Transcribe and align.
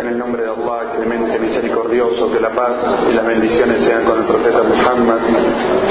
En 0.00 0.06
el 0.06 0.16
nombre 0.16 0.42
de 0.42 0.48
Allah, 0.48 0.92
clemente, 0.96 1.38
misericordioso, 1.38 2.32
que 2.32 2.40
la 2.40 2.48
paz 2.54 2.72
y 3.10 3.12
las 3.12 3.26
bendiciones 3.26 3.86
sean 3.86 4.04
con 4.04 4.18
el 4.18 4.24
profeta 4.24 4.62
Muhammad, 4.62 5.18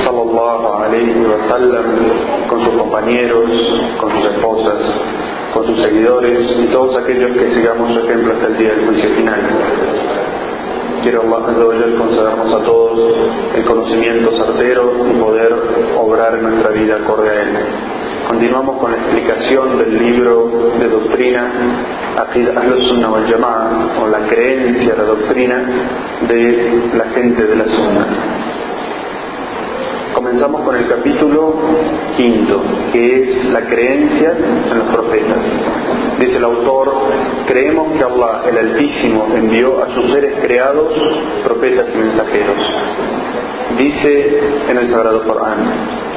sallallahu 0.04 0.84
alayhi 0.84 1.20
wa 1.20 1.48
sallam, 1.48 1.86
con 2.50 2.66
sus 2.66 2.76
compañeros, 2.76 3.52
con 4.00 4.12
sus 4.14 4.32
esposas, 4.32 4.82
con 5.54 5.68
sus 5.68 5.84
seguidores 5.84 6.58
y 6.58 6.72
todos 6.72 6.98
aquellos 6.98 7.38
que 7.38 7.54
sigamos 7.54 7.94
su 7.94 8.00
ejemplo 8.00 8.34
hasta 8.34 8.48
el 8.48 8.58
día 8.58 8.70
del 8.70 8.86
juicio 8.88 9.10
final. 9.18 9.42
Quiero 11.04 11.22
Allah 11.22 11.46
concedernos 11.46 12.54
a 12.54 12.64
todos 12.64 13.16
el 13.56 13.64
conocimiento 13.64 14.36
certero 14.36 14.92
y 15.08 15.20
poder 15.22 15.54
obrar 16.00 16.34
en 16.34 16.44
nuestra 16.50 16.72
vida 16.72 16.96
acorde 16.96 17.30
a 17.30 17.42
él. 17.44 17.95
Continuamos 18.28 18.78
con 18.80 18.92
la 18.92 18.98
explicación 18.98 19.78
del 19.78 19.98
libro 19.98 20.50
de 20.80 20.88
doctrina 20.88 21.52
Al-Sunnah 22.18 23.12
wal 23.12 23.28
Jama'a 23.28 24.02
o 24.02 24.08
la 24.08 24.20
creencia, 24.28 24.96
la 24.98 25.04
doctrina 25.04 25.70
de 26.28 26.82
la 26.96 27.06
gente 27.10 27.46
de 27.46 27.56
la 27.56 27.66
Sunna. 27.66 28.08
Comenzamos 30.14 30.62
con 30.62 30.76
el 30.76 30.88
capítulo 30.88 31.56
quinto, 32.18 32.62
que 32.92 33.24
es 33.24 33.46
la 33.52 33.62
creencia 33.62 34.34
en 34.72 34.80
los 34.80 34.88
profetas. 34.88 35.38
Dice 36.20 36.38
el 36.38 36.44
autor, 36.46 36.94
creemos 37.46 37.94
que 37.98 38.04
Allah, 38.04 38.42
el 38.50 38.58
Altísimo, 38.58 39.28
envió 39.36 39.84
a 39.84 39.94
sus 39.94 40.12
seres 40.12 40.40
creados 40.42 40.94
profetas 41.44 41.88
y 41.94 41.98
mensajeros. 41.98 42.58
Dice 43.78 44.40
en 44.70 44.78
el 44.78 44.90
Sagrado 44.90 45.24
Corán, 45.24 46.15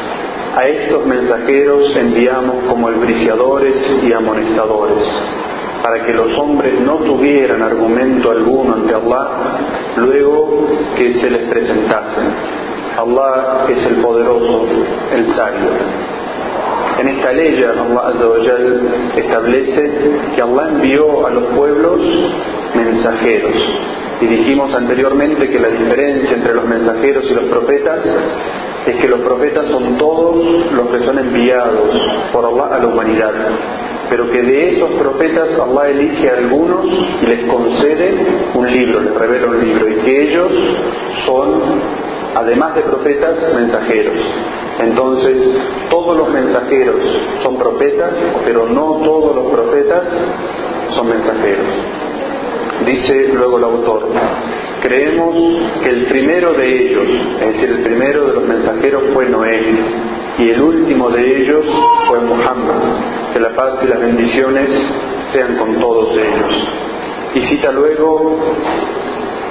a 0.59 0.67
estos 0.67 1.07
mensajeros 1.07 1.97
enviamos 1.97 2.65
como 2.69 2.89
albriciadores 2.89 3.77
y 4.03 4.13
amonestadores, 4.13 5.07
para 5.85 6.05
que 6.05 6.13
los 6.13 6.37
hombres 6.37 6.81
no 6.81 6.97
tuvieran 6.97 7.63
argumento 7.63 8.33
alguno 8.33 8.75
ante 8.75 8.93
Allah 8.93 9.29
luego 9.99 10.67
que 10.97 11.15
se 11.21 11.31
les 11.31 11.49
presentasen. 11.49 12.25
Allah 12.99 13.67
es 13.69 13.87
el 13.87 14.03
poderoso, 14.03 14.67
el 15.15 15.27
sabio. 15.37 15.71
En 16.99 17.07
esta 17.07 17.33
ley 17.33 17.63
Allah 17.63 18.13
establece 19.15 19.91
que 20.35 20.43
Allah 20.43 20.71
envió 20.71 21.25
a 21.25 21.31
los 21.31 21.45
pueblos 21.55 22.01
mensajeros. 22.75 23.55
Y 24.21 24.27
dijimos 24.27 24.75
anteriormente 24.75 25.49
que 25.49 25.61
la 25.61 25.69
diferencia 25.69 26.37
entre 26.37 26.55
los 26.55 26.65
mensajeros 26.65 27.23
y 27.31 27.35
los 27.35 27.45
profetas 27.45 28.01
es 28.91 28.97
que 28.97 29.09
los 29.09 29.21
profetas 29.21 29.67
son 29.69 29.99
todos 29.99 30.37
los 30.73 30.89
que 30.89 31.05
son 31.05 31.19
enviados 31.19 31.91
por 32.33 32.45
Allah 32.45 32.77
a 32.77 32.79
la 32.79 32.87
humanidad, 32.87 33.33
pero 34.11 34.31
que 34.31 34.43
de 34.43 34.77
esos 34.77 34.91
profetas 34.93 35.49
Allah 35.59 35.91
elige 35.91 36.31
a 36.31 36.39
algunos 36.39 36.87
y 37.23 37.27
les 37.27 37.45
concede 37.47 38.15
un 38.55 38.73
libro, 38.73 39.01
les 39.01 39.15
revela 39.15 39.49
un 39.49 39.61
libro, 39.61 39.89
y 39.89 39.95
que 39.97 40.23
ellos 40.31 40.53
son, 41.27 41.63
además 42.35 42.75
de 42.75 42.83
profetas, 42.83 43.37
mensajeros. 43.55 44.15
Entonces, 44.81 45.37
todos 45.91 46.17
los 46.17 46.29
mensajeros 46.31 47.01
son 47.43 47.59
profetas, 47.59 48.13
pero 48.45 48.67
no 48.69 49.01
todos 49.05 49.37
los 49.37 49.53
profetas 49.53 50.05
son 50.95 51.09
mensajeros. 51.09 51.67
Dice 52.87 53.29
luego 53.35 53.59
el 53.59 53.65
autor, 53.65 54.09
creemos 54.83 55.35
que 55.83 55.91
el 55.91 56.07
primero 56.07 56.55
de 56.55 56.83
ellos, 56.83 57.05
es 57.41 57.53
decir, 57.55 57.71
el 57.71 57.83
primero 57.83 58.29
de 58.29 58.35
los 58.35 58.45
mensajeros 58.45 59.03
fue 59.13 59.29
Noé, 59.29 59.61
y 60.39 60.51
el 60.51 60.63
último 60.63 61.11
de 61.11 61.43
ellos 61.43 61.65
fue 62.07 62.21
Muhammad, 62.21 63.33
que 63.35 63.41
la 63.41 63.55
paz 63.55 63.81
y 63.83 63.89
las 63.89 64.01
bendiciones 64.01 64.69
sean 65.33 65.57
con 65.57 65.81
todos 65.81 66.17
ellos. 66.17 66.69
Y 67.35 67.43
cita 67.43 67.73
luego 67.73 68.39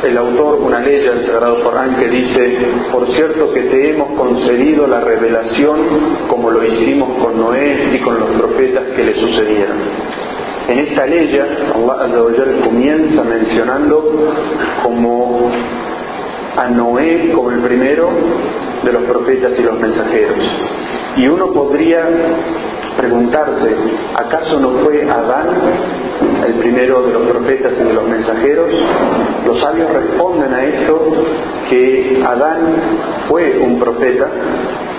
el 0.03 0.17
autor 0.17 0.59
una 0.61 0.79
ley 0.79 0.99
del 0.99 1.25
Sagrado 1.25 1.63
Corán 1.63 1.97
que 1.97 2.07
dice, 2.07 2.57
por 2.91 3.07
cierto 3.13 3.51
que 3.51 3.61
te 3.63 3.89
hemos 3.91 4.17
concedido 4.17 4.87
la 4.87 5.01
revelación 5.01 5.79
como 6.27 6.51
lo 6.51 6.63
hicimos 6.63 7.17
con 7.17 7.39
Noé 7.39 7.95
y 7.95 7.99
con 7.99 8.19
los 8.19 8.29
profetas 8.31 8.83
que 8.95 9.03
le 9.03 9.19
sucedieron. 9.19 9.77
En 10.67 10.79
esta 10.79 11.05
ley 11.05 11.39
Allah 11.73 12.63
comienza 12.63 13.23
mencionando 13.23 14.33
como 14.83 15.49
a 16.57 16.67
Noé 16.69 17.31
como 17.33 17.51
el 17.51 17.59
primero 17.61 18.09
de 18.83 18.91
los 18.91 19.03
profetas 19.03 19.57
y 19.57 19.61
los 19.63 19.79
mensajeros. 19.79 20.43
Y 21.15 21.27
uno 21.27 21.51
podría 21.53 22.03
preguntarse, 22.97 23.75
¿acaso 24.15 24.59
no 24.59 24.69
fue 24.83 25.03
Adán 25.09 25.47
el 26.45 26.53
primero 26.55 27.03
de 27.03 27.13
los 27.13 27.27
profetas 27.27 27.73
y 27.79 27.83
de 27.83 27.93
los 27.93 28.07
mensajeros? 28.07 28.69
Los 29.45 29.59
sabios 29.61 29.91
responden 29.93 30.53
a 30.53 30.63
esto 30.65 31.13
que 31.69 32.23
Adán 32.25 32.59
fue 33.29 33.59
un 33.59 33.79
profeta, 33.79 34.27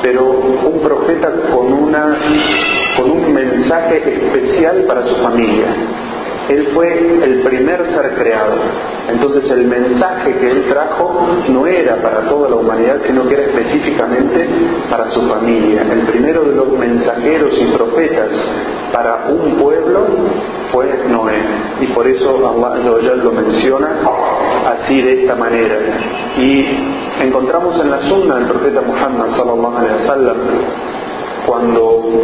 pero 0.03 0.31
un 0.31 0.81
profeta 0.81 1.31
con, 1.53 1.73
una, 1.73 2.17
con 2.97 3.11
un 3.11 3.33
mensaje 3.33 4.15
especial 4.15 4.85
para 4.87 5.05
su 5.05 5.17
familia. 5.17 5.67
Él 6.49 6.69
fue 6.75 6.99
el 7.25 7.43
primer 7.43 7.85
ser 7.95 8.15
creado. 8.15 8.55
Entonces 9.09 9.51
el 9.51 9.67
mensaje 9.67 10.33
que 10.39 10.51
él 10.51 10.65
trajo 10.69 11.29
no 11.49 11.67
era 11.67 11.97
para 11.97 12.29
toda 12.29 12.49
la 12.49 12.57
humanidad, 12.57 12.97
sino 13.07 13.27
que 13.29 13.35
era 13.35 13.45
específicamente 13.45 14.49
para 14.91 15.11
su 15.11 15.23
familia. 15.23 15.83
El 15.91 16.01
primero 16.07 16.45
de 16.45 16.55
los 16.55 16.73
mensajeros 16.73 17.53
y 17.59 17.67
profetas 17.77 18.31
para 18.93 19.27
un 19.29 19.57
pueblo 19.57 20.07
fue 20.73 20.87
Noé. 21.09 21.39
Y 21.81 21.87
por 21.89 22.07
eso 22.07 22.49
Allah 22.49 23.15
lo 23.17 23.33
menciona 23.33 23.89
así 24.67 25.03
de 25.03 25.23
esta 25.23 25.35
manera. 25.35 25.77
Y 26.39 26.67
encontramos 27.23 27.79
en 27.81 27.91
la 27.91 28.03
sunna 28.09 28.37
del 28.37 28.47
profeta 28.47 28.81
Muhammad 28.81 29.37
sallallahu 29.37 29.77
alaihi 29.77 29.95
wasallam 30.03 30.37
cuando 31.47 32.23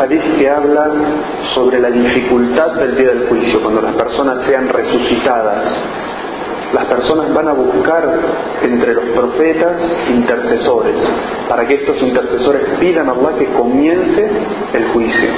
un 0.00 0.06
hadith 0.06 0.38
que 0.38 0.48
habla 0.48 0.90
sobre 1.54 1.78
la 1.78 1.90
dificultad 1.90 2.72
del 2.74 2.96
día 2.96 3.08
del 3.08 3.28
juicio, 3.28 3.60
cuando 3.62 3.82
las 3.82 3.94
personas 3.94 4.46
sean 4.46 4.68
resucitadas. 4.68 5.64
Las 6.72 6.86
personas 6.86 7.34
van 7.34 7.48
a 7.48 7.52
buscar 7.52 8.08
entre 8.62 8.94
los 8.94 9.04
profetas 9.06 9.76
intercesores, 10.08 10.96
para 11.48 11.66
que 11.66 11.74
estos 11.74 12.00
intercesores 12.02 12.62
pidan 12.78 13.08
a 13.08 13.12
Allah 13.12 13.38
que 13.38 13.46
comience 13.46 14.30
el 14.72 14.84
juicio. 14.88 15.28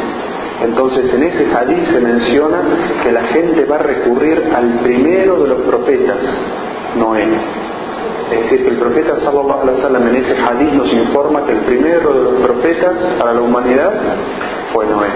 Entonces 0.62 1.12
en 1.12 1.22
ese 1.22 1.48
hadith 1.56 1.90
se 1.90 2.00
menciona 2.00 2.58
que 3.02 3.10
la 3.10 3.22
gente 3.24 3.64
va 3.64 3.76
a 3.76 3.82
recurrir 3.82 4.52
al 4.54 4.80
primero 4.80 5.42
de 5.42 5.48
los 5.48 5.60
profetas, 5.62 6.18
Noé. 6.98 7.26
Es 8.30 8.42
decir, 8.42 8.64
que 8.64 8.70
el 8.70 8.76
profeta 8.78 9.20
sallallahu 9.20 9.62
alaihi 9.62 9.76
wasallam 9.80 10.08
en 10.08 10.16
ese 10.16 10.36
hadith 10.36 10.72
nos 10.72 10.92
informa 10.92 11.44
que 11.44 11.52
el 11.52 11.60
primero 11.60 12.12
de 12.12 12.30
los 12.30 12.40
profetas 12.42 12.96
para 13.18 13.34
la 13.34 13.42
humanidad 13.42 13.92
fue 14.72 14.86
Noé. 14.86 15.08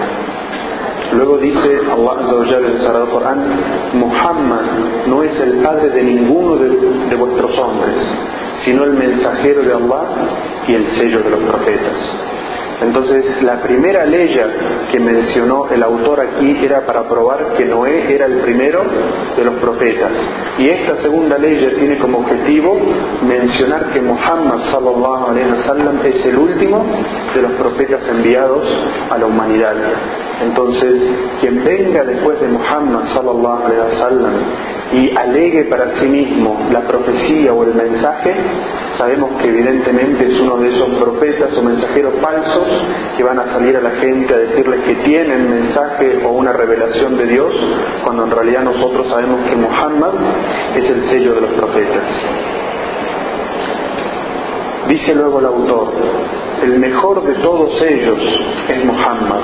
Luego 1.13 1.37
dice 1.37 1.79
Allah 1.89 2.59
en 2.59 2.65
el 2.65 2.77
Sagrado 2.79 3.09
Corán, 3.09 3.39
Muhammad 3.93 4.61
no 5.07 5.23
es 5.23 5.39
el 5.39 5.63
padre 5.63 5.89
de 5.89 6.03
ninguno 6.03 6.57
de, 6.57 6.69
de 6.69 7.15
vuestros 7.15 7.57
hombres, 7.57 7.95
sino 8.65 8.83
el 8.83 8.93
mensajero 8.93 9.63
de 9.63 9.73
Allah 9.73 10.03
y 10.67 10.73
el 10.73 10.87
sello 10.97 11.21
de 11.21 11.29
los 11.29 11.39
profetas. 11.39 11.95
Entonces, 12.81 13.41
la 13.41 13.61
primera 13.61 14.05
ley 14.05 14.39
que 14.91 14.99
mencionó 14.99 15.67
el 15.69 15.81
autor 15.81 16.19
aquí 16.21 16.57
era 16.63 16.85
para 16.85 17.07
probar 17.07 17.53
que 17.57 17.65
Noé 17.65 18.13
era 18.13 18.27
el 18.27 18.39
primero 18.41 18.83
de 19.35 19.43
los 19.43 19.55
profetas. 19.55 20.11
Y 20.59 20.69
esta 20.69 21.01
segunda 21.01 21.37
ley 21.37 21.57
tiene 21.77 21.97
como 21.97 22.19
objetivo 22.19 22.77
mencionar 23.27 23.89
que 23.91 24.01
Muhammad 24.01 24.71
sallallahu 24.71 25.37
es 26.03 26.25
el 26.25 26.37
último 26.37 26.85
de 27.33 27.41
los 27.41 27.51
profetas 27.53 28.01
enviados 28.09 28.67
a 29.09 29.17
la 29.17 29.25
humanidad. 29.25 29.75
Entonces, 30.43 31.01
quien 31.41 31.63
venga 31.63 32.03
después 32.03 32.39
de 32.39 32.47
Muhammad 32.47 33.07
sallallahu 33.13 33.65
alaihi 33.65 33.81
wasallam 33.81 34.33
y 34.93 35.17
alegue 35.17 35.65
para 35.65 35.99
sí 35.99 36.05
mismo 36.05 36.59
la 36.71 36.81
profecía 36.81 37.53
o 37.53 37.63
el 37.63 37.73
mensaje, 37.73 38.35
sabemos 38.97 39.31
que 39.41 39.47
evidentemente 39.47 40.31
es 40.31 40.39
uno 40.39 40.57
de 40.57 40.69
esos 40.69 40.89
profetas 40.99 41.53
o 41.57 41.61
mensajeros 41.61 42.13
falsos 42.21 42.66
que 43.15 43.23
van 43.23 43.39
a 43.39 43.53
salir 43.53 43.75
a 43.77 43.81
la 43.81 43.91
gente 43.91 44.33
a 44.33 44.37
decirles 44.37 44.81
que 44.85 44.95
tienen 45.03 45.49
mensaje 45.49 46.23
o 46.25 46.31
una 46.31 46.53
revelación 46.53 47.17
de 47.17 47.25
Dios, 47.27 47.53
cuando 48.03 48.25
en 48.25 48.31
realidad 48.31 48.63
nosotros 48.63 49.09
sabemos 49.09 49.41
que 49.49 49.55
Muhammad 49.55 50.13
es 50.75 50.89
el 50.89 51.09
sello 51.09 51.33
de 51.35 51.41
los 51.41 51.51
profetas. 51.51 52.03
Dice 54.87 55.15
luego 55.15 55.39
el 55.39 55.45
autor, 55.45 55.91
el 56.63 56.79
mejor 56.79 57.23
de 57.23 57.33
todos 57.43 57.81
ellos 57.81 58.19
es 58.69 58.85
Muhammad, 58.85 59.41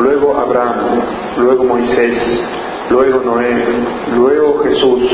luego 0.00 0.36
Abraham, 0.36 1.00
luego 1.38 1.64
Moisés, 1.64 2.44
luego 2.90 3.20
Noé, 3.20 3.54
luego 4.16 4.64
Jesús, 4.64 5.10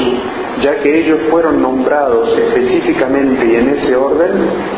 ya 0.62 0.80
que 0.80 1.00
ellos 1.00 1.20
fueron 1.30 1.60
nombrados 1.60 2.28
específicamente 2.38 3.46
y 3.46 3.56
en 3.56 3.68
ese 3.70 3.96
orden 3.96 4.32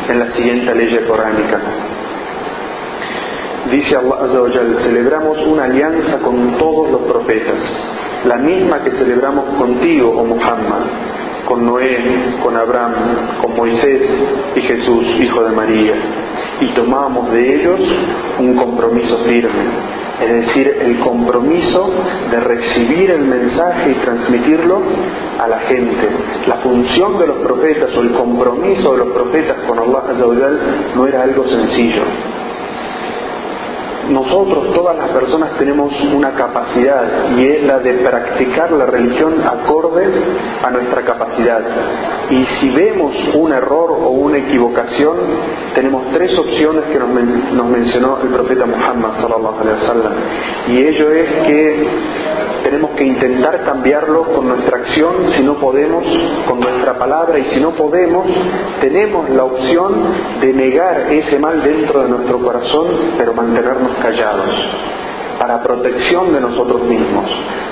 en 0.09 0.19
la 0.19 0.31
siguiente 0.35 0.73
ley 0.75 0.97
coránica. 1.07 1.61
Dice 3.71 3.95
Allah 3.97 4.17
celebramos 4.83 5.37
una 5.45 5.65
alianza 5.65 6.19
con 6.19 6.57
todos 6.57 6.91
los 6.91 7.01
profetas, 7.01 7.55
la 8.25 8.37
misma 8.37 8.83
que 8.83 8.91
celebramos 8.91 9.55
contigo, 9.55 10.13
oh 10.17 10.23
Muhammad, 10.23 10.81
con 11.47 11.65
Noé, 11.65 11.97
con 12.41 12.55
Abraham, 12.55 12.93
con 13.41 13.55
Moisés 13.55 14.01
y 14.55 14.61
Jesús, 14.61 15.05
hijo 15.19 15.43
de 15.43 15.51
María, 15.51 15.95
y 16.61 16.67
tomamos 16.75 17.31
de 17.31 17.55
ellos 17.55 17.79
un 18.39 18.55
compromiso 18.55 19.17
firme 19.25 19.97
es 20.21 20.47
decir, 20.47 20.67
el 20.81 20.99
compromiso 20.99 21.91
de 22.31 22.39
recibir 22.39 23.11
el 23.11 23.25
mensaje 23.25 23.91
y 23.91 23.93
transmitirlo 24.03 24.81
a 25.39 25.47
la 25.47 25.59
gente. 25.59 26.09
La 26.47 26.55
función 26.55 27.19
de 27.19 27.27
los 27.27 27.37
profetas 27.37 27.95
o 27.95 28.01
el 28.01 28.13
compromiso 28.13 28.93
de 28.93 28.97
los 28.97 29.09
profetas 29.09 29.57
con 29.67 29.77
Allah 29.77 30.51
no 30.95 31.05
era 31.05 31.21
algo 31.21 31.47
sencillo 31.47 32.01
nosotros, 34.09 34.73
todas 34.73 34.97
las 34.97 35.09
personas, 35.09 35.57
tenemos 35.57 35.93
una 36.13 36.31
capacidad 36.31 37.35
y 37.37 37.45
es 37.45 37.63
la 37.63 37.79
de 37.79 37.93
practicar 37.95 38.71
la 38.71 38.85
religión 38.85 39.35
acorde 39.45 40.05
a 40.63 40.71
nuestra 40.71 41.01
capacidad. 41.03 41.61
Y 42.29 42.45
si 42.59 42.69
vemos 42.71 43.13
un 43.35 43.53
error 43.53 43.91
o 43.91 44.09
una 44.09 44.37
equivocación, 44.37 45.17
tenemos 45.75 46.11
tres 46.13 46.37
opciones 46.37 46.85
que 46.85 46.99
nos, 46.99 47.65
mencionó 47.67 48.19
el 48.21 48.29
profeta 48.29 48.65
Muhammad 48.65 49.21
sallallahu 49.21 49.59
wasallam. 49.59 50.13
Y 50.69 50.81
ello 50.83 51.11
es 51.11 51.47
que 51.47 51.87
tenemos 52.63 52.91
que 52.91 53.05
intentar 53.05 53.63
cambiarlo 53.63 54.23
con 54.23 54.49
nuestra 54.49 54.77
acción, 54.77 55.31
si 55.35 55.43
no 55.43 55.55
podemos, 55.55 56.03
con 56.47 56.59
nuestra 56.59 56.97
palabra, 56.97 57.39
y 57.39 57.45
si 57.53 57.61
no 57.61 57.71
podemos, 57.71 58.25
tenemos 58.81 59.29
la 59.29 59.45
opción 59.45 59.93
de 60.41 60.53
negar 60.53 61.11
ese 61.11 61.39
mal 61.39 61.63
dentro 61.63 62.03
de 62.03 62.09
nuestro 62.09 62.39
corazón, 62.39 62.87
pero 63.17 63.33
mantenernos 63.33 63.96
callados 64.01 64.49
para 65.39 65.61
protección 65.61 66.33
de 66.33 66.41
nosotros 66.41 66.83
mismos. 66.83 67.25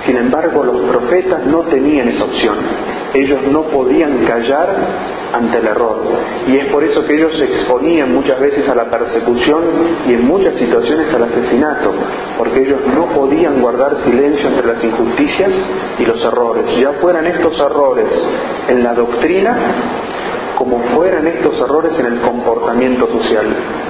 Sin 0.06 0.18
embargo, 0.18 0.64
los 0.64 0.78
profetas 0.82 1.46
no 1.46 1.62
tenían 1.62 2.08
esa 2.10 2.26
opción. 2.26 2.56
Ellos 3.14 3.42
no 3.50 3.64
podían 3.64 4.24
callar 4.26 4.70
ante 5.34 5.58
el 5.58 5.68
error. 5.68 5.98
Y 6.48 6.58
es 6.58 6.66
por 6.68 6.84
eso 6.84 7.04
que 7.06 7.16
ellos 7.16 7.36
se 7.38 7.46
exponían 7.46 8.14
muchas 8.14 8.40
veces 8.40 8.70
a 8.70 8.76
la 8.76 8.86
persecución 8.86 9.64
y 10.08 10.14
en 10.14 10.26
muchas 10.28 10.56
situaciones 10.56 11.12
al 11.14 11.24
asesinato, 11.24 11.92
porque 12.38 12.62
ellos 12.62 12.82
no 12.94 13.08
podían 13.08 13.62
guardar 13.62 13.98
silencio 14.04 14.48
entre 14.48 14.68
las 14.68 14.84
injusticias 14.84 15.52
y 15.98 16.06
los 16.06 16.24
errores. 16.24 16.66
Ya 16.80 16.92
fueran 17.02 17.26
estos 17.26 17.58
errores 17.60 18.08
en 18.68 18.84
la 18.84 18.94
doctrina 18.94 19.58
como 20.58 20.80
fueran 20.96 21.28
estos 21.28 21.60
errores 21.60 21.98
en 22.00 22.06
el 22.06 22.22
comportamiento 22.22 23.08
social. 23.08 23.46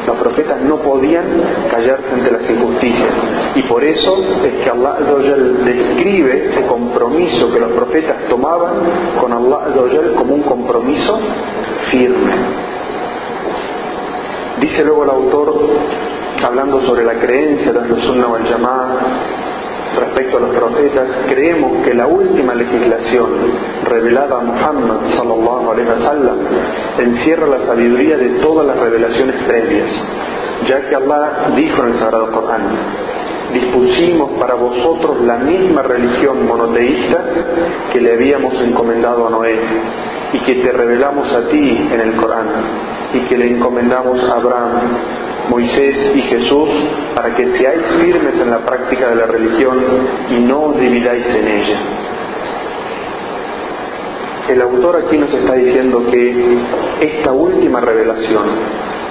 Los 0.06 0.18
profetas 0.18 0.62
no 0.62 0.78
podían 0.78 1.26
callarse 1.70 2.12
ante 2.12 2.32
las 2.32 2.50
injusticias 2.50 3.10
y 3.56 3.62
por 3.64 3.84
eso 3.84 4.18
es 4.44 4.64
que 4.64 4.70
Allah 4.70 4.98
describe 5.64 6.50
ese 6.52 6.66
compromiso 6.68 7.52
que 7.52 7.60
los 7.60 7.72
profetas 7.72 8.28
tomaban 8.30 8.74
con 9.20 9.32
Allah 9.32 9.60
como 10.18 10.36
un 10.36 10.44
compromiso 10.44 11.20
firme. 11.92 12.34
Dice 14.60 14.84
luego 14.86 15.04
el 15.04 15.10
autor, 15.10 15.54
hablando 16.44 16.86
sobre 16.86 17.04
la 17.04 17.16
creencia 17.16 17.74
de 17.74 17.90
los 17.90 18.02
Sunnah 18.04 18.28
wal 18.28 18.44
respecto 19.96 20.38
a 20.38 20.40
los 20.42 20.56
profetas, 20.56 21.08
creemos 21.30 21.86
que 21.86 21.94
la 21.94 22.08
última 22.08 22.54
legislación 22.54 23.30
revelada 23.86 24.38
a 24.38 24.42
Muhammad 24.42 24.98
sallallahu 25.16 25.72
alaihi 25.72 25.90
wasallam 25.90 26.38
encierra 27.00 27.48
la 27.48 27.66
sabiduría 27.66 28.18
de 28.18 28.30
todas 28.42 28.66
las 28.66 28.78
revelaciones 28.78 29.36
previas, 29.44 29.90
ya 30.68 30.82
que 30.90 30.96
Allah 30.96 31.52
dijo 31.56 31.84
en 31.84 31.94
el 31.94 32.00
Sagrado 32.00 32.32
Corán, 32.32 32.64
dispusimos 33.54 34.32
para 34.40 34.56
vosotros 34.56 35.22
la 35.22 35.38
misma 35.38 35.82
religión 35.84 36.46
monoteísta 36.48 37.24
que 37.92 38.02
le 38.02 38.14
habíamos 38.14 38.54
encomendado 38.62 39.28
a 39.28 39.30
Noé 39.30 39.60
y 40.34 40.40
que 40.40 40.56
te 40.56 40.72
revelamos 40.72 41.32
a 41.32 41.48
ti 41.50 41.88
en 41.92 42.02
el 42.02 42.16
Corán 42.16 42.48
y 43.14 43.20
que 43.22 43.38
le 43.38 43.56
encomendamos 43.56 44.22
a 44.30 44.34
Abraham 44.34 44.82
Moisés 45.50 46.12
y 46.16 46.22
Jesús 46.22 46.70
para 47.16 47.36
que 47.36 47.58
seáis 47.58 47.82
firmes 48.02 48.36
en 48.40 48.50
la 48.50 48.60
práctica 48.60 49.10
de 49.10 49.16
la 49.16 49.26
religión 49.26 49.80
y 50.30 50.40
no 50.42 50.66
os 50.66 50.80
dividáis 50.80 51.26
en 51.28 51.48
ella. 51.48 51.80
El 54.50 54.62
autor 54.62 54.98
aquí 54.98 55.18
nos 55.18 55.34
está 55.34 55.54
diciendo 55.54 56.06
que 56.12 56.58
esta 57.02 57.32
última 57.32 57.82
revelación, 57.82 58.44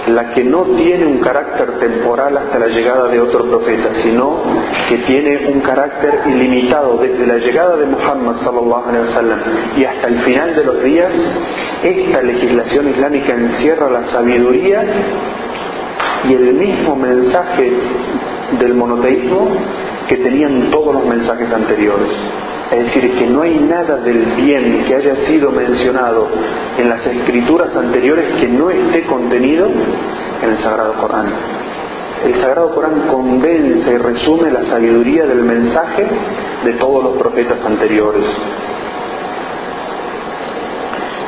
la 0.07 0.31
que 0.33 0.45
no 0.45 0.63
tiene 0.77 1.07
un 1.07 1.19
carácter 1.19 1.79
temporal 1.79 2.37
hasta 2.37 2.59
la 2.59 2.69
llegada 2.69 3.09
de 3.09 3.21
otro 3.21 3.45
profeta, 3.47 3.89
sino 4.05 4.43
que 4.89 4.99
tiene 4.99 5.49
un 5.49 5.61
carácter 5.61 6.21
ilimitado 6.27 6.99
desde 6.99 7.27
la 7.27 7.39
llegada 7.39 7.77
de 7.77 7.87
Muhammad 7.87 8.37
sallallahu 8.45 8.89
alaihi 8.89 9.07
wasallam 9.09 9.41
y 9.77 9.85
hasta 9.85 10.09
el 10.09 10.19
final 10.21 10.55
de 10.55 10.65
los 10.65 10.85
días, 10.85 11.13
esta 11.83 12.23
legislación 12.23 12.89
islámica 12.91 13.35
encierra 13.35 13.91
la 13.91 14.07
sabiduría 14.13 14.85
y 16.29 16.35
el 16.35 16.55
mismo 16.55 16.97
mensaje 16.97 17.73
del 18.59 18.75
monoteísmo 18.75 19.49
que 20.09 20.17
tenían 20.19 20.71
todos 20.71 20.95
los 20.95 21.05
mensajes 21.07 21.53
anteriores. 21.53 22.09
Es 22.71 22.85
decir, 22.87 23.19
que 23.19 23.27
no 23.27 23.43
hay 23.43 23.59
nada 23.59 23.97
del 23.99 24.25
bien 24.37 24.85
que 24.87 24.95
haya 24.95 25.17
sido 25.27 25.51
mencionado 25.51 26.29
en 26.79 26.89
las 26.89 27.07
escrituras 27.07 27.75
anteriores 27.77 28.41
que 28.41 28.49
no 28.49 28.71
esté 28.71 29.05
contenido 29.05 29.69
en 30.43 30.51
el 30.51 30.59
Sagrado 30.59 30.95
Corán. 30.95 31.27
El 32.25 32.41
Sagrado 32.41 32.75
Corán 32.75 33.03
condensa 33.11 33.91
y 33.91 33.97
resume 33.99 34.51
la 34.51 34.65
sabiduría 34.71 35.25
del 35.27 35.43
mensaje 35.43 36.07
de 36.65 36.73
todos 36.75 37.05
los 37.05 37.17
profetas 37.17 37.65
anteriores. 37.65 38.25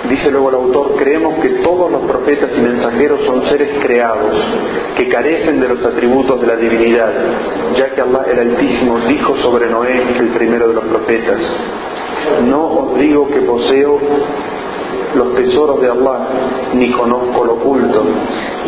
Dice 0.08 0.30
luego 0.30 0.50
el 0.50 0.54
autor, 0.56 0.94
creemos 0.96 1.38
que 1.40 1.48
todos 1.64 1.90
los 1.90 2.02
profetas 2.02 2.50
y 2.56 2.60
mensajeros 2.60 3.20
son 3.26 3.44
seres 3.46 3.70
creados, 3.80 4.34
que 4.96 5.08
carecen 5.08 5.60
de 5.60 5.68
los 5.68 5.84
atributos 5.84 6.40
de 6.40 6.46
la 6.46 6.56
divinidad, 6.56 7.12
ya 7.76 7.90
que 7.92 8.00
Allah 8.00 8.24
el 8.30 8.38
Altísimo 8.38 9.00
dijo 9.00 9.36
sobre 9.38 9.68
Noé, 9.68 10.00
el 10.18 10.28
primero 10.28 10.68
de 10.68 10.74
los 10.74 10.84
profetas, 10.84 11.38
no 12.44 12.66
os 12.66 12.98
digo 12.98 13.28
que 13.28 13.40
poseo 13.40 13.98
los 15.14 15.34
tesoros 15.34 15.80
de 15.80 15.90
Allah, 15.90 16.18
ni 16.74 16.90
conozco 16.92 17.44
lo 17.44 17.54
oculto, 17.54 18.04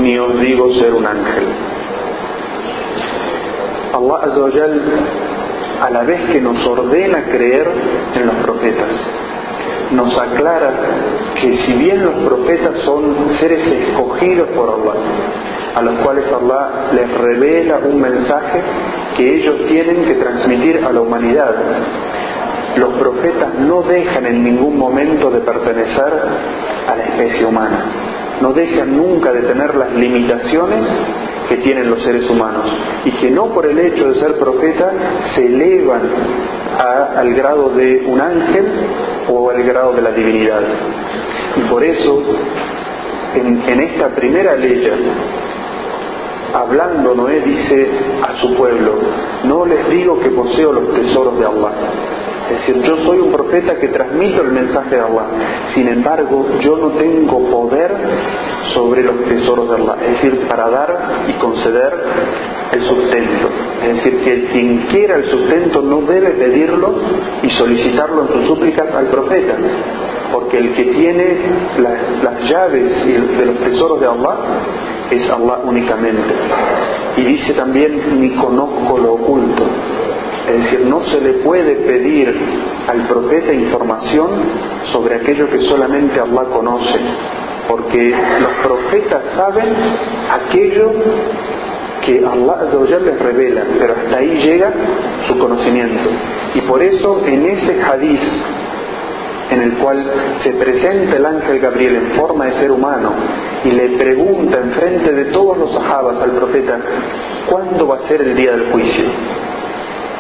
ni 0.01 0.19
os 0.19 0.41
digo 0.41 0.73
ser 0.75 0.93
un 0.95 1.07
ángel. 1.07 1.45
Allah 3.93 4.21
a 5.81 5.91
la 5.91 6.03
vez 6.03 6.21
que 6.33 6.41
nos 6.41 6.67
ordena 6.67 7.25
creer 7.25 7.71
en 8.15 8.27
los 8.27 8.35
profetas, 8.37 8.89
nos 9.93 10.17
aclara 10.19 10.71
que 11.41 11.57
si 11.59 11.73
bien 11.75 12.05
los 12.05 12.15
profetas 12.29 12.79
son 12.85 13.37
seres 13.39 13.67
escogidos 13.67 14.49
por 14.51 14.71
Allah, 14.71 15.01
a 15.77 15.83
los 15.83 15.95
cuales 15.99 16.25
Allah 16.33 16.91
les 16.95 17.11
revela 17.19 17.79
un 17.79 18.01
mensaje 18.01 18.61
que 19.17 19.37
ellos 19.37 19.67
tienen 19.69 20.05
que 20.05 20.15
transmitir 20.15 20.85
a 20.85 20.93
la 20.93 21.01
humanidad, 21.01 21.55
los 22.77 22.95
profetas 22.95 23.55
no 23.55 23.83
dejan 23.83 24.27
en 24.27 24.45
ningún 24.45 24.79
momento 24.79 25.31
de 25.31 25.41
pertenecer 25.41 26.13
a 26.87 26.97
la 26.97 27.05
especie 27.05 27.47
humana, 27.47 27.87
no 28.41 28.53
dejan 28.53 28.97
nunca 28.97 29.33
de 29.33 29.43
tener 29.43 29.75
las 29.75 29.93
limitaciones 29.95 30.87
que 31.49 31.57
tienen 31.57 31.91
los 31.91 32.03
seres 32.03 32.29
humanos 32.29 32.67
y 33.05 33.11
que 33.13 33.31
no 33.31 33.47
por 33.47 33.67
el 33.67 33.79
hecho 33.79 34.09
de 34.09 34.21
ser 34.21 34.39
profeta 34.39 34.93
se 35.35 35.47
elevan 35.47 36.03
al 37.17 37.35
grado 37.35 37.71
de 37.71 38.05
un 38.07 38.21
ángel 38.21 38.67
o 39.29 39.51
al 39.51 39.63
grado 39.63 39.93
de 39.93 40.03
la 40.03 40.11
divinidad. 40.11 40.63
Y 41.57 41.61
por 41.69 41.83
eso, 41.83 42.23
en, 43.35 43.81
esta 43.81 44.15
primera 44.15 44.55
ley, 44.57 44.89
hablando 46.55 47.15
Noé 47.15 47.41
dice 47.41 47.89
a 48.23 48.41
su 48.41 48.55
pueblo, 48.55 48.95
no 49.45 49.65
les 49.65 49.89
digo 49.91 50.21
que 50.21 50.31
poseo 50.31 50.73
los 50.73 50.95
tesoros 50.95 51.39
de 51.39 51.47
Allah. 51.47 51.73
Es 52.51 52.67
decir, 52.67 52.83
yo 52.83 52.97
soy 53.05 53.19
un 53.19 53.31
profeta 53.31 53.79
que 53.79 53.89
transmito 53.89 54.43
el 54.43 54.53
mensaje 54.53 54.97
de 54.97 55.03
Allah. 55.03 55.27
Sin 55.75 55.87
embargo, 55.89 56.47
yo 56.61 56.77
no 56.77 56.89
tengo 56.93 57.39
poder 57.51 57.95
sobre 58.73 59.03
los 59.03 59.25
tesoros 59.25 59.69
de 59.69 59.77
Allah. 59.77 59.97
Es 60.07 60.13
decir, 60.13 60.47
para 60.49 60.69
dar 60.71 60.99
y 61.29 61.33
conceder 61.35 61.93
el 62.73 62.83
sustento. 62.87 63.49
Es 63.83 63.97
decir, 63.97 64.25
que 64.25 64.45
quien 64.53 64.79
quiera 64.91 65.17
el 65.17 65.25
sustento 65.25 65.83
no 65.83 66.03
debe 66.03 66.31
pedirlo 66.31 66.95
y 67.43 67.51
solicitarlo 67.51 68.23
en 68.23 68.29
sus 68.29 68.47
súplicas 68.47 68.95
al 68.95 69.07
profeta, 69.07 69.55
porque 70.33 70.59
el 70.59 70.75
que 70.75 70.85
tiene 70.85 71.39
las 72.21 72.51
llaves 72.51 73.07
de 73.07 73.47
los 73.47 73.59
tesoros 73.59 74.01
de 74.01 74.07
Allah 74.07 74.37
es 75.11 75.31
Allah 75.31 75.61
únicamente. 75.65 76.35
Y 77.17 77.23
dice 77.23 77.55
también, 77.55 78.21
ni 78.21 78.31
conozco 78.31 78.99
lo 78.99 79.15
oculto. 79.15 79.65
Es 80.49 80.63
decir, 80.63 80.87
no 80.87 81.05
se 81.05 81.21
le 81.21 81.35
puede 81.45 81.77
pedir 81.77 82.35
al 82.89 83.07
profeta 83.07 83.53
información 83.53 84.31
sobre 84.93 85.17
aquello 85.17 85.49
que 85.51 85.61
solamente 85.69 86.21
Allah 86.21 86.45
conoce, 86.45 86.99
porque 87.69 88.15
los 88.41 88.53
profetas 88.65 89.23
saben 89.37 89.69
aquello 90.31 90.93
que 92.05 92.25
Allah 92.25 92.99
les 93.05 93.19
revela, 93.19 93.63
pero 93.79 93.95
hasta 93.95 94.17
ahí 94.17 94.41
llega 94.43 94.73
su 95.27 95.39
conocimiento. 95.39 96.09
Y 96.55 96.61
por 96.63 96.83
eso 96.83 97.23
en 97.27 97.47
ese 97.47 97.83
hadiz 97.83 98.21
en 99.51 99.63
el 99.63 99.75
cual 99.79 100.05
se 100.43 100.51
presenta 100.53 101.17
el 101.17 101.27
ángel 101.27 101.59
Gabriel 101.59 101.97
en 101.97 102.07
forma 102.13 102.47
de 102.47 102.53
ser 102.61 102.71
humano 102.71 103.13
y 103.65 103.71
le 103.71 103.97
pregunta 103.99 104.59
en 104.59 104.71
frente 104.73 105.13
de 105.13 105.25
todos 105.27 105.57
los 105.59 105.73
sahabas 105.73 106.23
al 106.23 106.33
profeta, 106.33 106.79
¿cuándo 107.49 107.87
va 107.87 107.97
a 107.97 108.09
ser 108.09 108.23
el 108.23 108.37
día 108.37 108.53
del 108.53 108.71
juicio? 108.71 109.05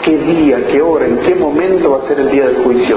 ¿Qué 0.08 0.16
día, 0.16 0.66
qué 0.68 0.80
hora, 0.80 1.04
en 1.04 1.18
qué 1.18 1.34
momento 1.34 1.90
va 1.90 1.98
a 2.02 2.08
ser 2.08 2.18
el 2.18 2.30
día 2.30 2.46
del 2.46 2.64
juicio? 2.64 2.96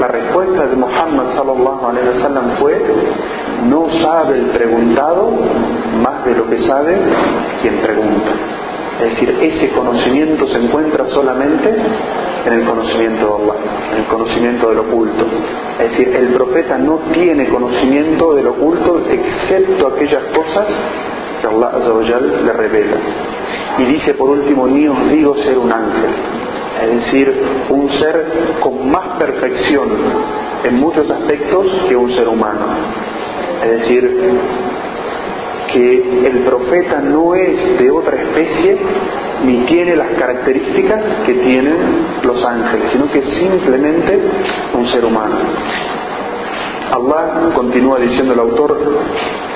La 0.00 0.08
respuesta 0.08 0.66
de 0.66 0.74
Muhammad 0.74 1.36
sallallahu 1.36 1.86
alaihi 1.86 2.08
wasallam 2.16 2.50
fue, 2.58 2.82
no 3.68 3.86
sabe 4.02 4.38
el 4.38 4.46
preguntado 4.46 5.38
más 6.02 6.24
de 6.24 6.34
lo 6.34 6.50
que 6.50 6.58
sabe 6.66 6.98
quien 7.62 7.76
pregunta. 7.76 8.32
Es 9.00 9.10
decir, 9.10 9.38
ese 9.40 9.68
conocimiento 9.70 10.48
se 10.48 10.60
encuentra 10.60 11.06
solamente 11.06 11.76
en 12.46 12.52
el 12.52 12.66
conocimiento 12.66 13.26
de 13.28 13.34
Allah, 13.34 13.60
en 13.92 13.98
el 13.98 14.06
conocimiento 14.06 14.68
del 14.70 14.78
oculto. 14.80 15.26
Es 15.78 15.90
decir, 15.90 16.08
el 16.08 16.34
profeta 16.34 16.76
no 16.76 16.98
tiene 17.12 17.48
conocimiento 17.50 18.34
del 18.34 18.48
oculto 18.48 19.04
excepto 19.08 19.86
aquellas 19.86 20.24
cosas 20.34 20.66
que 21.40 21.46
Allah 21.46 22.20
le 22.20 22.52
revela. 22.52 22.96
Y 23.78 23.84
dice 23.84 24.14
por 24.14 24.30
último, 24.30 24.66
ni 24.66 24.88
os 24.88 25.08
digo 25.08 25.36
ser 25.36 25.56
un 25.56 25.72
ángel, 25.72 26.10
es 26.84 27.04
decir, 27.04 27.42
un 27.70 27.90
ser 27.98 28.26
con 28.60 28.90
más 28.90 29.18
perfección 29.18 29.88
en 30.64 30.74
muchos 30.76 31.10
aspectos 31.10 31.66
que 31.88 31.96
un 31.96 32.12
ser 32.14 32.28
humano. 32.28 32.66
Es 33.62 33.80
decir, 33.80 34.18
que 35.72 36.26
el 36.26 36.38
profeta 36.44 37.00
no 37.00 37.34
es 37.34 37.78
de 37.78 37.90
otra 37.90 38.16
especie 38.16 38.78
ni 39.44 39.58
tiene 39.66 39.94
las 39.94 40.08
características 40.18 41.00
que 41.26 41.34
tienen 41.34 41.76
los 42.22 42.44
ángeles, 42.44 42.90
sino 42.92 43.10
que 43.10 43.18
es 43.20 43.28
simplemente 43.38 44.20
un 44.74 44.88
ser 44.88 45.04
humano. 45.04 45.36
Allah, 46.90 47.52
continúa 47.54 47.98
diciendo 47.98 48.32
el 48.32 48.40
autor, 48.40 48.78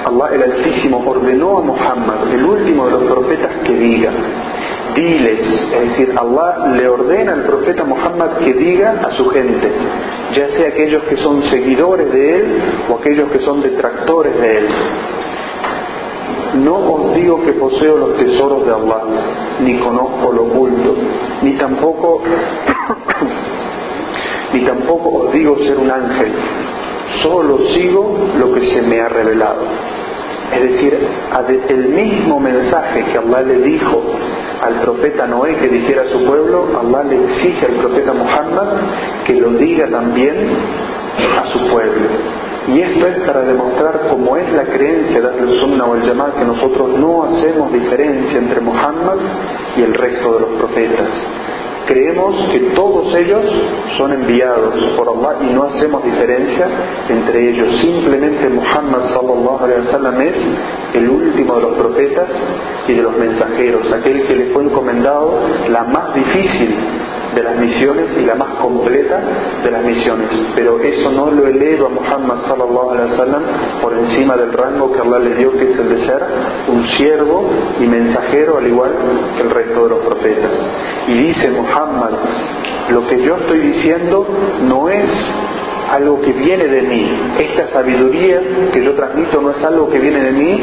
Allah 0.05 0.35
el 0.35 0.43
Altísimo 0.43 1.03
ordenó 1.07 1.59
a 1.59 1.63
Muhammad, 1.63 2.31
el 2.33 2.45
último 2.45 2.87
de 2.87 2.93
los 2.93 3.03
profetas, 3.05 3.51
que 3.65 3.73
diga, 3.73 4.11
diles, 4.95 5.41
es 5.73 5.89
decir, 5.91 6.15
Allah 6.17 6.75
le 6.77 6.89
ordena 6.89 7.33
al 7.33 7.45
profeta 7.45 7.85
Muhammad 7.85 8.39
que 8.39 8.53
diga 8.53 9.01
a 9.05 9.17
su 9.17 9.29
gente, 9.31 9.71
ya 10.35 10.49
sea 10.49 10.69
aquellos 10.69 11.05
que 11.05 11.17
son 11.19 11.43
seguidores 11.51 12.13
de 12.13 12.37
él 12.37 12.47
o 12.91 12.99
aquellos 12.99 13.31
que 13.31 13.41
son 13.41 13.63
detractores 13.63 14.39
de 14.41 14.59
él, 14.59 14.67
no 16.55 16.77
os 16.77 17.15
digo 17.15 17.43
que 17.45 17.53
poseo 17.53 17.97
los 17.97 18.17
tesoros 18.19 18.67
de 18.67 18.73
Allah, 18.73 19.03
ni 19.61 19.79
conozco 19.79 20.33
lo 20.33 20.43
oculto, 20.45 20.95
ni 21.43 21.53
tampoco, 21.53 22.23
ni 24.53 24.61
tampoco 24.61 25.25
os 25.25 25.33
digo 25.33 25.57
ser 25.59 25.79
un 25.79 25.91
ángel, 25.91 26.33
solo 27.23 27.59
sigo 27.71 28.19
lo 28.39 28.53
que 28.53 28.69
se 28.69 28.83
me 28.83 29.01
ha 29.01 29.09
revelado. 29.09 29.63
Es 30.55 30.63
decir, 30.71 30.99
el 31.69 31.89
mismo 31.89 32.39
mensaje 32.39 33.05
que 33.05 33.19
Allah 33.19 33.43
le 33.43 33.59
dijo 33.63 34.03
al 34.63 34.75
profeta 34.83 35.27
Noé 35.27 35.57
que 35.57 35.69
dijera 35.69 36.03
a 36.03 36.09
su 36.09 36.25
pueblo, 36.25 36.69
Allah 36.79 37.05
le 37.05 37.25
exige 37.25 37.67
al 37.67 37.73
profeta 37.73 38.13
Muhammad 38.13 38.69
que 39.25 39.35
lo 39.35 39.51
diga 39.51 39.89
también 39.89 40.37
a 41.39 41.47
su 41.47 41.59
pueblo. 41.69 42.09
Y 42.69 42.81
esto 42.81 43.07
es 43.09 43.19
para 43.27 43.41
demostrar 43.43 44.09
cómo 44.09 44.37
es 44.37 44.53
la 44.53 44.65
creencia 44.65 45.21
de 45.21 45.29
al 45.29 45.61
Sunnah 45.61 45.85
o 45.85 45.97
el 45.97 46.03
Yamal, 46.03 46.33
que 46.35 46.45
nosotros 46.45 46.91
no 46.99 47.25
hacemos 47.25 47.73
diferencia 47.73 48.39
entre 48.39 48.61
Muhammad 48.61 49.17
y 49.77 49.83
el 49.83 49.93
resto 49.95 50.35
de 50.35 50.41
los 50.41 50.51
profetas. 50.51 51.09
Creemos 51.87 52.49
que 52.51 52.59
todos 52.75 53.15
ellos 53.15 53.45
son 53.97 54.13
enviados 54.13 54.75
por 54.97 55.09
Allah 55.09 55.39
y 55.43 55.53
no 55.53 55.65
hacemos 55.65 56.05
diferencia 56.05 56.69
entre 57.09 57.51
ellos. 57.51 57.81
Simplemente 57.81 58.49
Muhammad 58.49 59.13
sallallahu 59.13 59.65
alaihi 59.65 59.87
wasallam 59.87 60.21
es 60.21 60.35
el 60.95 61.09
último 61.09 61.57
de 61.57 61.63
los 61.63 61.75
profetas 61.77 62.29
y 62.89 62.93
de 62.95 63.03
los 63.03 63.17
mensajeros, 63.17 63.93
aquel 63.93 64.27
que 64.27 64.37
le 64.37 64.45
fue 64.53 64.65
encomendado 64.65 65.41
la 65.69 65.85
más 65.85 66.15
difícil 66.15 66.77
de 67.35 67.43
las 67.43 67.57
misiones 67.57 68.07
y 68.19 68.25
la 68.25 68.35
más 68.35 68.55
completa 68.57 69.21
de 69.65 69.71
las 69.71 69.85
misiones. 69.85 70.29
Pero 70.55 70.81
eso 70.81 71.11
no 71.11 71.31
lo 71.31 71.47
eleva 71.47 71.87
a 71.87 71.91
Muhammad 71.91 72.47
sallallahu 72.47 72.91
alaihi 72.91 73.13
wasallam 73.13 73.43
por 73.81 73.95
encima 73.95 74.37
del 74.37 74.53
rango 74.53 74.93
que 74.93 75.01
Allah 75.01 75.19
le 75.19 75.35
dio, 75.37 75.53
que 75.53 75.73
es 75.73 75.79
el 75.79 75.89
de 75.89 76.07
ser 76.07 76.23
un 76.69 76.87
siervo 76.89 77.45
y 77.81 77.87
mensajero 77.87 78.59
al 78.59 78.67
igual 78.67 78.93
que 79.37 79.43
el 79.43 79.51
resto 79.51 79.85
de 79.85 79.91
los 79.91 79.99
profetas. 80.01 80.53
Y 81.09 81.13
dice 81.15 81.51
Muhammad, 81.51 82.11
lo 82.91 83.07
que 83.07 83.23
yo 83.23 83.37
estoy 83.37 83.59
diciendo 83.61 84.27
no 84.63 84.89
es 84.89 85.11
algo 85.93 86.21
que 86.23 86.33
viene 86.33 86.67
de 86.67 86.83
mí. 86.83 87.07
Esta 87.39 87.69
sabiduría 87.69 88.41
que 88.73 88.83
yo 88.83 88.95
transmito 88.95 89.43
no 89.43 89.51
es 89.51 89.63
algo 89.63 89.91
que 89.91 89.99
viene 89.99 90.21
de 90.21 90.33
mí, 90.33 90.61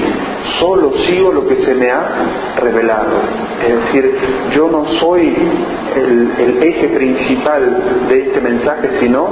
solo 0.59 0.91
sigo 1.05 1.31
lo 1.31 1.47
que 1.47 1.57
se 1.57 1.75
me 1.75 1.89
ha 1.91 2.55
revelado. 2.59 3.21
Es 3.63 3.75
decir, 3.85 4.15
yo 4.55 4.69
no 4.69 4.85
soy 4.99 5.35
el, 5.95 6.63
eje 6.63 6.87
principal 6.89 8.07
de 8.09 8.19
este 8.19 8.41
mensaje, 8.41 8.89
sino 8.99 9.29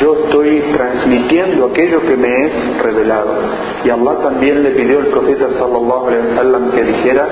yo 0.00 0.24
estoy 0.24 0.62
transmitiendo 0.74 1.66
aquello 1.66 2.00
que 2.00 2.16
me 2.16 2.46
es 2.46 2.82
revelado. 2.82 3.34
Y 3.84 3.90
Allah 3.90 4.18
también 4.22 4.62
le 4.62 4.70
pidió 4.70 4.98
al 5.00 5.06
profeta 5.06 5.48
sallallahu 5.58 6.08
alaihi 6.08 6.28
wasallam 6.28 6.70
que 6.72 6.82
dijera, 6.82 7.28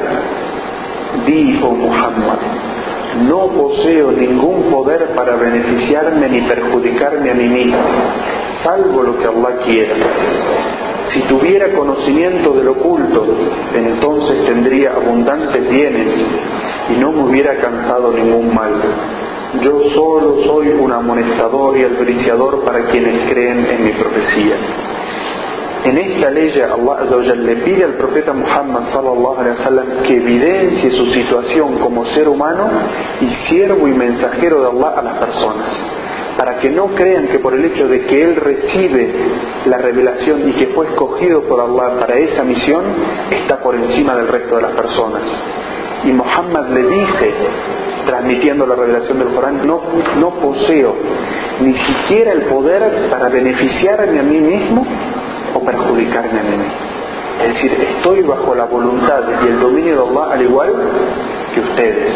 di, 1.26 1.60
oh 1.62 1.74
Muhammad, 1.74 2.38
no 3.22 3.48
poseo 3.48 4.12
ningún 4.12 4.70
poder 4.70 5.14
para 5.14 5.36
beneficiarme 5.36 6.28
ni 6.28 6.40
perjudicarme 6.42 7.30
a 7.30 7.34
mí 7.34 7.48
mismo, 7.48 7.78
salvo 8.62 9.02
lo 9.02 9.16
que 9.18 9.24
Allah 9.24 9.56
quiera. 9.64 9.94
Si 11.06 11.22
tuviera 11.28 11.72
conocimiento 11.74 12.52
del 12.54 12.68
oculto, 12.68 13.24
entonces 13.74 14.46
tendría 14.46 14.92
abundantes 14.92 15.68
bienes 15.68 16.08
y 16.90 16.98
no 16.98 17.12
me 17.12 17.24
hubiera 17.24 17.56
cansado 17.60 18.12
ningún 18.12 18.54
mal. 18.54 18.72
Yo 19.62 19.80
solo 19.94 20.42
soy 20.44 20.68
un 20.68 20.92
amonestador 20.92 21.76
y 21.76 21.84
albriciador 21.84 22.64
para 22.64 22.86
quienes 22.86 23.30
creen 23.30 23.64
en 23.66 23.84
mi 23.84 23.90
profecía. 23.90 24.56
En 25.84 25.98
esta 25.98 26.30
ley 26.30 26.50
Allah 26.62 27.34
le 27.34 27.56
pide 27.56 27.84
al 27.84 27.92
profeta 27.92 28.32
Muhammad 28.32 28.90
sallallahu 28.90 29.36
alaihi 29.38 29.58
wasallam 29.58 29.86
que 30.02 30.16
evidencie 30.16 30.90
su 30.92 31.06
situación 31.12 31.78
como 31.78 32.06
ser 32.06 32.26
humano 32.26 32.70
y 33.20 33.28
siervo 33.48 33.86
y 33.86 33.90
mensajero 33.90 34.62
de 34.62 34.68
Allah 34.68 34.94
a 34.96 35.02
las 35.02 35.18
personas, 35.18 35.68
para 36.38 36.56
que 36.60 36.70
no 36.70 36.86
crean 36.94 37.28
que 37.28 37.38
por 37.38 37.52
el 37.52 37.66
hecho 37.66 37.86
de 37.86 38.00
que 38.06 38.22
él 38.22 38.36
recibe 38.36 39.10
la 39.66 39.76
revelación 39.76 40.48
y 40.48 40.52
que 40.52 40.68
fue 40.68 40.86
escogido 40.86 41.42
por 41.42 41.60
Allah 41.60 42.00
para 42.00 42.16
esa 42.16 42.44
misión, 42.44 42.82
está 43.30 43.58
por 43.58 43.74
encima 43.74 44.16
del 44.16 44.28
resto 44.28 44.56
de 44.56 44.62
las 44.62 44.72
personas. 44.72 45.22
Y 46.02 46.12
Muhammad 46.12 46.68
le 46.70 46.82
dice, 46.82 47.30
transmitiendo 48.06 48.66
la 48.66 48.74
revelación 48.74 49.18
del 49.18 49.34
Corán, 49.34 49.60
no, 49.66 49.82
no 50.18 50.30
poseo 50.30 50.96
ni 51.60 51.74
siquiera 51.74 52.32
el 52.32 52.42
poder 52.44 53.08
para 53.10 53.28
beneficiarme 53.28 54.18
a 54.18 54.22
mí 54.22 54.40
mismo 54.40 54.86
o 55.54 55.60
perjudicarme 55.60 56.40
a 56.40 56.42
mí 56.42 56.64
Es 57.42 57.54
decir, 57.54 57.72
estoy 57.96 58.22
bajo 58.22 58.54
la 58.54 58.64
voluntad 58.64 59.22
y 59.42 59.46
el 59.48 59.60
dominio 59.60 59.94
de 59.96 60.10
Allah 60.10 60.32
al 60.32 60.42
igual 60.42 60.72
que 61.54 61.60
ustedes. 61.60 62.12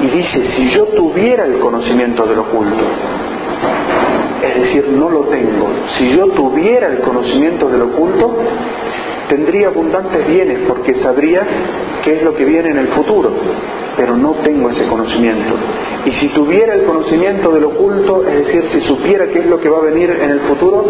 Y 0.00 0.06
dice, 0.06 0.44
si 0.56 0.70
yo 0.70 0.86
tuviera 0.86 1.44
el 1.44 1.58
conocimiento 1.58 2.24
del 2.24 2.38
oculto, 2.38 2.84
es 4.42 4.62
decir, 4.62 4.88
no 4.88 5.08
lo 5.08 5.20
tengo, 5.22 5.68
si 5.98 6.16
yo 6.16 6.26
tuviera 6.28 6.88
el 6.88 7.00
conocimiento 7.00 7.68
del 7.68 7.82
oculto, 7.82 8.36
tendría 9.28 9.68
abundantes 9.68 10.26
bienes 10.26 10.60
porque 10.66 10.94
sabría 10.94 11.42
qué 12.02 12.18
es 12.18 12.22
lo 12.22 12.34
que 12.34 12.44
viene 12.44 12.70
en 12.70 12.78
el 12.78 12.88
futuro 12.88 13.32
pero 14.00 14.16
no 14.16 14.32
tengo 14.42 14.70
ese 14.70 14.86
conocimiento. 14.86 15.54
Y 16.06 16.12
si 16.12 16.28
tuviera 16.28 16.74
el 16.74 16.84
conocimiento 16.84 17.52
del 17.52 17.64
oculto, 17.64 18.24
es 18.24 18.46
decir, 18.46 18.64
si 18.72 18.80
supiera 18.80 19.26
qué 19.26 19.40
es 19.40 19.46
lo 19.46 19.60
que 19.60 19.68
va 19.68 19.78
a 19.78 19.82
venir 19.82 20.10
en 20.10 20.30
el 20.30 20.40
futuro, 20.40 20.86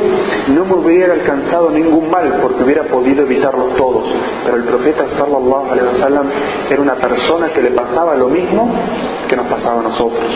no 0.48 0.64
me 0.64 0.74
hubiera 0.74 1.14
alcanzado 1.14 1.70
ningún 1.70 2.08
mal 2.08 2.38
porque 2.40 2.62
hubiera 2.62 2.84
podido 2.84 3.24
evitarlos 3.24 3.74
todos. 3.74 4.04
Pero 4.44 4.58
el 4.58 4.64
profeta 4.64 5.08
sallallahu 5.18 5.72
alaihi 5.72 5.88
wasallam 5.94 6.26
era 6.70 6.80
una 6.80 6.94
persona 6.94 7.48
que 7.48 7.62
le 7.62 7.70
pasaba 7.72 8.14
lo 8.14 8.28
mismo 8.28 8.72
que 9.28 9.34
nos 9.34 9.46
pasaba 9.48 9.80
a 9.80 9.82
nosotros. 9.82 10.26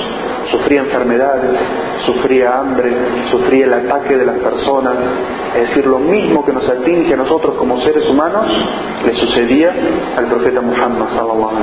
Sufría 0.51 0.81
enfermedades, 0.81 1.59
sufría 2.05 2.59
hambre, 2.59 2.93
sufría 3.31 3.67
el 3.67 3.75
ataque 3.75 4.17
de 4.17 4.27
las 4.27 4.37
personas, 4.37 4.95
es 5.55 5.69
decir, 5.69 5.87
lo 5.87 5.99
mismo 5.99 6.45
que 6.45 6.53
nos 6.53 6.69
atinge 6.69 7.15
a 7.15 7.17
nosotros 7.17 7.55
como 7.57 7.81
seres 7.81 8.09
humanos, 8.09 8.47
le 9.05 9.15
sucedía 9.15 9.73
al 10.17 10.27
profeta 10.27 10.61
Muhammad 10.61 11.09
sallallahu. 11.09 11.55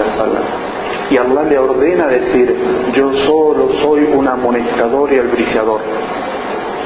Y 1.12 1.18
Allah 1.18 1.44
le 1.44 1.58
ordena 1.58 2.08
decir, 2.08 2.56
yo 2.94 3.12
solo 3.26 3.70
soy 3.82 4.04
un 4.14 4.28
amonestador 4.28 5.12
y 5.12 5.20
albriciador. 5.20 5.82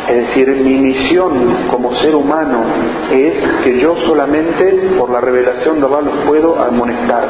Es 0.07 0.27
decir, 0.27 0.49
mi 0.63 0.75
misión 0.77 1.67
como 1.71 1.95
ser 1.95 2.15
humano 2.15 2.63
es 3.11 3.33
que 3.63 3.79
yo 3.79 3.95
solamente 4.05 4.91
por 4.97 5.09
la 5.09 5.21
revelación 5.21 5.79
de 5.79 5.85
Allah 5.87 6.01
los 6.01 6.17
puedo 6.27 6.61
amonestar. 6.61 7.23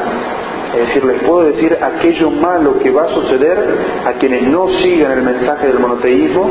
Es 0.74 0.88
decir, 0.88 1.04
les 1.04 1.22
puedo 1.22 1.44
decir 1.44 1.78
aquello 1.80 2.30
malo 2.30 2.78
que 2.80 2.90
va 2.90 3.04
a 3.04 3.08
suceder 3.08 3.58
a 4.04 4.12
quienes 4.14 4.42
no 4.42 4.68
sigan 4.82 5.12
el 5.12 5.22
mensaje 5.22 5.68
del 5.68 5.78
monoteísmo 5.78 6.50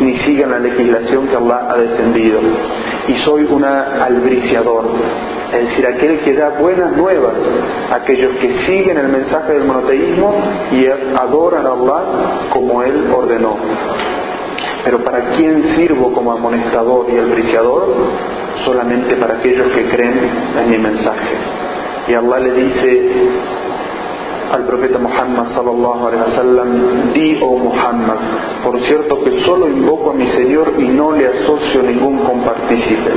ni 0.00 0.16
sigan 0.18 0.50
la 0.50 0.58
legislación 0.58 1.26
que 1.28 1.36
Allah 1.36 1.68
ha 1.70 1.76
descendido. 1.76 2.40
Y 3.08 3.16
soy 3.18 3.44
una 3.44 4.04
albriciador, 4.04 4.84
es 5.52 5.68
decir, 5.68 5.86
aquel 5.86 6.20
que 6.20 6.34
da 6.34 6.50
buenas 6.50 6.96
nuevas 6.96 7.34
a 7.90 7.96
aquellos 7.96 8.36
que 8.36 8.66
siguen 8.66 8.98
el 8.98 9.08
mensaje 9.08 9.52
del 9.52 9.64
monoteísmo 9.64 10.34
y 10.72 10.86
adoran 10.86 11.66
a 11.66 11.70
Allah 11.70 12.02
como 12.50 12.82
Él 12.82 13.06
ordenó. 13.12 13.56
Pero 14.84 15.02
¿para 15.02 15.30
quién 15.36 15.74
sirvo 15.76 16.12
como 16.12 16.32
amonestador 16.32 17.06
y 17.10 17.18
albriciador? 17.18 17.94
Solamente 18.64 19.16
para 19.16 19.38
aquellos 19.38 19.68
que 19.72 19.88
creen 19.88 20.20
en 20.60 20.70
mi 20.70 20.78
mensaje. 20.78 21.63
Y 22.06 22.14
Allah 22.14 22.38
le 22.38 22.52
dice 22.52 23.12
al 24.52 24.66
profeta 24.66 24.98
Muhammad 24.98 25.46
sallallahu 25.54 26.06
alaihi 26.06 26.22
wasallam, 26.30 26.68
di 27.12 27.38
oh 27.42 27.56
Muhammad, 27.56 28.18
por 28.62 28.78
cierto 28.82 29.24
que 29.24 29.42
solo 29.44 29.68
invoco 29.68 30.10
a 30.10 30.14
mi 30.14 30.26
Señor 30.28 30.74
y 30.78 30.84
no 30.84 31.12
le 31.12 31.26
asocio 31.26 31.82
ningún 31.82 32.18
compartícipe. 32.18 33.10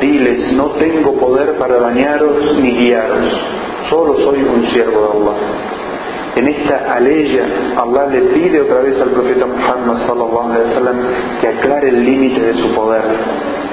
Diles, 0.00 0.52
no 0.54 0.70
tengo 0.72 1.12
poder 1.12 1.56
para 1.58 1.78
dañaros 1.78 2.58
ni 2.60 2.72
guiaros, 2.72 3.32
solo 3.88 4.16
soy 4.18 4.42
un 4.42 4.66
siervo 4.72 5.00
de 5.00 5.08
Allah. 5.18 5.81
En 6.34 6.48
esta 6.48 6.94
aleya, 6.94 7.44
Allah 7.76 8.06
le 8.06 8.20
pide 8.32 8.62
otra 8.62 8.80
vez 8.80 8.98
al 9.00 9.10
profeta 9.10 9.44
Muhammad 9.46 10.06
sallallahu 10.06 10.48
wasallam 10.48 10.96
que 11.40 11.48
aclare 11.48 11.88
el 11.88 12.04
límite 12.04 12.40
de 12.40 12.54
su 12.54 12.74
poder, 12.74 13.02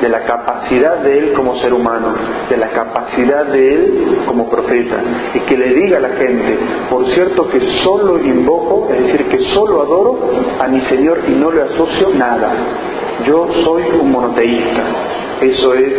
de 0.01 0.09
la 0.09 0.25
capacidad 0.25 0.97
de 0.97 1.19
él 1.19 1.33
como 1.33 1.55
ser 1.61 1.73
humano, 1.73 2.13
de 2.49 2.57
la 2.57 2.67
capacidad 2.69 3.45
de 3.45 3.73
él 3.73 4.23
como 4.25 4.49
profeta, 4.49 4.97
y 5.33 5.39
que 5.39 5.57
le 5.57 5.73
diga 5.73 5.97
a 5.97 6.01
la 6.01 6.09
gente, 6.09 6.57
por 6.89 7.05
cierto 7.13 7.47
que 7.49 7.61
solo 7.77 8.19
invoco, 8.19 8.89
es 8.91 9.03
decir, 9.03 9.27
que 9.27 9.39
solo 9.53 9.81
adoro 9.81 10.19
a 10.59 10.67
mi 10.67 10.81
Señor 10.81 11.19
y 11.27 11.31
no 11.31 11.51
le 11.51 11.61
asocio 11.61 12.09
nada. 12.13 12.51
Yo 13.25 13.47
soy 13.63 13.83
un 14.01 14.11
monoteísta. 14.11 14.83
Eso 15.41 15.73
es 15.73 15.93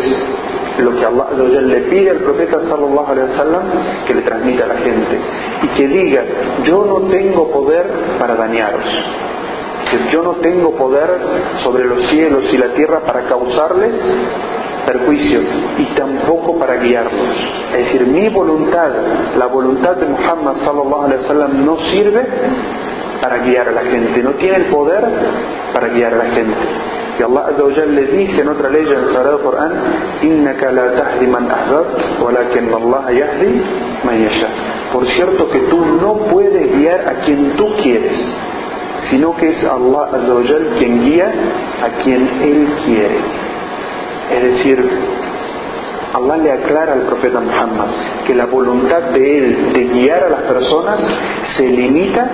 lo 0.83 0.97
que 0.97 1.05
Allah 1.05 1.27
le 1.33 1.81
pide 1.83 2.11
al 2.11 2.19
profeta 2.19 2.61
sallallahu 2.69 3.07
alaihi 3.13 3.31
wasallam 3.33 3.63
que 4.07 4.15
le 4.15 4.23
transmita 4.23 4.65
a 4.65 4.69
la 4.69 4.77
gente 4.77 5.19
y 5.63 5.69
que 5.69 5.89
diga 5.89 6.25
yo 6.65 6.85
no 6.85 7.09
tengo 7.09 7.51
poder 7.51 7.87
para 8.19 8.35
dañaros 8.35 8.85
yo 10.13 10.23
no 10.23 10.35
tengo 10.37 10.71
poder 10.73 11.11
sobre 11.63 11.85
los 11.85 12.09
cielos 12.11 12.45
y 12.53 12.59
la 12.59 12.69
tierra 12.75 13.01
para 13.01 13.23
causarles 13.23 13.93
perjuicio 14.87 15.41
y 15.79 15.85
tampoco 15.97 16.59
para 16.59 16.77
guiarlos. 16.77 17.29
Es 17.73 17.85
decir, 17.85 18.07
mi 18.07 18.29
voluntad, 18.29 18.91
la 19.37 19.47
voluntad 19.47 19.97
de 19.97 20.07
Muhammad 20.07 20.57
sallallahu 20.65 21.05
alaihi 21.05 21.23
wasallam 21.23 21.65
no 21.65 21.77
sirve 21.91 22.27
para 23.21 23.39
guiar 23.39 23.69
a 23.69 23.73
la 23.73 23.83
gente, 23.83 24.23
no 24.23 24.31
tiene 24.33 24.57
el 24.57 24.65
poder 24.67 25.05
para 25.73 25.89
guiar 25.89 26.15
a 26.15 26.17
la 26.17 26.25
gente. 26.27 26.57
Y 27.21 27.23
Allah 27.23 27.49
Azza 27.49 27.65
wa 27.65 27.71
les 27.71 28.12
dice 28.12 28.41
en 28.41 28.49
otra 28.49 28.71
ley 28.71 28.83
en 28.83 28.99
el 28.99 29.12
Sagrado 29.12 29.43
Corán, 29.43 29.73
Por 34.91 35.07
cierto 35.07 35.50
que 35.50 35.59
tú 35.59 35.85
no 36.00 36.15
puedes 36.31 36.79
guiar 36.79 37.07
a 37.07 37.21
quien 37.27 37.57
tú 37.57 37.77
quieres, 37.83 38.17
sino 39.11 39.37
que 39.37 39.50
es 39.50 39.65
Allah 39.65 40.09
Azza 40.15 40.79
quien 40.79 41.05
guía 41.05 41.31
a 41.83 42.03
quien 42.03 42.27
Él 42.43 42.69
quiere. 42.87 43.19
Es 44.35 44.43
decir, 44.43 44.91
Allah 46.15 46.37
le 46.39 46.53
aclara 46.53 46.95
al 46.95 47.03
profeta 47.03 47.39
Muhammad 47.39 47.89
que 48.27 48.35
la 48.35 48.47
voluntad 48.47 49.03
de 49.12 49.39
él 49.39 49.73
de 49.75 49.85
guiar 49.85 50.25
a 50.25 50.31
las 50.31 50.43
personas 50.43 51.00
se 51.59 51.69
limita 51.69 52.31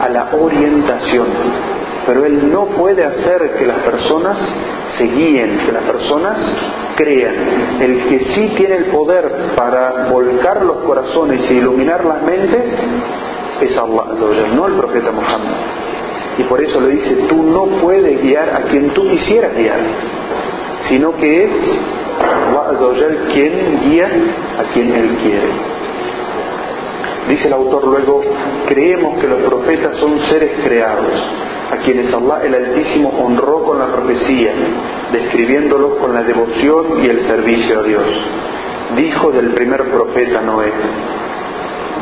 a 0.00 0.08
la 0.08 0.30
orientación 0.32 1.26
pero 2.06 2.24
él 2.24 2.52
no 2.52 2.66
puede 2.66 3.04
hacer 3.04 3.56
que 3.58 3.66
las 3.66 3.78
personas 3.78 4.38
se 4.96 5.04
guíen, 5.04 5.58
que 5.66 5.72
las 5.72 5.82
personas 5.82 6.36
crean. 6.96 7.34
El 7.80 8.04
que 8.08 8.18
sí 8.32 8.54
tiene 8.56 8.76
el 8.76 8.84
poder 8.86 9.54
para 9.56 10.08
volcar 10.10 10.64
los 10.64 10.78
corazones 10.78 11.50
y 11.50 11.54
iluminar 11.54 12.04
las 12.04 12.22
mentes 12.22 12.64
es 13.60 13.76
Allah, 13.76 14.04
no 14.54 14.66
el 14.66 14.74
profeta 14.74 15.10
Muhammad. 15.10 15.56
Y 16.38 16.42
por 16.44 16.60
eso 16.62 16.80
le 16.80 16.90
dice, 16.90 17.14
tú 17.28 17.42
no 17.42 17.64
puedes 17.80 18.22
guiar 18.22 18.50
a 18.50 18.68
quien 18.68 18.90
tú 18.90 19.02
quisieras 19.08 19.56
guiar, 19.56 19.80
sino 20.88 21.16
que 21.16 21.44
es 21.44 21.50
Allah 22.20 23.18
quien 23.32 23.80
guía 23.84 24.08
a 24.58 24.72
quien 24.72 24.92
Él 24.92 25.16
quiere. 25.22 25.85
Dice 27.28 27.48
el 27.48 27.54
autor 27.54 27.86
luego, 27.88 28.22
creemos 28.68 29.18
que 29.18 29.26
los 29.26 29.40
profetas 29.42 29.96
son 29.96 30.20
seres 30.30 30.52
creados, 30.62 31.12
a 31.72 31.76
quienes 31.78 32.12
Allah 32.14 32.42
el 32.44 32.54
Altísimo 32.54 33.08
honró 33.08 33.64
con 33.64 33.78
la 33.80 33.86
profecía, 33.86 34.52
describiéndolos 35.12 35.98
con 35.98 36.14
la 36.14 36.22
devoción 36.22 37.04
y 37.04 37.08
el 37.08 37.26
servicio 37.26 37.80
a 37.80 37.82
Dios. 37.82 38.04
Dijo 38.96 39.32
del 39.32 39.50
primer 39.54 39.90
profeta 39.90 40.40
Noé, 40.42 40.70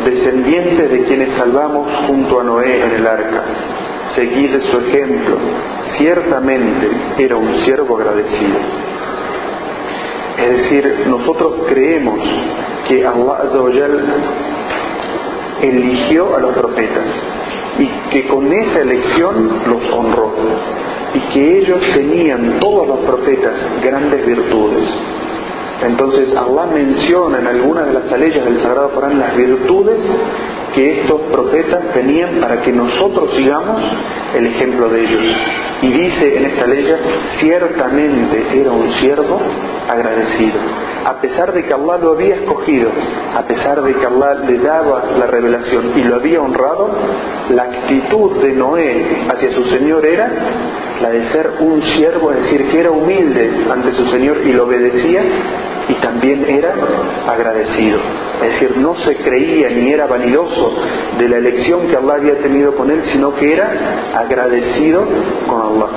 descendientes 0.05 0.91
de 0.91 1.05
quienes 1.05 1.31
salvamos 1.39 1.89
junto 2.07 2.41
a 2.41 2.45
Noé 2.45 2.85
en 2.85 2.91
el 2.93 3.07
arca, 3.07 3.45
seguid 4.15 4.61
su 4.71 4.77
ejemplo, 4.79 5.37
ciertamente 5.97 6.91
era 7.17 7.37
un 7.37 7.61
siervo 7.61 7.97
agradecido. 7.97 8.59
Es 10.37 10.51
decir, 10.59 11.05
nosotros 11.07 11.55
creemos 11.69 12.21
que 12.87 13.07
Allah 13.07 13.39
eligió 15.63 16.37
a 16.37 16.41
los 16.41 16.53
profetas 16.55 17.05
y 17.79 17.87
que 18.11 18.29
con 18.29 18.53
esa 18.53 18.81
elección 18.81 19.61
los 19.67 19.93
honró 19.93 20.33
y 21.15 21.21
que 21.33 21.59
ellos 21.59 21.81
tenían, 21.95 22.59
todos 22.61 22.89
los 22.89 22.99
profetas, 23.01 23.55
grandes 23.83 24.27
virtudes. 24.27 24.89
Entonces 25.83 26.35
Allah 26.37 26.67
menciona 26.73 27.39
en 27.39 27.47
algunas 27.47 27.87
de 27.87 27.93
las 27.95 28.13
aleyas 28.13 28.45
del 28.45 28.61
Sagrado 28.63 28.91
Corán 28.91 29.19
las 29.19 29.37
virtudes 29.37 29.99
que 30.75 31.01
estos 31.01 31.21
profetas 31.33 31.93
tenían 31.93 32.41
para 32.41 32.61
que 32.63 32.73
nosotros 32.73 33.31
sigamos 33.37 33.81
el 34.35 34.47
ejemplo 34.47 34.89
de 34.89 35.05
ellos. 35.05 35.23
Y 35.83 35.87
dice 35.89 36.39
en 36.39 36.47
esta 36.47 36.67
ley, 36.67 36.87
ciertamente 37.41 38.61
era 38.61 38.73
un 38.73 38.93
siervo 38.95 39.41
agradecido. 39.89 40.59
A 41.05 41.21
pesar 41.21 41.53
de 41.53 41.65
que 41.65 41.75
Allah 41.75 41.99
lo 41.99 42.13
había 42.13 42.37
escogido, 42.37 42.91
a 43.37 43.43
pesar 43.43 43.83
de 43.83 43.93
que 43.95 44.07
Allah 44.07 44.35
le 44.47 44.59
daba 44.59 45.05
la 45.19 45.27
revelación 45.27 45.93
y 45.97 46.03
lo 46.03 46.17
había 46.17 46.41
honrado, 46.41 46.89
la 47.51 47.65
actitud 47.65 48.43
de 48.43 48.53
Noé 48.53 49.27
hacia 49.29 49.53
su 49.53 49.65
Señor 49.65 50.07
era 50.07 50.31
la 51.03 51.11
de 51.11 51.29
ser 51.31 51.51
un 51.61 51.83
siervo, 51.83 52.33
es 52.33 52.43
decir, 52.45 52.71
que 52.71 52.81
era 52.81 52.91
humilde 52.91 53.51
ante 53.71 53.93
su 53.93 54.07
Señor 54.07 54.39
y 54.47 54.53
lo 54.53 54.65
obedecía 54.65 55.23
y 55.89 55.95
también 55.95 56.45
era 56.45 56.75
agradecido. 57.27 57.99
Es 58.43 58.53
decir, 58.53 58.77
no 58.79 58.95
se 58.97 59.17
creía 59.17 59.71
ni 59.71 59.93
era 59.93 60.07
vanidoso 60.07 60.75
de 61.19 61.29
la 61.29 61.37
elección 61.37 61.89
que 61.89 61.97
Allah 61.97 62.15
había 62.15 62.39
tenido 62.39 62.75
con 62.75 62.91
él, 62.91 63.03
sino 63.13 63.35
que 63.35 63.53
era 63.53 63.71
agradecido 64.15 65.05
con 65.47 65.61
Allah. 65.61 65.89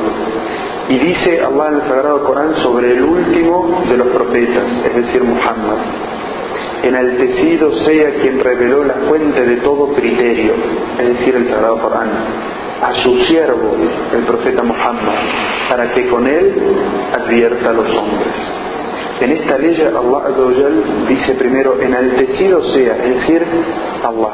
Y 0.90 0.98
dice 1.00 1.42
Allah 1.42 1.68
en 1.70 1.76
el 1.76 1.82
Sagrado 1.82 2.24
Corán 2.24 2.56
sobre 2.64 2.92
el 2.92 3.04
último 3.04 3.84
de 3.90 3.98
los 3.98 4.08
profetas, 4.08 4.66
es 4.86 4.96
decir, 4.96 5.24
Muhammad. 5.24 5.78
Enaltecido 6.84 7.74
sea 7.84 8.12
quien 8.22 8.40
reveló 8.40 8.84
la 8.84 8.94
fuente 9.10 9.42
de 9.46 9.58
todo 9.58 9.94
criterio, 9.94 10.54
es 11.00 11.08
decir, 11.10 11.36
el 11.36 11.50
Sagrado 11.50 11.82
Corán, 11.82 12.10
a 12.82 12.94
su 13.04 13.20
siervo, 13.22 13.76
el 14.16 14.24
profeta 14.24 14.64
Muhammad, 14.64 15.16
para 15.70 15.92
que 15.94 16.08
con 16.08 16.26
él 16.26 16.54
advierta 17.14 17.70
a 17.72 17.74
los 17.74 17.88
hombres. 17.88 18.36
En 19.20 19.32
esta 19.32 19.58
ley 19.58 19.76
Allah 19.82 20.24
dice 21.10 21.34
primero, 21.34 21.80
enaltecido 21.82 22.62
sea, 22.66 22.98
es 22.98 23.16
decir, 23.16 23.44
Allah. 24.04 24.34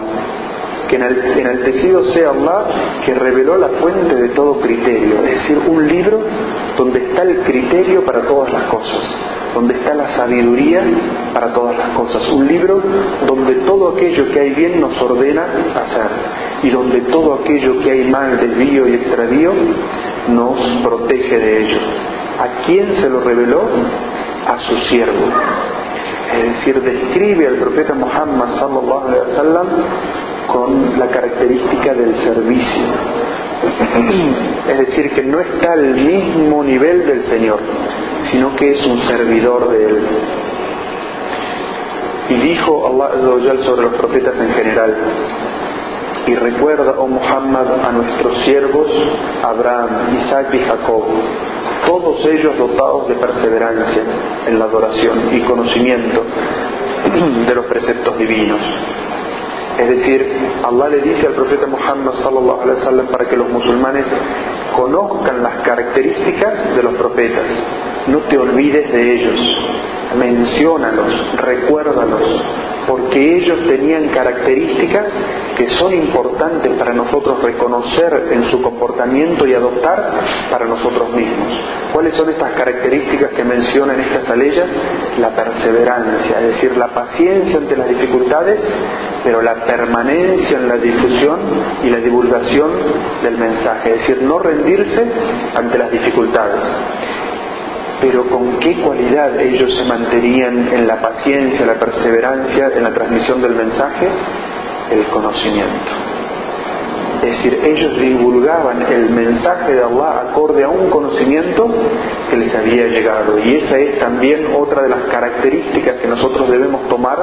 Que 0.90 0.98
enaltecido 0.98 2.04
sea 2.12 2.32
Allah 2.32 2.66
que 3.06 3.14
reveló 3.16 3.58
la 3.58 3.70
fuente 3.70 4.14
de 4.14 4.30
todo 4.30 4.60
criterio, 4.60 5.24
es 5.24 5.36
decir, 5.36 5.58
un 5.68 5.88
libro 5.88 6.20
donde 6.78 7.00
está 7.00 7.24
el 7.24 7.38
criterio 7.40 8.06
para 8.06 8.22
todas 8.22 8.52
las 8.52 8.64
cosas, 8.64 9.02
donde 9.56 9.74
está 9.76 9.96
la 9.96 10.16
sabiduría 10.18 10.84
para 11.34 11.54
todas 11.54 11.78
las 11.78 11.90
cosas, 11.90 12.30
un 12.30 12.46
libro 12.48 12.82
donde 13.26 13.56
todo 13.66 13.96
aquello 13.96 14.30
que 14.32 14.40
hay 14.40 14.50
bien 14.52 14.82
nos 14.82 15.02
ordena 15.02 15.44
hacer 15.44 16.12
y 16.62 16.70
donde 16.70 17.02
todo 17.02 17.36
aquello 17.36 17.80
que 17.80 17.90
hay 17.90 18.04
mal, 18.04 18.40
desvío 18.40 18.88
y 18.88 18.96
extravío 18.96 19.52
nos 20.28 20.60
protege 20.84 21.40
de 21.40 21.64
ello. 21.64 21.80
¿A 22.40 22.66
quién 22.66 22.96
se 23.02 23.10
lo 23.10 23.22
reveló? 23.22 23.62
A 24.48 24.58
su 24.58 24.78
siervo. 24.94 25.28
Es 26.34 26.44
decir, 26.44 26.82
describe 26.82 27.48
al 27.48 27.56
profeta 27.56 27.94
Muhammad 27.94 28.58
sallallahu 28.58 29.68
con 30.48 31.00
la 31.00 31.08
característica 31.08 31.94
del 31.94 32.16
servicio. 32.24 32.84
Es 34.68 34.78
decir, 34.78 35.12
que 35.14 35.24
no 35.24 35.40
está 35.40 35.74
al 35.74 35.94
mismo 35.94 36.64
nivel 36.64 37.06
del 37.06 37.26
Señor, 37.26 37.60
sino 38.32 38.56
que 38.56 38.72
es 38.72 38.86
un 38.86 39.02
servidor 39.04 39.70
de 39.70 39.86
Él. 39.86 40.02
Y 42.30 42.34
dijo 42.36 42.88
Allah 42.88 43.64
sobre 43.66 43.84
los 43.84 43.96
profetas 43.96 44.36
en 44.40 44.50
general, 44.54 44.96
y 46.26 46.36
recuerda, 46.36 46.96
oh 46.98 47.08
Muhammad, 47.08 47.86
a 47.86 47.92
nuestros 47.92 48.42
siervos, 48.44 48.88
Abraham, 49.44 50.18
Isaac 50.22 50.54
y 50.54 50.60
Jacob, 50.60 51.04
todos 51.86 52.26
ellos 52.26 52.58
dotados 52.58 53.08
de 53.08 53.16
perseverancia 53.16 54.04
en 54.48 54.60
la 54.60 54.66
adoración 54.66 55.36
y 55.36 55.42
conocimiento 55.42 56.24
de 57.48 57.56
los 57.56 57.66
preceptos 57.66 58.18
divinos. 58.18 58.60
Es 59.80 59.90
decir, 59.90 60.32
Allah 60.64 60.90
le 60.90 61.02
dice 61.02 61.28
al 61.28 61.34
profeta 61.34 61.66
Muhammad 61.66 62.14
sallallahu 62.22 62.70
wasallam 62.70 63.08
para 63.08 63.28
que 63.28 63.36
los 63.36 63.50
musulmanes 63.50 64.06
conozcan 64.76 65.42
las 65.42 65.62
características 65.62 66.76
de 66.76 66.84
los 66.84 66.94
profetas. 66.94 67.46
No 68.08 68.20
te 68.30 68.38
olvides 68.38 68.92
de 68.92 69.16
ellos, 69.16 69.42
menciónalos, 70.16 71.38
recuérdalos, 71.38 72.42
porque 72.88 73.38
ellos 73.38 73.60
tenían 73.68 74.10
características 74.10 75.06
que 75.58 75.70
son 75.70 75.94
importantes 75.94 76.72
para 76.74 76.94
nosotros 76.94 77.42
reconocer 77.42 78.30
en 78.32 78.50
su 78.50 78.62
comportamiento 78.62 79.46
y 79.46 79.54
adoptar 79.54 80.12
para 80.52 80.66
nosotros 80.66 81.14
mismos. 81.14 81.48
¿Cuáles 81.94 82.16
son 82.16 82.30
estas 82.30 82.52
características 82.54 83.32
que 83.32 83.44
mencionan 83.44 84.00
estas 84.00 84.30
aleyas? 84.30 84.68
La 85.20 85.30
perseverancia, 85.30 86.40
es 86.42 86.48
decir, 86.56 86.76
la 86.76 86.88
paciencia 86.88 87.58
ante 87.58 87.78
las 87.78 87.88
dificultades, 87.88 88.60
pero 89.24 89.42
la 89.42 89.66
permanencia 89.66 90.58
en 90.58 90.68
la 90.68 90.78
difusión 90.78 91.40
y 91.84 91.90
la 91.90 91.98
divulgación 91.98 92.72
del 93.22 93.38
mensaje, 93.38 93.94
es 93.94 94.00
decir, 94.00 94.24
no 94.24 94.40
rendirse 94.40 95.06
ante 95.56 95.78
las 95.78 95.92
dificultades 95.92 96.62
pero 98.04 98.28
con 98.28 98.60
qué 98.60 98.76
cualidad 98.82 99.40
ellos 99.40 99.74
se 99.78 99.86
mantenían 99.86 100.68
en 100.74 100.86
la 100.86 101.02
paciencia, 101.02 101.66
la 101.66 101.76
perseverancia, 101.76 102.72
en 102.76 102.84
la 102.84 102.94
transmisión 102.94 103.42
del 103.42 103.56
mensaje, 103.56 104.10
el 104.92 105.06
conocimiento. 105.06 105.92
Es 107.24 107.38
decir, 107.38 107.62
ellos 107.64 107.98
divulgaban 107.98 108.82
el 108.92 109.10
mensaje 109.10 109.76
de 109.76 109.84
Allah 109.84 110.32
acorde 110.32 110.66
a 110.66 110.68
un 110.68 110.90
conocimiento 110.90 111.74
que 112.30 112.36
les 112.36 112.54
había 112.54 112.88
llegado. 112.88 113.40
Y 113.40 113.56
esa 113.56 113.80
es 113.80 113.98
también 114.00 114.48
otra 114.54 114.82
de 114.82 114.90
las 114.90 115.04
características 115.04 115.96
que 116.02 116.08
nosotros 116.10 116.50
debemos 116.50 116.90
tomar 116.90 117.18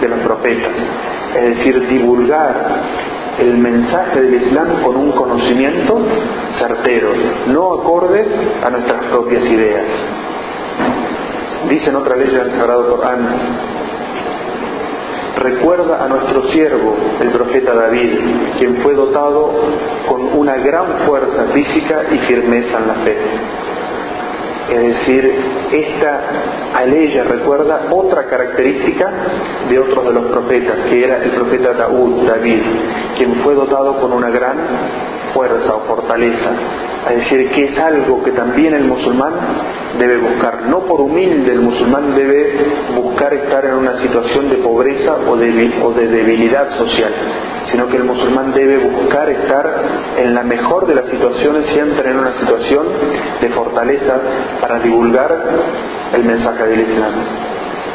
de 0.00 0.08
los 0.08 0.18
profetas. 0.18 0.72
Es 1.36 1.58
decir, 1.58 1.86
divulgar 1.86 2.54
el 3.38 3.56
mensaje 3.56 4.20
del 4.20 4.34
Islam 4.42 4.82
con 4.82 4.96
un 4.96 5.12
conocimiento 5.12 5.96
certero, 6.58 7.10
no 7.46 7.74
acorde 7.74 8.26
a 8.64 8.70
nuestras 8.70 9.04
propias 9.04 9.44
ideas. 9.44 9.84
Dice 11.68 11.90
en 11.90 11.96
otra 11.96 12.16
ley 12.16 12.28
del 12.28 12.52
Sagrado 12.52 12.96
Corán, 12.96 13.26
recuerda 15.36 16.04
a 16.04 16.08
nuestro 16.08 16.48
siervo, 16.48 16.96
el 17.20 17.30
profeta 17.30 17.74
David, 17.74 18.18
quien 18.58 18.76
fue 18.82 18.94
dotado 18.94 19.50
con 20.08 20.38
una 20.38 20.56
gran 20.56 21.06
fuerza 21.06 21.44
física 21.52 22.04
y 22.12 22.18
firmeza 22.18 22.78
en 22.78 22.86
la 22.86 22.94
fe. 22.94 23.16
Es 24.70 24.82
decir, 24.82 25.34
esta 25.72 26.20
aleya 26.74 27.24
recuerda 27.24 27.88
otra 27.90 28.24
característica 28.24 29.12
de 29.68 29.78
otros 29.78 30.06
de 30.06 30.12
los 30.12 30.24
profetas, 30.30 30.76
que 30.88 31.04
era 31.04 31.22
el 31.22 31.30
profeta 31.32 31.74
David, 31.74 32.62
quien 33.16 33.34
fue 33.42 33.54
dotado 33.54 34.00
con 34.00 34.12
una 34.12 34.30
gran 34.30 34.56
fuerza 35.34 35.74
o 35.74 35.80
fortaleza. 35.80 36.50
Es 37.10 37.16
decir, 37.16 37.50
que 37.50 37.64
es 37.64 37.78
algo 37.78 38.22
que 38.22 38.30
también 38.30 38.72
el 38.72 38.84
musulmán 38.84 39.34
debe 39.98 40.16
buscar. 40.18 40.62
No 40.62 40.80
por 40.80 41.02
humilde 41.02 41.52
el 41.52 41.60
musulmán 41.60 42.14
debe 42.14 42.56
buscar 42.94 43.34
estar 43.34 43.64
en 43.66 43.74
una 43.74 44.00
situación 44.00 44.48
de 44.48 44.56
pobreza 44.56 45.16
o 45.28 45.36
de, 45.36 45.72
o 45.82 45.92
de 45.92 46.06
debilidad 46.06 46.78
social, 46.78 47.12
sino 47.66 47.88
que 47.88 47.98
el 47.98 48.04
musulmán 48.04 48.54
debe 48.54 48.78
buscar 48.78 49.28
estar 49.28 49.82
en 50.16 50.34
la 50.34 50.44
mejor 50.44 50.86
de 50.86 50.94
las 50.94 51.06
situaciones, 51.10 51.66
siempre 51.74 52.10
en 52.10 52.18
una 52.18 52.34
situación 52.40 52.86
de 53.42 53.48
fortaleza 53.50 54.20
para 54.60 54.78
divulgar 54.80 55.32
el 56.12 56.24
mensaje 56.24 56.66
del 56.66 56.80
Islam. 56.80 57.12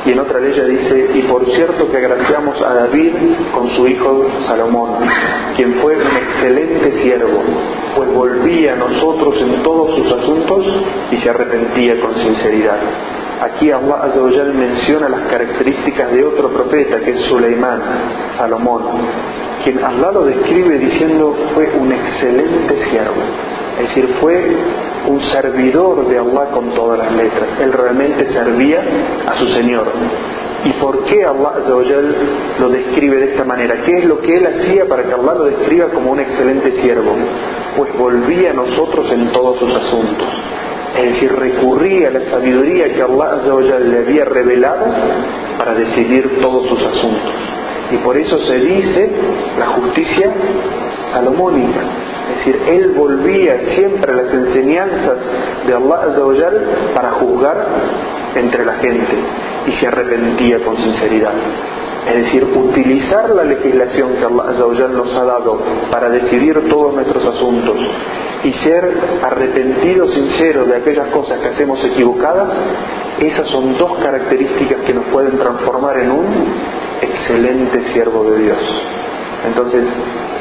Y 0.06 0.12
en 0.12 0.20
otra 0.20 0.40
ley 0.40 0.54
dice, 0.54 1.12
y 1.14 1.22
por 1.24 1.46
cierto 1.46 1.92
que 1.92 1.98
agraciamos 1.98 2.62
a 2.62 2.74
David 2.74 3.14
con 3.54 3.70
su 3.72 3.86
hijo 3.86 4.26
Salomón, 4.48 4.92
quien 5.58 5.74
fue 5.82 5.98
un 5.98 6.16
excelente 6.16 7.02
siervo, 7.02 7.44
pues 7.96 8.10
volvía 8.14 8.74
a 8.74 8.76
nosotros 8.78 9.36
en 9.42 9.62
todos 9.62 9.96
sus 9.96 10.12
asuntos 10.12 10.66
y 11.12 11.18
se 11.18 11.30
arrepentía 11.30 12.00
con 12.00 12.16
sinceridad. 12.16 12.78
Aquí 13.42 13.72
Allah 13.72 14.04
Azzawajal 14.04 14.54
menciona 14.54 15.10
las 15.10 15.22
características 15.30 16.12
de 16.12 16.24
otro 16.24 16.50
profeta 16.50 17.00
que 17.00 17.12
es 17.12 17.22
Suleimán, 17.24 17.82
Salomón, 18.38 18.84
quien 19.64 19.84
Allah 19.84 20.12
lo 20.14 20.24
describe 20.24 20.78
diciendo 20.78 21.36
fue 21.54 21.70
un 21.78 21.92
excelente 21.92 22.86
siervo. 22.90 23.22
Es 23.80 23.88
decir, 23.88 24.10
fue 24.20 24.58
un 25.08 25.22
servidor 25.22 26.06
de 26.08 26.18
Allah 26.18 26.52
con 26.52 26.72
todas 26.72 27.00
las 27.00 27.14
letras. 27.14 27.48
Él 27.62 27.72
realmente 27.72 28.28
servía 28.30 28.82
a 29.26 29.38
su 29.38 29.48
Señor. 29.50 29.88
¿Y 30.66 30.74
por 30.74 31.06
qué 31.06 31.24
Allah 31.24 31.54
lo 32.60 32.70
describe 32.70 33.18
de 33.18 33.32
esta 33.32 33.46
manera? 33.46 33.82
¿Qué 33.86 34.00
es 34.00 34.04
lo 34.04 34.20
que 34.20 34.36
él 34.36 34.48
hacía 34.48 34.86
para 34.86 35.04
que 35.04 35.14
Allah 35.14 35.34
lo 35.34 35.46
describa 35.46 35.88
como 35.88 36.12
un 36.12 36.20
excelente 36.20 36.82
siervo? 36.82 37.16
Pues 37.78 37.98
volvía 37.98 38.52
a 38.52 38.54
nosotros 38.54 39.10
en 39.14 39.32
todos 39.32 39.58
sus 39.60 39.74
asuntos. 39.74 40.28
Es 40.98 41.14
decir, 41.14 41.32
recurría 41.32 42.10
a 42.10 42.12
la 42.12 42.30
sabiduría 42.30 42.94
que 42.94 43.02
Allah 43.02 43.80
le 43.80 44.00
había 44.00 44.26
revelado 44.26 44.88
para 45.58 45.74
decidir 45.74 46.42
todos 46.42 46.68
sus 46.68 46.84
asuntos. 46.84 47.32
Y 47.92 47.98
por 47.98 48.18
eso 48.18 48.38
se 48.44 48.60
dice 48.60 49.10
la 49.58 49.68
justicia 49.68 50.34
salomónica 51.14 52.09
es 52.30 52.46
decir, 52.46 52.62
él 52.68 52.94
volvía 52.96 53.76
siempre 53.76 54.14
a 54.14 54.16
las 54.16 54.34
enseñanzas 54.34 55.18
de 55.66 55.74
Allah 55.74 56.52
para 56.94 57.12
juzgar 57.14 57.68
entre 58.36 58.66
la 58.66 58.74
gente 58.74 59.16
y 59.68 59.72
se 59.74 59.88
arrepentía 59.88 60.60
con 60.64 60.78
sinceridad. 60.78 61.34
Es 62.08 62.16
decir, 62.16 62.44
utilizar 62.44 63.30
la 63.30 63.44
legislación 63.44 64.16
que 64.16 64.26
Allah 64.26 64.88
nos 64.88 65.14
ha 65.16 65.26
dado 65.26 65.60
para 65.92 66.10
decidir 66.10 66.70
todos 66.70 66.94
nuestros 66.94 67.24
asuntos 67.26 67.76
y 68.44 68.54
ser 68.54 68.98
arrepentido, 69.22 70.08
sincero 70.10 70.66
de 70.66 70.78
aquellas 70.78 71.08
cosas 71.08 71.40
que 71.40 71.50
hacemos 71.50 71.84
equivocadas, 71.84 72.50
esas 73.20 73.48
son 73.50 73.78
dos 73.78 73.98
características 74.00 74.80
que 74.86 74.94
nos 74.94 75.06
pueden 75.06 75.38
transformar 75.38 75.98
en 76.00 76.12
un 76.12 76.26
excelente 77.02 77.84
siervo 77.92 78.24
de 78.24 78.40
Dios. 78.40 78.58
Entonces, 79.46 79.84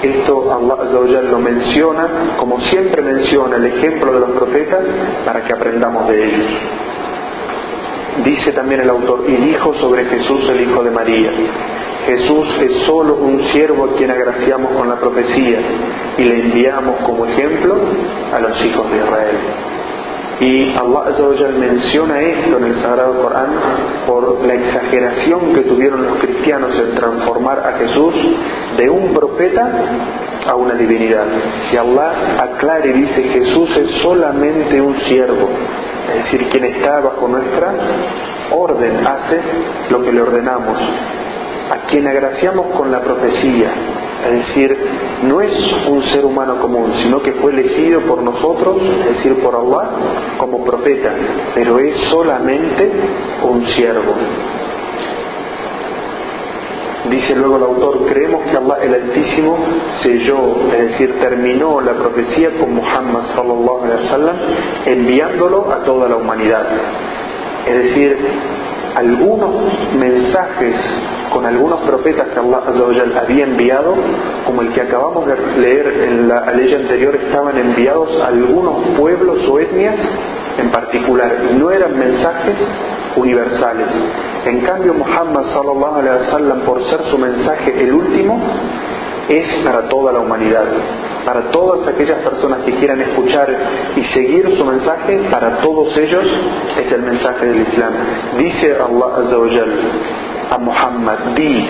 esto 0.03 0.53
Allah 0.53 1.23
lo 1.23 1.39
menciona, 1.39 2.37
como 2.37 2.61
siempre 2.63 3.03
menciona 3.03 3.57
el 3.57 3.67
ejemplo 3.67 4.13
de 4.13 4.21
los 4.21 4.31
profetas, 4.31 4.85
para 5.25 5.43
que 5.45 5.53
aprendamos 5.55 6.09
de 6.09 6.25
ellos. 6.25 6.47
Dice 8.25 8.53
también 8.53 8.81
el 8.81 8.91
autor, 8.91 9.25
y 9.29 9.37
dijo 9.37 9.75
sobre 9.75 10.05
Jesús 10.05 10.49
el 10.49 10.63
Hijo 10.63 10.83
de 10.83 10.91
María, 10.91 11.31
Jesús 12.07 12.49
es 12.63 12.87
solo 12.87 13.17
un 13.17 13.41
siervo 13.53 13.85
a 13.85 13.97
quien 13.97 14.11
agraciamos 14.11 14.73
con 14.73 14.89
la 14.89 14.97
profecía 14.97 15.59
y 16.17 16.25
le 16.25 16.41
enviamos 16.41 16.97
como 17.05 17.27
ejemplo 17.27 17.77
a 18.33 18.41
los 18.41 18.65
hijos 18.65 18.91
de 18.91 18.97
Israel. 18.97 19.37
Y 20.41 20.71
Allah 20.77 21.51
menciona 21.59 22.21
esto 22.21 22.59
en 22.59 22.65
el 22.65 22.81
Sagrado 22.81 23.21
Corán 23.23 23.49
por 24.07 24.45
la 24.47 24.55
exageración 24.55 25.53
que 25.53 25.63
tuvieron 25.63 26.05
los 26.05 26.19
cristianos 26.19 26.79
en 26.79 26.95
transformar 26.95 27.59
a 27.59 27.73
Jesús 27.79 28.15
de 28.77 28.89
un 28.89 29.13
profeta 29.13 29.73
a 30.47 30.55
una 30.55 30.75
divinidad. 30.75 31.27
Y 31.73 31.77
Allah 31.77 32.13
aclara 32.39 32.87
y 32.87 32.93
dice, 32.93 33.23
Jesús 33.25 33.69
es 33.77 33.91
solamente 34.03 34.81
un 34.81 34.97
siervo, 35.03 35.49
es 36.09 36.25
decir, 36.25 36.49
quien 36.51 36.65
está 36.65 37.01
bajo 37.01 37.27
nuestra 37.27 37.73
orden, 38.53 39.07
hace 39.07 39.41
lo 39.91 40.03
que 40.03 40.13
le 40.13 40.23
ordenamos, 40.23 40.79
a 41.71 41.87
quien 41.89 42.07
agraciamos 42.07 42.67
con 42.77 42.91
la 42.91 43.01
profecía, 43.01 43.71
es 44.29 44.47
decir, 44.47 44.77
no 45.23 45.41
es 45.41 45.53
un 45.89 46.03
ser 46.05 46.25
humano 46.25 46.61
común, 46.61 46.93
sino 47.03 47.23
que 47.23 47.33
fue 47.33 47.53
elegido 47.53 48.01
por 48.03 48.23
nosotros, 48.23 48.77
es 48.83 49.17
decir, 49.17 49.35
por 49.43 49.55
Allah, 49.55 49.91
como 50.39 50.65
profeta, 50.65 51.13
pero 51.55 51.79
es 51.79 51.97
solamente 52.11 52.91
un 53.43 53.67
siervo. 53.69 54.15
Dice 57.11 57.35
luego 57.37 57.57
el 57.57 57.63
autor, 57.63 58.07
creemos 58.07 58.43
que 58.51 58.57
Allah 58.57 58.79
el 58.83 58.95
Altísimo 58.95 59.57
selló, 60.03 60.57
es 60.73 60.91
decir, 60.91 61.19
terminó 61.21 61.81
la 61.81 61.93
profecía 61.93 62.51
con 62.59 62.75
Muhammad 62.75 63.35
sallallahu 63.35 63.85
alaihi 63.85 64.05
wasallam, 64.05 64.37
enviándolo 64.85 65.73
a 65.73 65.85
toda 65.85 66.09
la 66.09 66.17
humanidad. 66.17 66.67
Es 67.67 67.77
decir, 67.85 68.17
algunos 68.99 69.51
mensajes 69.97 70.75
con 71.33 71.47
algunos 71.47 71.81
profetas 71.81 72.29
que 72.29 72.39
Allah 72.41 73.21
había 73.23 73.45
enviado, 73.45 73.95
como 74.45 74.63
el 74.63 74.73
que 74.73 74.81
acabamos 74.81 75.27
de 75.27 75.37
leer 75.61 75.87
en 76.09 76.29
la 76.29 76.51
ley 76.53 76.75
anterior, 76.75 77.15
estaban 77.15 77.57
enviados 77.59 78.21
a 78.21 78.27
algunos 78.29 78.89
pueblos 78.99 79.47
o 79.49 79.61
etnias 79.61 79.97
en 80.59 80.71
particular, 80.71 81.33
no 81.57 81.71
eran 81.71 81.97
mensajes 81.97 82.57
universales. 83.15 83.87
En 84.47 84.61
cambio, 84.63 84.95
Muhammad 84.95 85.45
sallallahu 85.53 85.95
alaihi 85.95 86.19
wasallam, 86.25 86.61
por 86.63 86.83
ser 86.91 87.01
su 87.11 87.19
mensaje 87.19 87.85
el 87.85 87.93
último, 87.93 88.41
es 89.29 89.65
para 89.65 89.89
toda 89.89 90.13
la 90.13 90.21
humanidad, 90.21 90.65
para 91.25 91.51
todas 91.51 91.87
aquellas 91.87 92.19
personas 92.19 92.61
que 92.65 92.73
quieran 92.73 93.01
escuchar 93.01 93.49
y 93.97 94.05
seguir 94.15 94.57
su 94.57 94.65
mensaje, 94.65 95.21
para 95.31 95.59
todos 95.59 95.97
ellos 95.97 96.25
es 96.79 96.93
el 96.93 97.03
mensaje 97.03 97.47
del 97.47 97.61
Islam. 97.63 97.93
Dice 98.39 98.77
Allah 98.77 99.07
Azza 99.19 100.55
a 100.55 100.59
Muhammad, 100.59 101.19
di, 101.37 101.69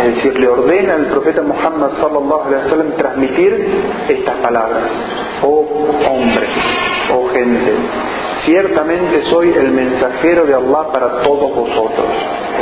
es 0.00 0.14
decir, 0.16 0.38
le 0.40 0.48
ordena 0.48 0.94
al 0.94 1.06
profeta 1.06 1.42
Muhammad 1.42 1.90
sallallahu 2.00 2.44
alaihi 2.46 2.64
wasallam 2.64 2.92
transmitir 2.92 3.66
estas 4.08 4.36
palabras, 4.36 4.90
oh 5.42 5.66
hombre, 6.08 6.46
oh 7.12 7.28
gente, 7.28 7.72
ciertamente 8.44 9.22
soy 9.30 9.50
el 9.50 9.70
mensajero 9.70 10.46
de 10.46 10.54
Allah 10.54 10.88
para 10.92 11.22
todos 11.22 11.54
vosotros. 11.54 12.06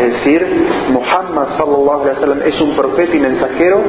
Es 0.00 0.12
decir, 0.12 0.46
Muhammad 0.90 1.58
sallallahu 1.58 2.00
alaihi 2.02 2.16
wasallam 2.16 2.42
es 2.42 2.60
un 2.60 2.74
profeta 2.74 3.16
y 3.16 3.20
mensajero 3.20 3.80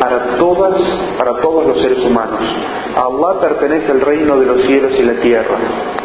para 0.00 0.36
todas, 0.38 0.82
para 1.18 1.40
todos 1.40 1.66
los 1.66 1.80
seres 1.80 2.04
humanos. 2.04 2.40
Allah 2.96 3.40
pertenece 3.40 3.92
el 3.92 4.00
reino 4.00 4.36
de 4.38 4.46
los 4.46 4.66
cielos 4.66 4.92
y 4.98 5.02
la 5.02 5.14
tierra. 5.14 5.56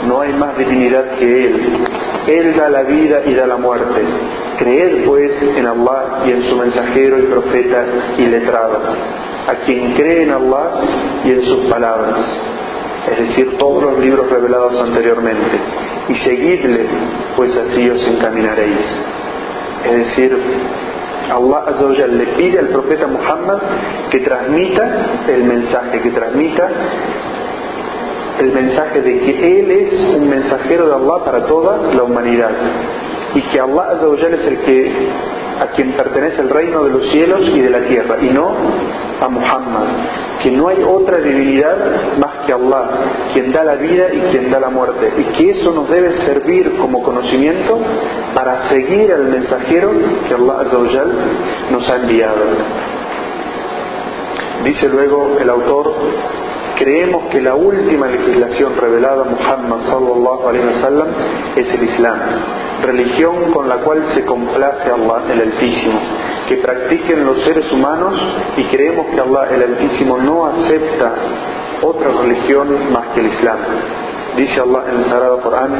No 0.06 0.22
hay 0.22 0.34
más 0.34 0.58
divinidad 0.58 1.18
que 1.18 1.48
Él. 1.48 1.84
Él 2.28 2.56
da 2.56 2.70
la 2.70 2.84
vida 2.84 3.22
y 3.26 3.34
da 3.34 3.48
la 3.48 3.58
muerte. 3.58 4.02
Creed 4.60 5.06
pues 5.06 5.32
en 5.42 5.66
Allah 5.66 6.24
y 6.26 6.32
en 6.32 6.44
su 6.50 6.56
mensajero 6.56 7.20
y 7.20 7.24
profeta 7.24 7.86
y 8.18 8.26
letrado, 8.26 8.80
a 9.48 9.56
quien 9.66 9.94
cree 9.94 10.24
en 10.24 10.32
Allah 10.32 10.72
y 11.24 11.32
en 11.32 11.44
sus 11.44 11.66
palabras 11.68 12.26
es 13.08 13.20
decir, 13.30 13.58
todos 13.58 13.84
los 13.84 14.00
libros 14.00 14.30
revelados 14.30 14.78
anteriormente, 14.82 15.58
y 16.10 16.16
seguidle, 16.16 16.86
pues 17.38 17.56
así 17.56 17.90
os 17.90 18.06
encaminaréis. 18.06 18.86
Es 19.86 19.98
decir, 19.98 20.38
Allah 21.30 22.08
le 22.08 22.26
pide 22.38 22.60
al 22.60 22.68
profeta 22.68 23.08
Muhammad 23.08 23.60
que 24.12 24.20
transmita 24.20 25.06
el 25.28 25.44
mensaje, 25.46 26.02
que 26.02 26.10
transmita 26.12 26.70
el 28.40 28.52
mensaje 28.52 29.02
de 29.02 29.20
que 29.20 29.60
Él 29.60 29.72
es 29.72 30.16
un 30.16 30.30
mensajero 30.30 30.88
de 30.88 30.96
Allah 30.96 31.26
para 31.26 31.46
toda 31.46 31.94
la 31.94 32.04
humanidad 32.04 32.52
y 33.34 33.42
que 33.42 33.60
Allah 33.60 33.98
es 34.00 34.48
el 34.48 34.60
que 34.60 34.92
a 35.60 35.68
quien 35.68 35.94
pertenece 35.94 36.42
el 36.42 36.50
reino 36.50 36.84
de 36.84 36.92
los 36.92 37.10
cielos 37.10 37.42
y 37.42 37.60
de 37.60 37.70
la 37.70 37.80
tierra, 37.88 38.18
y 38.22 38.30
no 38.30 38.52
a 39.20 39.28
Muhammad, 39.28 39.86
que 40.44 40.52
no 40.52 40.68
hay 40.68 40.84
otra 40.84 41.18
divinidad 41.18 42.18
más 42.20 42.46
que 42.46 42.54
Allah, 42.54 42.90
quien 43.34 43.52
da 43.52 43.64
la 43.64 43.76
vida 43.76 44.14
y 44.14 44.20
quien 44.32 44.52
da 44.52 44.60
la 44.60 44.70
muerte, 44.70 45.12
y 45.18 45.24
que 45.36 45.52
eso 45.52 45.74
nos 45.74 45.90
debe 45.90 46.14
servir 46.26 46.78
como 46.78 47.02
conocimiento 47.02 47.80
para 48.36 48.70
seguir 48.70 49.12
al 49.12 49.26
mensajero 49.26 49.92
que 50.28 50.34
Allah 50.34 51.06
nos 51.72 51.90
ha 51.90 51.96
enviado. 51.96 52.44
Dice 54.64 54.90
luego 54.90 55.38
el 55.40 55.50
autor, 55.50 55.94
creemos 56.78 57.30
que 57.32 57.42
la 57.42 57.56
última 57.56 58.08
legislación 58.08 58.78
revelada 58.78 59.22
a 59.22 59.26
Muhammad 59.26 59.80
sallallahu 59.90 60.48
alaihi 60.48 60.68
wasallam 60.68 61.08
es 61.56 61.74
el 61.74 61.84
Islam 61.84 62.20
religión 62.84 63.52
con 63.52 63.68
la 63.68 63.78
cual 63.78 64.04
se 64.14 64.26
complace 64.26 64.90
Allah 64.90 65.24
el 65.32 65.42
Altísimo, 65.42 66.00
que 66.48 66.58
practiquen 66.58 67.26
los 67.26 67.44
seres 67.44 67.72
humanos 67.72 68.14
y 68.56 68.64
creemos 68.66 69.08
que 69.08 69.20
Allah 69.20 69.50
el 69.52 69.64
Altísimo 69.64 70.18
no 70.18 70.46
acepta 70.46 71.14
otra 71.82 72.10
religión 72.10 72.92
más 72.92 73.08
que 73.14 73.22
el 73.22 73.28
Islam. 73.28 73.58
Dice 74.36 74.62
Allah 74.62 74.84
en 74.90 75.00
el 75.00 75.06
Sagrado 75.06 75.42
Corán, 75.42 75.72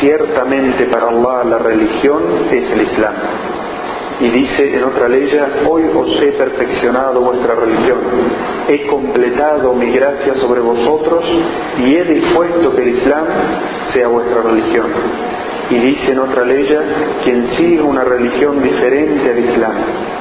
ciertamente 0.00 0.86
para 0.86 1.08
Allah 1.08 1.44
la 1.44 1.58
religión 1.58 2.22
es 2.50 2.70
el 2.72 2.82
Islam. 2.82 3.14
Y 4.20 4.28
dice 4.28 4.76
en 4.76 4.84
otra 4.84 5.08
ley, 5.08 5.28
hoy 5.68 5.84
os 5.94 6.22
he 6.22 6.32
perfeccionado 6.32 7.20
vuestra 7.20 7.54
religión, 7.54 7.98
he 8.68 8.86
completado 8.86 9.72
mi 9.74 9.90
gracia 9.90 10.34
sobre 10.34 10.60
vosotros 10.60 11.24
y 11.78 11.96
he 11.96 12.04
dispuesto 12.04 12.74
que 12.74 12.82
el 12.82 12.88
Islam 12.96 13.24
sea 13.92 14.08
vuestra 14.08 14.42
religión. 14.42 14.86
Y 15.70 15.74
dice 15.74 16.12
en 16.12 16.20
otra 16.20 16.44
ley, 16.44 16.68
quien 17.24 17.46
siga 17.56 17.84
una 17.84 18.04
religión 18.04 18.62
diferente 18.62 19.30
al 19.30 19.38
Islam, 19.38 19.72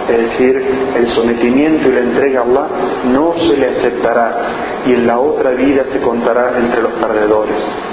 es 0.09 0.17
decir, 0.17 0.63
el 0.95 1.07
sometimiento 1.09 1.89
y 1.89 1.91
la 1.91 1.99
entrega 1.99 2.39
a 2.39 2.43
Allah, 2.43 2.67
no 3.13 3.33
se 3.37 3.57
le 3.57 3.67
aceptará 3.67 4.81
y 4.85 4.93
en 4.93 5.07
la 5.07 5.19
otra 5.19 5.51
vida 5.51 5.85
se 5.91 5.99
contará 5.99 6.57
entre 6.57 6.81
los 6.81 6.93
perdedores. 6.93 7.90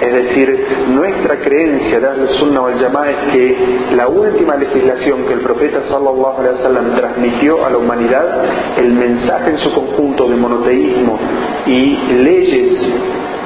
Es 0.00 0.12
decir, 0.12 0.66
nuestra 0.88 1.36
creencia 1.40 2.00
de 2.00 2.08
Al-Sunnah 2.08 2.66
al 2.68 2.80
Yamá 2.80 3.10
es 3.10 3.32
que 3.32 3.56
la 3.96 4.08
última 4.08 4.56
legislación 4.56 5.26
que 5.26 5.34
el 5.34 5.40
profeta 5.40 5.82
sallallahu 5.88 6.40
alaihi 6.40 6.56
wasallam 6.56 6.96
transmitió 6.96 7.64
a 7.66 7.70
la 7.70 7.78
humanidad, 7.78 8.44
el 8.78 8.92
mensaje 8.92 9.50
en 9.50 9.58
su 9.58 9.72
conjunto 9.74 10.26
de 10.28 10.36
monoteísmo 10.36 11.18
y 11.66 11.96
leyes 12.14 12.72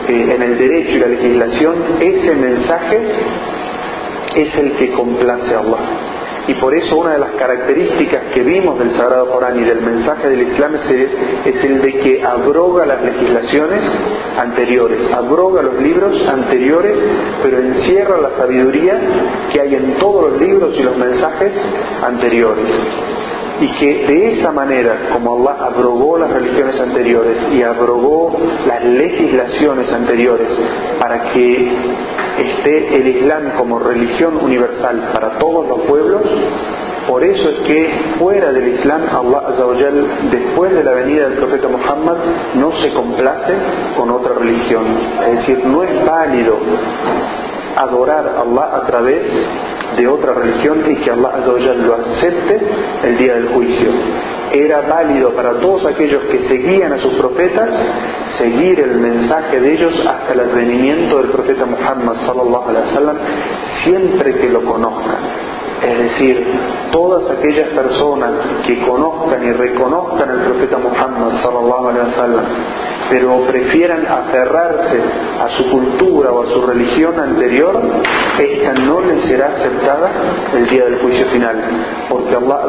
en 0.08 0.42
el 0.42 0.58
derecho 0.58 0.96
y 0.96 0.98
la 0.98 1.08
legislación, 1.08 1.74
ese 2.00 2.34
mensaje 2.34 3.00
es 4.36 4.58
el 4.58 4.72
que 4.72 4.92
complace 4.92 5.54
a 5.54 5.58
Allah. 5.58 6.03
Y 6.46 6.54
por 6.54 6.74
eso 6.74 6.96
una 6.96 7.12
de 7.12 7.18
las 7.18 7.32
características 7.32 8.24
que 8.34 8.42
vimos 8.42 8.78
del 8.78 8.92
Sagrado 8.98 9.30
Corán 9.30 9.58
y 9.58 9.64
del 9.64 9.80
mensaje 9.80 10.28
del 10.28 10.42
Islam 10.42 10.74
es 10.76 11.64
el, 11.64 11.80
de 11.80 11.92
que 12.00 12.22
abroga 12.22 12.84
las 12.84 13.02
legislaciones 13.02 13.80
anteriores, 14.38 15.00
abroga 15.14 15.62
los 15.62 15.80
libros 15.80 16.26
anteriores, 16.28 16.96
pero 17.42 17.58
encierra 17.60 18.18
la 18.20 18.30
sabiduría 18.36 19.00
que 19.52 19.60
hay 19.60 19.74
en 19.74 19.98
todos 19.98 20.30
los 20.30 20.40
libros 20.40 20.74
y 20.78 20.82
los 20.82 20.96
mensajes 20.96 21.52
anteriores 22.02 22.66
y 23.60 23.68
que 23.78 24.06
de 24.06 24.32
esa 24.32 24.50
manera, 24.52 25.10
como 25.12 25.36
Allah 25.36 25.66
abrogó 25.66 26.18
las 26.18 26.30
religiones 26.30 26.78
anteriores 26.80 27.36
y 27.52 27.62
abrogó 27.62 28.36
las 28.66 28.84
legislaciones 28.84 29.92
anteriores 29.92 30.48
para 30.98 31.32
que 31.32 31.72
esté 32.38 32.96
el 32.96 33.08
Islam 33.08 33.52
como 33.56 33.78
religión 33.78 34.36
universal 34.36 35.10
para 35.12 35.38
todos 35.38 35.68
los 35.68 35.80
pueblos, 35.86 36.22
por 37.08 37.22
eso 37.22 37.48
es 37.48 37.56
que 37.66 37.92
fuera 38.18 38.50
del 38.50 38.68
Islam, 38.68 39.02
Allah 39.10 39.42
después 40.30 40.72
de 40.72 40.82
la 40.82 40.92
venida 40.92 41.28
del 41.28 41.38
profeta 41.38 41.68
Muhammad, 41.68 42.16
no 42.54 42.72
se 42.82 42.92
complace 42.92 43.52
con 43.96 44.10
otra 44.10 44.34
religión. 44.34 44.84
Es 45.28 45.38
decir, 45.40 45.66
no 45.66 45.82
es 45.82 46.04
válido 46.06 46.58
adorar 47.76 48.26
a 48.26 48.40
Allah 48.40 48.76
a 48.76 48.86
través 48.86 49.22
de 49.96 50.08
otra 50.08 50.34
religión 50.34 50.82
y 50.88 50.96
que 50.96 51.10
Allah 51.10 51.32
lo 51.36 51.94
acepte 51.94 52.60
el 53.04 53.18
día 53.18 53.34
del 53.34 53.48
juicio. 53.48 53.90
Era 54.52 54.82
válido 54.82 55.30
para 55.34 55.54
todos 55.60 55.84
aquellos 55.86 56.24
que 56.24 56.48
seguían 56.48 56.92
a 56.92 56.98
sus 56.98 57.14
profetas 57.14 57.70
seguir 58.38 58.80
el 58.80 58.98
mensaje 58.98 59.60
de 59.60 59.74
ellos 59.74 59.94
hasta 60.06 60.32
el 60.32 60.40
advenimiento 60.40 61.18
del 61.18 61.30
profeta 61.30 61.66
Muhammad 61.66 62.16
sallallahu 62.26 62.68
alaihi 62.68 62.88
wasallam 62.88 63.16
siempre 63.84 64.34
que 64.36 64.48
lo 64.50 64.62
conozcan. 64.64 65.18
Es 65.82 65.98
decir, 65.98 66.46
todas 66.92 67.30
aquellas 67.30 67.68
personas 67.70 68.32
que 68.66 68.80
conozcan 68.86 69.44
y 69.44 69.52
reconozcan 69.52 70.30
al 70.30 70.40
profeta 70.40 70.78
Muhammad 70.78 71.42
sallallahu 71.42 71.88
alaihi 71.88 72.06
wasallam, 72.10 72.44
pero 73.10 73.44
prefieran 73.46 74.06
aferrarse 74.06 75.00
a 75.40 75.48
su 75.56 75.70
cultura 75.70 76.32
o 76.32 76.42
a 76.42 76.46
su 76.46 76.62
religión 76.62 77.18
anterior, 77.18 77.80
esta 78.38 78.72
no 78.74 79.00
les 79.00 79.24
será 79.26 79.46
aceptada 79.46 80.10
el 80.54 80.68
día 80.68 80.84
del 80.84 80.98
juicio 81.00 81.26
final, 81.30 81.56
porque 82.08 82.34
Allah 82.34 82.64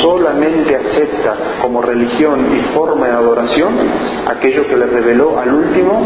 solamente 0.00 0.76
acepta 0.76 1.36
como 1.62 1.82
religión 1.82 2.46
y 2.56 2.74
forma 2.74 3.06
de 3.06 3.12
adoración 3.12 3.74
aquello 4.26 4.66
que 4.66 4.76
le 4.76 4.86
reveló 4.86 5.38
al 5.38 5.52
último 5.52 6.02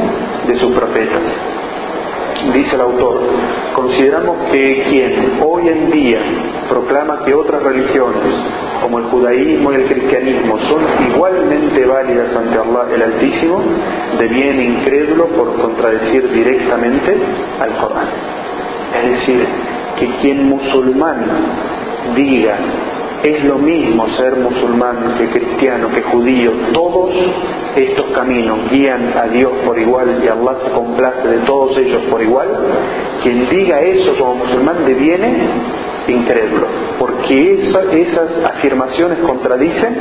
de 0.46 0.59
sus 0.59 0.74
profetas. 0.74 1.22
Dice 2.52 2.76
el 2.76 2.81
autor, 2.81 3.20
consideramos 3.74 4.50
que 4.52 4.85
quien 4.88 5.40
hoy 5.44 5.68
en 5.68 5.90
día 5.90 6.20
proclama 6.68 7.24
que 7.24 7.35
otras 7.35 7.62
religiones, 7.62 8.22
como 8.88 9.01
el 9.01 9.05
judaísmo 9.07 9.70
y 9.70 9.74
el 9.74 9.85
cristianismo, 9.85 10.59
son 10.61 10.83
igualmente 11.12 11.85
válidas 11.85 12.35
ante 12.35 12.59
Allah 12.59 12.87
el 12.94 13.03
Altísimo, 13.03 13.61
deviene 14.18 14.64
incrédulo 14.64 15.27
por 15.27 15.61
contradecir 15.61 16.33
directamente 16.33 17.14
al 17.61 17.77
Corán. 17.77 18.09
Es 19.05 19.11
decir, 19.11 19.46
que 19.98 20.07
quien 20.22 20.48
musulmán 20.48 21.18
diga 22.16 22.57
es 23.24 23.44
lo 23.44 23.59
mismo 23.59 24.09
ser 24.16 24.37
musulmán 24.37 25.16
que 25.18 25.27
cristiano, 25.38 25.88
que 25.94 26.03
judío. 26.05 26.53
Todos 26.72 27.11
estos 27.77 28.07
caminos 28.12 28.70
guían 28.70 29.12
a 29.18 29.27
Dios 29.27 29.53
por 29.66 29.79
igual 29.79 30.22
y 30.24 30.29
Allah 30.29 30.57
se 30.64 30.70
complace 30.70 31.29
de 31.29 31.38
todos 31.38 31.77
ellos 31.77 32.05
por 32.11 32.22
igual. 32.22 32.48
Quien 33.22 33.51
diga 33.51 33.81
eso 33.81 34.16
como 34.16 34.37
musulmán 34.37 34.87
deviene 34.87 35.37
incrédulo, 36.12 36.66
porque 36.99 37.62
esas 37.62 38.31
afirmaciones 38.44 39.18
contradicen 39.21 39.97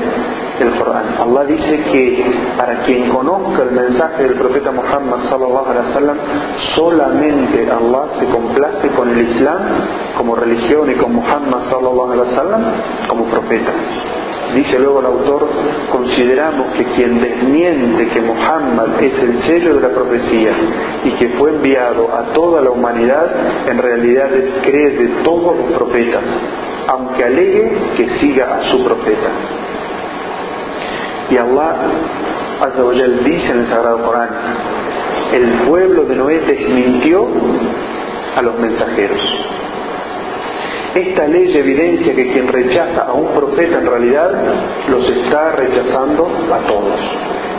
el 0.59 0.71
Corán. 0.79 1.15
Allah 1.19 1.43
dice 1.45 1.77
que 1.91 2.25
para 2.57 2.81
quien 2.81 3.09
conozca 3.09 3.63
el 3.63 3.71
mensaje 3.71 4.23
del 4.23 4.33
profeta 4.33 4.71
Muhammad 4.71 5.29
sallallahu 5.29 5.69
alaihi 5.69 5.87
wasallam, 5.89 6.17
solamente 6.75 7.69
Allah 7.69 8.05
se 8.19 8.25
complace 8.27 8.87
con 8.89 9.09
el 9.09 9.29
Islam 9.29 9.59
como 10.17 10.35
religión 10.35 10.89
y 10.91 10.95
con 10.95 11.13
Muhammad 11.13 11.69
sallallahu 11.69 12.11
alaihi 12.11 12.29
wasallam 12.31 12.61
como 13.07 13.25
profeta. 13.25 13.71
Dice 14.55 14.79
luego 14.79 14.99
el 15.01 15.05
autor, 15.07 15.47
consideramos 15.91 16.73
que 16.73 16.85
quien 16.95 17.19
desmiente 17.19 18.07
que 18.07 18.21
Muhammad 18.21 19.01
es 19.01 19.13
el 19.21 19.43
sello 19.43 19.75
de 19.75 19.81
la 19.81 19.89
profecía 19.89 20.51
y 21.03 21.11
que 21.11 21.29
fue 21.37 21.51
enviado 21.51 22.09
a 22.15 22.33
toda 22.33 22.61
la 22.61 22.69
humanidad, 22.69 23.27
en 23.67 23.77
realidad 23.77 24.29
cree 24.63 24.89
de 24.91 25.07
todos 25.23 25.57
los 25.57 25.77
profetas, 25.77 26.23
aunque 26.87 27.23
alegue 27.23 27.71
que 27.97 28.09
siga 28.19 28.57
a 28.57 28.71
su 28.71 28.83
profeta. 28.83 29.29
Y 31.29 31.37
Allah 31.37 31.75
Azza 32.61 32.81
dice 33.25 33.51
en 33.51 33.59
el 33.59 33.67
Sagrado 33.67 34.01
Corán, 34.03 34.29
el 35.33 35.51
pueblo 35.67 36.05
de 36.05 36.15
Noé 36.15 36.39
desmintió 36.39 37.27
a 38.35 38.41
los 38.41 38.57
mensajeros. 38.57 39.21
Esta 40.97 41.27
ley 41.27 41.55
evidencia 41.55 42.15
que 42.15 42.31
quien 42.31 42.47
rechaza 42.47 43.03
a 43.03 43.13
un 43.13 43.27
profeta 43.27 43.77
en 43.77 43.85
realidad 43.85 44.31
los 44.89 45.07
está 45.07 45.51
rechazando 45.51 46.27
a 46.51 46.57
todos. 46.67 46.99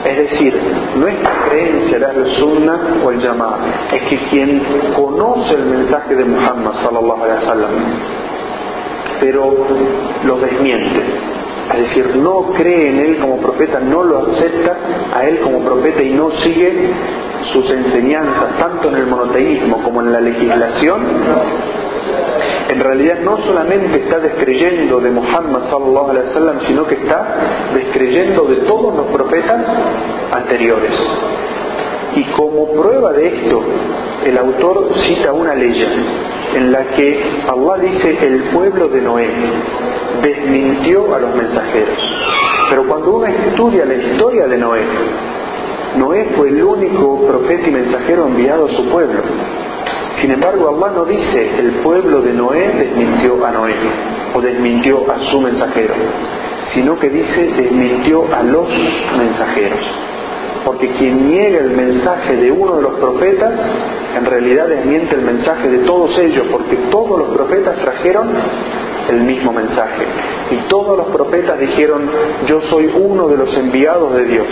Es 0.05 0.31
decir, 0.31 0.61
nuestra 0.97 1.45
creencia 1.49 2.01
de 2.01 2.21
la 2.21 2.35
sunna 2.35 2.81
o 3.05 3.13
el 3.13 3.21
llamado 3.21 3.59
es 3.93 4.03
que 4.09 4.19
quien 4.31 4.61
conoce 4.97 5.55
el 5.55 5.67
mensaje 5.67 6.17
de 6.17 6.25
Muhammad 6.25 6.83
sallallahu 6.83 7.23
alaihi 7.23 7.45
wasallam, 7.45 7.71
pero 9.21 9.55
lo 10.25 10.39
desmiente, 10.39 11.01
es 11.75 11.81
decir, 11.81 12.17
no 12.17 12.41
cree 12.57 12.89
en 12.89 12.99
él 12.99 13.19
como 13.19 13.37
profeta, 13.37 13.79
no 13.79 14.03
lo 14.03 14.33
acepta 14.33 14.77
a 15.15 15.25
él 15.29 15.39
como 15.43 15.61
profeta 15.61 16.03
y 16.03 16.13
no 16.13 16.33
sigue 16.43 16.91
sus 17.53 17.71
enseñanzas, 17.71 18.59
tanto 18.59 18.89
en 18.89 18.97
el 18.97 19.07
monoteísmo 19.07 19.81
como 19.85 20.01
en 20.01 20.13
la 20.13 20.21
legislación, 20.21 21.03
en 22.71 22.81
realidad 22.81 23.21
no 23.21 23.39
solamente 23.39 24.05
está 24.05 24.19
descreyendo 24.19 25.01
de 25.01 25.11
Muhammad 25.11 25.71
sallallahu 25.71 26.11
alaihi 26.11 26.29
wasallam, 26.29 26.61
sino 26.67 26.87
que 26.87 26.97
está 26.97 27.71
descreyendo 27.75 28.45
de 28.45 28.57
todos 28.67 28.95
los 28.95 29.07
profetas 29.07 29.61
anteriores. 30.33 30.93
Y 32.17 32.25
como 32.33 32.67
prueba 32.73 33.13
de 33.13 33.27
esto, 33.29 33.63
el 34.27 34.39
autor 34.39 34.91
cita 35.07 35.33
una 35.33 35.55
ley 35.55 35.87
en 36.55 36.73
la 36.73 36.85
que 36.91 37.23
Allah 37.47 37.83
dice 37.83 38.19
el 38.27 38.43
pueblo 38.55 38.89
de 38.89 39.01
Noé 39.01 39.29
desmintió 40.23 41.15
a 41.15 41.21
los 41.21 41.35
mensajeros. 41.35 41.99
Pero 42.71 42.87
cuando 42.87 43.17
uno 43.17 43.27
estudia 43.27 43.85
la 43.85 43.95
historia 43.95 44.47
de 44.47 44.59
Noé, 44.59 44.83
Noé 45.97 46.27
fue 46.37 46.49
el 46.49 46.63
único 46.63 47.27
profeta 47.27 47.69
y 47.69 47.73
mensajero 47.73 48.27
enviado 48.27 48.67
a 48.67 48.73
su 48.73 48.89
pueblo. 48.91 49.21
Sin 50.21 50.33
embargo, 50.33 50.69
Allah 50.69 50.97
no 50.97 51.05
dice 51.05 51.59
el 51.59 51.75
pueblo 51.83 52.21
de 52.23 52.33
Noé 52.33 52.69
desmintió 52.77 53.45
a 53.45 53.53
Noé 53.53 53.75
o 54.35 54.41
desmintió 54.41 55.11
a 55.11 55.23
su 55.31 55.41
mensajero, 55.41 55.95
sino 56.75 56.99
que 56.99 57.09
dice 57.09 57.53
desmintió 57.57 58.25
a 58.35 58.43
los 58.43 58.69
mensajeros. 59.17 60.08
Porque 60.69 60.87
quien 60.99 61.31
niega 61.31 61.61
el 61.61 61.71
mensaje 61.71 62.37
de 62.37 62.53
uno 62.53 62.77
de 62.77 62.83
los 62.83 63.01
profetas, 63.01 63.55
en 64.15 64.27
realidad 64.27 64.69
desmiente 64.69 65.17
el 65.17 65.23
mensaje 65.23 65.67
de 65.67 65.79
todos 65.87 66.19
ellos, 66.19 66.47
porque 66.53 66.77
todos 66.91 67.21
los 67.21 67.31
profetas 67.31 67.77
trajeron 67.77 68.29
el 69.09 69.23
mismo 69.23 69.51
mensaje. 69.51 70.05
Y 70.51 70.69
todos 70.69 70.99
los 70.99 71.07
profetas 71.07 71.59
dijeron, 71.59 72.11
yo 72.47 72.61
soy 72.69 72.85
uno 73.01 73.29
de 73.29 73.39
los 73.39 73.57
enviados 73.57 74.15
de 74.15 74.25
Dios, 74.27 74.47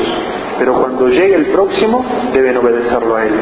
pero 0.59 0.81
cuando 0.81 1.07
llegue 1.09 1.35
el 1.35 1.47
próximo 1.49 2.03
deben 2.33 2.57
obedecerlo 2.57 3.15
a 3.15 3.27
él. 3.27 3.35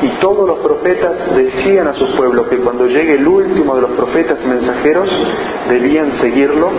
Y 0.00 0.08
todos 0.22 0.48
los 0.48 0.60
profetas 0.60 1.36
decían 1.36 1.88
a 1.88 1.92
sus 1.92 2.08
pueblos 2.16 2.48
que 2.48 2.56
cuando 2.56 2.86
llegue 2.86 3.16
el 3.16 3.28
último 3.28 3.74
de 3.74 3.82
los 3.82 3.90
profetas 3.90 4.42
mensajeros 4.46 5.10
debían 5.68 6.18
seguirlo 6.22 6.70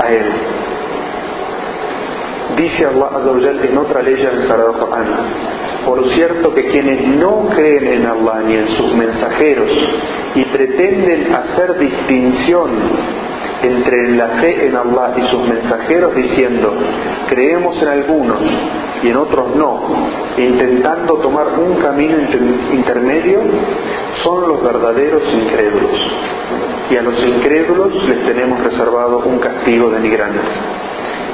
a 0.00 0.08
él. 0.08 0.32
Dice 2.64 2.86
Allah 2.86 3.10
en 3.62 3.76
otra 3.76 4.00
ley 4.00 4.14
en 4.14 4.48
Sagrado 4.48 4.72
Corán, 4.78 5.06
por 5.84 6.02
cierto 6.14 6.54
que 6.54 6.70
quienes 6.70 7.06
no 7.08 7.50
creen 7.54 7.88
en 7.88 8.06
Allah 8.06 8.40
ni 8.46 8.54
en 8.54 8.68
sus 8.68 8.94
mensajeros 8.94 9.70
y 10.34 10.44
pretenden 10.46 11.34
hacer 11.34 11.78
distinción 11.78 12.70
entre 13.62 14.16
la 14.16 14.28
fe 14.40 14.66
en 14.66 14.76
Allah 14.76 15.12
y 15.14 15.28
sus 15.30 15.46
mensajeros 15.46 16.14
diciendo, 16.16 16.72
creemos 17.28 17.82
en 17.82 17.88
algunos 17.88 18.40
y 19.02 19.08
en 19.08 19.16
otros 19.18 19.54
no, 19.56 19.82
intentando 20.38 21.16
tomar 21.16 21.48
un 21.58 21.74
camino 21.82 22.16
intermedio, 22.72 23.40
son 24.22 24.48
los 24.48 24.62
verdaderos 24.62 25.22
incrédulos. 25.34 26.00
Y 26.90 26.96
a 26.96 27.02
los 27.02 27.22
incrédulos 27.26 27.92
les 28.08 28.24
tenemos 28.24 28.58
reservado 28.62 29.18
un 29.18 29.38
castigo 29.38 29.90
denigrante. 29.90 30.40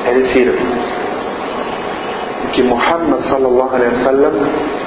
Es 0.09 0.17
decir, 0.17 0.55
que 2.55 2.63
Muhammad 2.63 3.21
sallallahu 3.29 3.75
alaihi 3.75 3.95
wasallam 3.99 4.33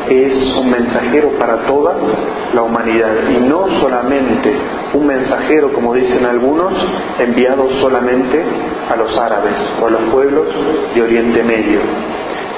es 0.09 0.55
un 0.59 0.69
mensajero 0.69 1.29
para 1.39 1.65
toda 1.65 1.95
la 2.53 2.61
humanidad 2.61 3.13
y 3.29 3.47
no 3.47 3.67
solamente 3.81 4.53
un 4.93 5.07
mensajero, 5.07 5.73
como 5.73 5.93
dicen 5.93 6.25
algunos, 6.25 6.73
enviado 7.19 7.67
solamente 7.81 8.43
a 8.91 8.95
los 8.95 9.17
árabes 9.17 9.53
o 9.81 9.87
a 9.87 9.89
los 9.89 10.01
pueblos 10.11 10.47
de 10.93 11.01
Oriente 11.01 11.43
Medio. 11.43 11.79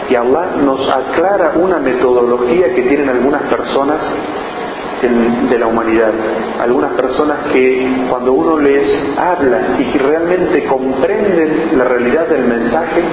Y 0.09 0.15
Allah 0.15 0.57
nos 0.63 0.87
aclara 0.87 1.53
una 1.55 1.79
metodología 1.79 2.73
que 2.75 2.83
tienen 2.83 3.09
algunas 3.09 3.41
personas 3.43 3.99
de 5.49 5.59
la 5.59 5.67
humanidad. 5.67 6.11
Algunas 6.59 6.93
personas 6.93 7.51
que 7.51 8.05
cuando 8.09 8.33
uno 8.33 8.57
les 8.59 8.87
habla 9.17 9.77
y 9.79 9.91
que 9.91 9.99
realmente 9.99 10.65
comprenden 10.65 11.77
la 11.77 11.83
realidad 11.83 12.27
del 12.27 12.45
mensaje, 12.45 13.03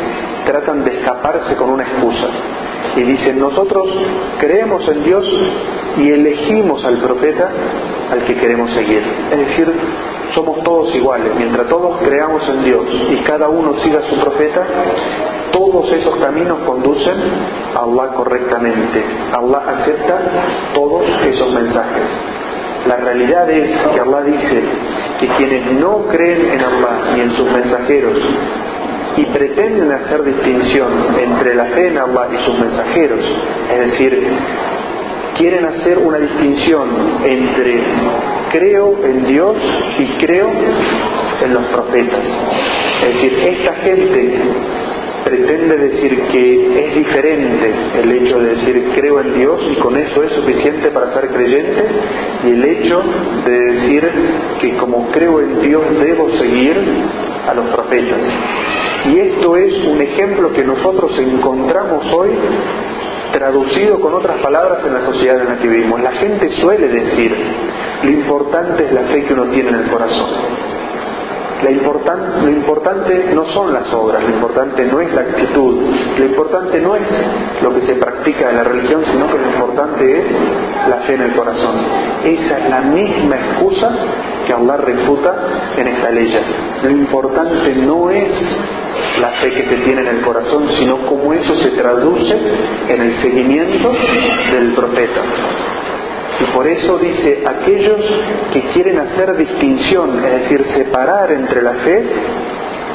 tratan 0.45 0.85
de 0.85 0.99
escaparse 0.99 1.57
con 1.57 1.71
una 1.71 1.85
excusa. 1.85 2.29
Y 2.97 3.03
dicen, 3.03 3.39
nosotros 3.39 3.89
creemos 4.39 4.87
en 4.89 5.05
Dios 5.05 5.25
y 5.99 6.11
elegimos 6.11 6.85
al 6.85 6.99
profeta 6.99 7.51
al 8.11 8.25
que 8.25 8.35
queremos 8.37 8.71
seguir. 8.73 9.03
Es 9.31 9.39
decir, 9.39 9.73
somos 10.35 10.63
todos 10.63 10.95
iguales. 10.95 11.33
Mientras 11.37 11.69
todos 11.69 11.99
creamos 12.03 12.47
en 12.49 12.65
Dios 12.65 12.85
y 13.11 13.17
cada 13.25 13.49
uno 13.49 13.75
siga 13.83 14.01
a 14.01 14.11
su 14.11 14.17
profeta, 14.17 14.67
todos 15.53 15.93
esos 15.93 16.17
caminos 16.17 16.59
conducen 16.67 17.17
a 17.75 17.81
Allah 17.81 18.15
correctamente. 18.15 19.03
Allah 19.33 19.63
acepta 19.79 20.21
todos 20.75 21.05
esos 21.27 21.53
mensajes. 21.53 22.05
La 22.87 22.97
realidad 22.97 23.49
es 23.49 23.71
que 23.95 24.01
Allah 24.01 24.23
dice 24.23 24.63
que 25.21 25.29
quienes 25.37 25.73
no 25.81 26.03
creen 26.11 26.53
en 26.53 26.61
Allah 26.61 27.15
ni 27.15 27.21
en 27.21 27.33
sus 27.33 27.47
mensajeros 27.47 28.19
y 29.17 29.25
pretenden 29.27 29.93
hacer 29.93 30.23
distinción 30.25 30.91
entre 31.21 31.55
la 31.55 31.65
fe 31.67 31.89
en 31.89 31.99
Allah 31.99 32.29
y 32.33 32.45
sus 32.45 32.59
mensajeros, 32.59 33.21
es 33.73 33.91
decir, 33.91 34.27
quieren 35.37 35.65
hacer 35.65 35.99
una 35.99 36.19
distinción 36.19 36.89
entre 37.25 37.83
creo 38.51 38.99
en 39.05 39.27
Dios 39.27 39.57
y 39.99 40.05
creo 40.25 40.51
en 41.43 41.55
los 41.55 41.65
profetas. 41.65 42.21
Es 43.03 43.15
decir, 43.15 43.33
esta 43.33 43.75
gente 43.77 44.39
pretende 45.25 45.77
decir 45.77 46.23
que 46.31 46.85
es 46.85 46.95
diferente 46.95 47.73
el 48.03 48.13
hecho 48.13 48.39
de 48.39 48.55
decir 48.55 48.91
creo 48.95 49.21
en 49.21 49.35
Dios 49.35 49.61
y 49.71 49.77
con 49.77 49.97
eso 49.97 50.23
es 50.23 50.33
suficiente 50.33 50.91
para 50.91 51.15
ser 51.15 51.29
creyente 51.29 51.85
y 52.45 52.51
el 52.51 52.65
hecho 52.65 53.03
de 53.45 53.53
decir 53.53 54.11
que 54.61 54.77
como 54.77 55.09
creo 55.11 55.41
en 55.41 55.61
Dios 55.63 55.83
debo 56.01 56.31
seguir 56.39 56.77
a 57.49 57.55
los 57.55 57.67
profetas. 57.67 58.21
Y 59.05 59.19
esto 59.19 59.57
es 59.57 59.75
un 59.85 60.01
ejemplo 60.01 60.53
que 60.53 60.63
nosotros 60.63 61.19
encontramos 61.19 62.05
hoy 62.13 62.31
traducido 63.33 64.01
con 64.01 64.15
otras 64.15 64.41
palabras 64.41 64.85
en 64.87 64.95
la 64.95 65.01
sociedad 65.07 65.41
en 65.41 65.49
la. 65.49 65.99
La 65.99 66.13
gente 66.13 66.49
suele 66.61 66.89
decir, 66.89 67.35
lo 68.03 68.11
importante 68.11 68.85
es 68.85 68.93
la 68.93 69.03
fe 69.03 69.25
que 69.25 69.33
uno 69.33 69.47
tiene 69.47 69.71
en 69.71 69.75
el 69.77 69.91
corazón. 69.91 70.31
Lo 71.63 72.51
importante 72.51 73.31
no 73.35 73.45
son 73.47 73.73
las 73.73 73.93
obras, 73.93 74.23
lo 74.23 74.31
importante 74.31 74.85
no 74.85 75.01
es 75.01 75.13
la 75.15 75.23
actitud, 75.23 75.77
lo 76.19 76.25
importante 76.25 76.81
no 76.81 76.97
es 76.97 77.03
lo 77.63 77.75
que 77.75 77.83
se 77.83 77.95
practica 77.95 78.51
en 78.51 78.57
la 78.57 78.65
religión, 78.65 79.03
sino 79.11 79.27
que 79.29 79.39
lo 79.39 79.47
importante 79.47 80.19
es 80.19 80.25
la 80.89 80.97
fe 80.99 81.15
en 81.15 81.23
el 81.23 81.33
corazón. 81.33 81.77
Esa 82.25 82.59
es 82.59 82.71
la 82.71 82.81
misma 82.81 83.37
excusa 83.37 83.91
que 84.47 84.53
Allah 84.53 84.77
refuta 84.77 85.35
en 85.77 85.89
esta 85.89 86.11
ley. 86.11 86.35
Lo 86.83 86.91
importante 86.91 87.75
no 87.77 88.11
es 88.11 88.31
la 89.21 89.31
fe 89.41 89.53
que 89.53 89.67
se 89.67 89.77
tiene 89.85 90.01
en 90.03 90.17
el 90.17 90.23
corazón, 90.23 90.69
sino 90.79 90.99
cómo 91.07 91.33
eso 91.33 91.57
se 91.59 91.71
traduce 91.71 92.37
en 92.89 93.01
el 93.01 93.23
seguimiento 93.23 93.93
del 94.53 94.73
profeta. 94.73 95.21
Y 96.41 96.45
por 96.55 96.67
eso 96.67 96.99
dice, 96.99 97.45
aquellos 97.47 98.01
que 98.53 98.63
quieren 98.73 98.99
hacer 98.99 99.37
distinción, 99.37 100.19
es 100.25 100.33
decir, 100.43 100.65
separar 100.75 101.31
entre 101.33 101.63
la 101.63 101.75
fe, 101.75 102.05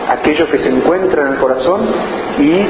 aquellos 0.10 0.50
que 0.50 0.58
se 0.58 0.70
encuentran 0.70 1.28
en 1.28 1.34
el 1.34 1.40
corazón 1.40 1.82
y 2.40 2.66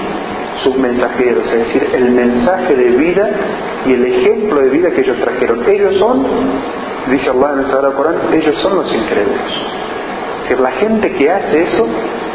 sus 0.63 0.75
mensajeros, 0.77 1.45
es 1.51 1.59
decir, 1.59 1.87
el 1.93 2.11
mensaje 2.11 2.75
de 2.75 2.89
vida 2.91 3.29
y 3.85 3.93
el 3.93 4.05
ejemplo 4.05 4.61
de 4.61 4.69
vida 4.69 4.91
que 4.91 5.01
ellos 5.01 5.17
trajeron. 5.17 5.63
Ellos 5.67 5.95
son, 5.97 6.25
dice 7.09 7.29
Allah 7.29 7.53
en 7.53 7.59
el 7.59 7.65
Sagrado 7.71 7.93
Corán, 7.93 8.15
ellos 8.33 8.55
son 8.61 8.75
los 8.75 8.93
incrédulos. 8.93 9.77
Es 10.49 10.59
la 10.59 10.71
gente 10.71 11.11
que 11.13 11.31
hace 11.31 11.63
eso 11.63 11.87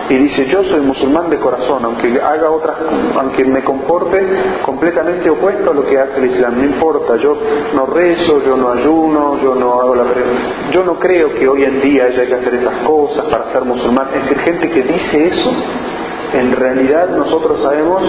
y 0.08 0.14
dice 0.14 0.46
yo 0.46 0.62
soy 0.64 0.80
musulmán 0.80 1.30
de 1.30 1.38
corazón, 1.38 1.84
aunque 1.84 2.20
haga 2.20 2.50
otras, 2.50 2.76
aunque 3.16 3.44
me 3.44 3.62
comporte 3.62 4.26
completamente 4.64 5.30
opuesto 5.30 5.70
a 5.70 5.74
lo 5.74 5.86
que 5.86 5.98
hace 5.98 6.18
el 6.18 6.26
Islam, 6.32 6.58
no 6.58 6.64
importa, 6.64 7.16
yo 7.16 7.36
no 7.74 7.86
rezo, 7.86 8.42
yo 8.44 8.56
no 8.56 8.72
ayuno, 8.72 9.40
yo 9.42 9.54
no 9.54 9.80
hago 9.80 9.94
la 9.94 10.04
yo 10.72 10.84
no 10.84 10.98
creo 10.98 11.34
que 11.34 11.48
hoy 11.48 11.64
en 11.64 11.80
día 11.80 12.04
haya 12.04 12.26
que 12.26 12.34
hacer 12.34 12.54
esas 12.54 12.86
cosas 12.86 13.24
para 13.26 13.52
ser 13.52 13.64
musulmán. 13.64 14.08
Es 14.14 14.22
decir, 14.22 14.38
gente 14.40 14.70
que 14.70 14.82
dice 14.82 15.26
eso, 15.26 15.52
en 16.34 16.52
realidad 16.52 17.08
nosotros 17.10 17.60
sabemos 17.62 18.02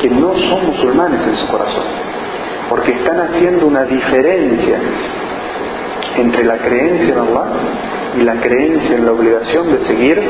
que 0.00 0.08
no 0.08 0.34
son 0.34 0.66
musulmanes 0.66 1.20
en 1.26 1.36
su 1.36 1.46
corazón, 1.48 1.84
porque 2.68 2.92
están 2.92 3.20
haciendo 3.20 3.66
una 3.66 3.84
diferencia 3.84 4.78
entre 6.16 6.44
la 6.44 6.58
creencia 6.58 7.14
en 7.14 7.18
Allah 7.18 7.46
y 8.18 8.22
la 8.22 8.40
creencia 8.40 8.96
en 8.96 9.06
la 9.06 9.12
obligación 9.12 9.72
de 9.72 9.86
seguir 9.86 10.20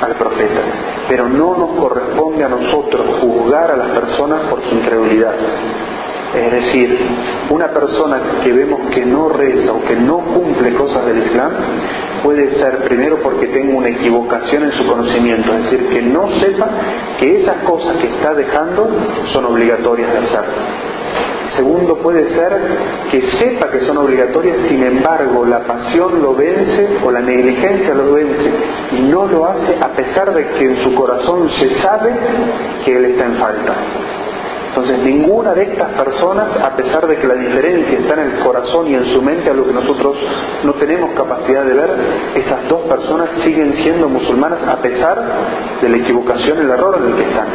al 0.00 0.14
profeta. 0.14 0.60
Pero 1.08 1.28
no 1.28 1.56
nos 1.56 1.70
corresponde 1.80 2.44
a 2.44 2.48
nosotros 2.48 3.06
juzgar 3.20 3.70
a 3.70 3.76
las 3.76 3.88
personas 3.90 4.42
por 4.50 4.62
su 4.62 4.74
incredulidad. 4.74 5.34
Es 6.34 6.52
decir, 6.52 6.98
una 7.50 7.68
persona 7.68 8.20
que 8.42 8.52
vemos 8.52 8.90
que 8.92 9.06
no 9.06 9.28
reza 9.28 9.72
o 9.72 9.80
que 9.80 9.96
no 9.96 10.18
cumple 10.18 10.74
cosas 10.74 11.06
del 11.06 11.18
Islam 11.18 11.52
puede 12.22 12.58
ser 12.58 12.78
primero 12.84 13.18
porque 13.22 13.46
tenga 13.46 13.76
una 13.76 13.88
equivocación 13.88 14.64
en 14.64 14.72
su 14.72 14.86
conocimiento, 14.86 15.52
es 15.54 15.70
decir, 15.70 15.88
que 15.88 16.02
no 16.02 16.28
sepa 16.40 16.68
que 17.18 17.42
esas 17.42 17.58
cosas 17.58 17.96
que 17.98 18.08
está 18.08 18.34
dejando 18.34 18.88
son 19.32 19.46
obligatorias 19.46 20.12
de 20.12 20.18
hacer. 20.18 20.44
Segundo, 21.56 21.96
puede 21.98 22.36
ser 22.36 22.52
que 23.10 23.22
sepa 23.38 23.70
que 23.70 23.86
son 23.86 23.98
obligatorias, 23.98 24.56
sin 24.68 24.82
embargo, 24.82 25.44
la 25.44 25.60
pasión 25.60 26.20
lo 26.20 26.34
vence 26.34 26.98
o 27.04 27.10
la 27.10 27.20
negligencia 27.20 27.94
lo 27.94 28.12
vence 28.12 28.50
y 28.92 29.02
no 29.02 29.26
lo 29.26 29.46
hace 29.46 29.76
a 29.80 29.88
pesar 29.88 30.34
de 30.34 30.46
que 30.48 30.64
en 30.64 30.82
su 30.82 30.94
corazón 30.94 31.48
se 31.50 31.74
sabe 31.80 32.12
que 32.84 32.96
él 32.96 33.04
está 33.06 33.26
en 33.26 33.34
falta. 33.36 33.74
Entonces 34.76 34.98
ninguna 34.98 35.54
de 35.54 35.62
estas 35.62 35.88
personas, 35.92 36.54
a 36.62 36.76
pesar 36.76 37.06
de 37.06 37.16
que 37.16 37.26
la 37.26 37.32
diferencia 37.32 37.98
está 37.98 38.12
en 38.12 38.30
el 38.30 38.38
corazón 38.40 38.86
y 38.88 38.94
en 38.94 39.06
su 39.06 39.22
mente, 39.22 39.48
a 39.48 39.54
lo 39.54 39.66
que 39.66 39.72
nosotros 39.72 40.16
no 40.64 40.74
tenemos 40.74 41.12
capacidad 41.12 41.64
de 41.64 41.72
ver, 41.72 41.90
esas 42.34 42.68
dos 42.68 42.82
personas 42.82 43.30
siguen 43.42 43.72
siendo 43.76 44.06
musulmanas 44.06 44.58
a 44.68 44.76
pesar 44.76 45.22
de 45.80 45.88
la 45.88 45.96
equivocación 45.96 46.58
el 46.58 46.68
error 46.68 46.94
en 46.98 47.10
el 47.10 47.16
que 47.16 47.22
están. 47.22 47.46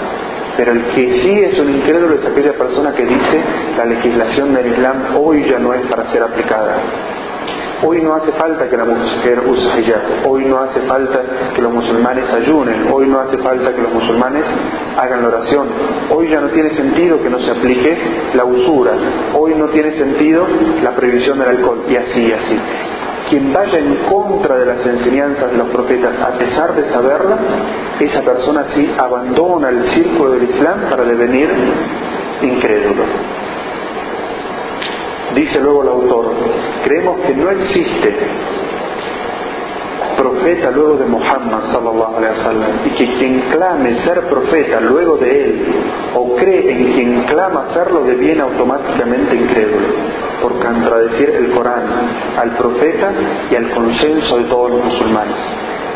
Pero 0.57 0.73
el 0.73 0.81
que 0.93 1.21
sí 1.21 1.39
es 1.43 1.59
un 1.59 1.69
incrédulo 1.69 2.15
es 2.15 2.25
aquella 2.25 2.53
persona 2.53 2.91
que 2.93 3.05
dice 3.05 3.41
la 3.77 3.85
legislación 3.85 4.53
del 4.53 4.67
Islam 4.67 5.15
hoy 5.17 5.45
ya 5.49 5.59
no 5.59 5.73
es 5.73 5.81
para 5.87 6.11
ser 6.11 6.23
aplicada. 6.23 6.77
Hoy 7.83 7.99
no 8.03 8.13
hace 8.13 8.31
falta 8.33 8.69
que 8.69 8.77
la 8.77 8.85
mujer 8.85 9.41
use 9.47 9.79
hijab, 9.79 10.29
hoy 10.29 10.45
no 10.45 10.59
hace 10.59 10.81
falta 10.81 11.19
que 11.55 11.61
los 11.63 11.73
musulmanes 11.73 12.31
ayunen, 12.31 12.87
hoy 12.91 13.07
no 13.07 13.19
hace 13.19 13.39
falta 13.39 13.73
que 13.73 13.81
los 13.81 13.91
musulmanes 13.91 14.43
hagan 14.97 15.23
la 15.23 15.29
oración, 15.29 15.67
hoy 16.11 16.29
ya 16.29 16.41
no 16.41 16.49
tiene 16.49 16.69
sentido 16.75 17.19
que 17.23 17.29
no 17.31 17.39
se 17.39 17.49
aplique 17.49 17.97
la 18.35 18.45
usura, 18.45 18.91
hoy 19.33 19.55
no 19.55 19.65
tiene 19.69 19.97
sentido 19.97 20.45
la 20.83 20.91
prohibición 20.91 21.39
del 21.39 21.49
alcohol, 21.49 21.83
y 21.89 21.95
así, 21.95 22.21
y 22.21 22.31
así 22.31 22.59
quien 23.31 23.53
vaya 23.53 23.79
en 23.79 23.95
contra 24.09 24.57
de 24.57 24.65
las 24.65 24.85
enseñanzas 24.85 25.51
de 25.51 25.57
los 25.57 25.69
profetas 25.69 26.19
a 26.19 26.37
pesar 26.37 26.75
de 26.75 26.89
saberla, 26.89 27.37
esa 28.01 28.21
persona 28.23 28.65
sí 28.75 28.91
abandona 28.97 29.69
el 29.69 29.85
círculo 29.91 30.31
del 30.31 30.49
Islam 30.49 30.81
para 30.89 31.05
devenir 31.05 31.49
incrédulo. 32.41 33.03
Dice 35.33 35.61
luego 35.61 35.81
el 35.83 35.87
autor, 35.87 36.25
creemos 36.83 37.21
que 37.21 37.33
no 37.35 37.49
existe 37.51 38.15
profeta 40.17 40.69
luego 40.71 40.97
de 40.97 41.05
Muhammad 41.05 41.71
sallallahu 41.71 42.17
alaihi 42.17 42.37
wasallam 42.37 42.71
y 42.85 42.89
que 42.89 43.05
quien 43.15 43.39
clame 43.49 43.95
ser 44.03 44.27
profeta 44.27 44.81
luego 44.81 45.15
de 45.15 45.45
él 45.45 45.65
o 46.15 46.35
cree 46.35 46.69
en 46.69 46.93
quien 46.93 47.23
clama 47.23 47.67
serlo 47.73 48.03
deviene 48.03 48.41
automáticamente 48.41 49.37
incrédulo 49.37 50.10
por 50.41 50.57
contradecir 50.59 51.29
el 51.29 51.51
Corán 51.51 51.83
al 52.37 52.51
profeta 52.57 53.11
y 53.49 53.55
al 53.55 53.69
consenso 53.71 54.37
de 54.37 54.43
todos 54.45 54.71
los 54.71 54.83
musulmanes. 54.83 55.35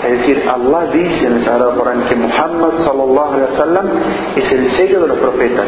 Es 0.05 0.19
decir, 0.19 0.43
Allah 0.47 0.91
dice 0.91 1.25
en 1.25 1.33
el 1.37 1.45
Sagrado 1.45 1.75
Corán 1.75 2.03
que 2.07 2.15
Muhammad 2.15 2.83
sallallahu 2.83 3.33
alaihi 3.33 3.51
wasallam 3.53 3.87
es 4.35 4.51
el 4.51 4.71
sello 4.71 5.01
de 5.01 5.07
los 5.07 5.17
profetas. 5.17 5.65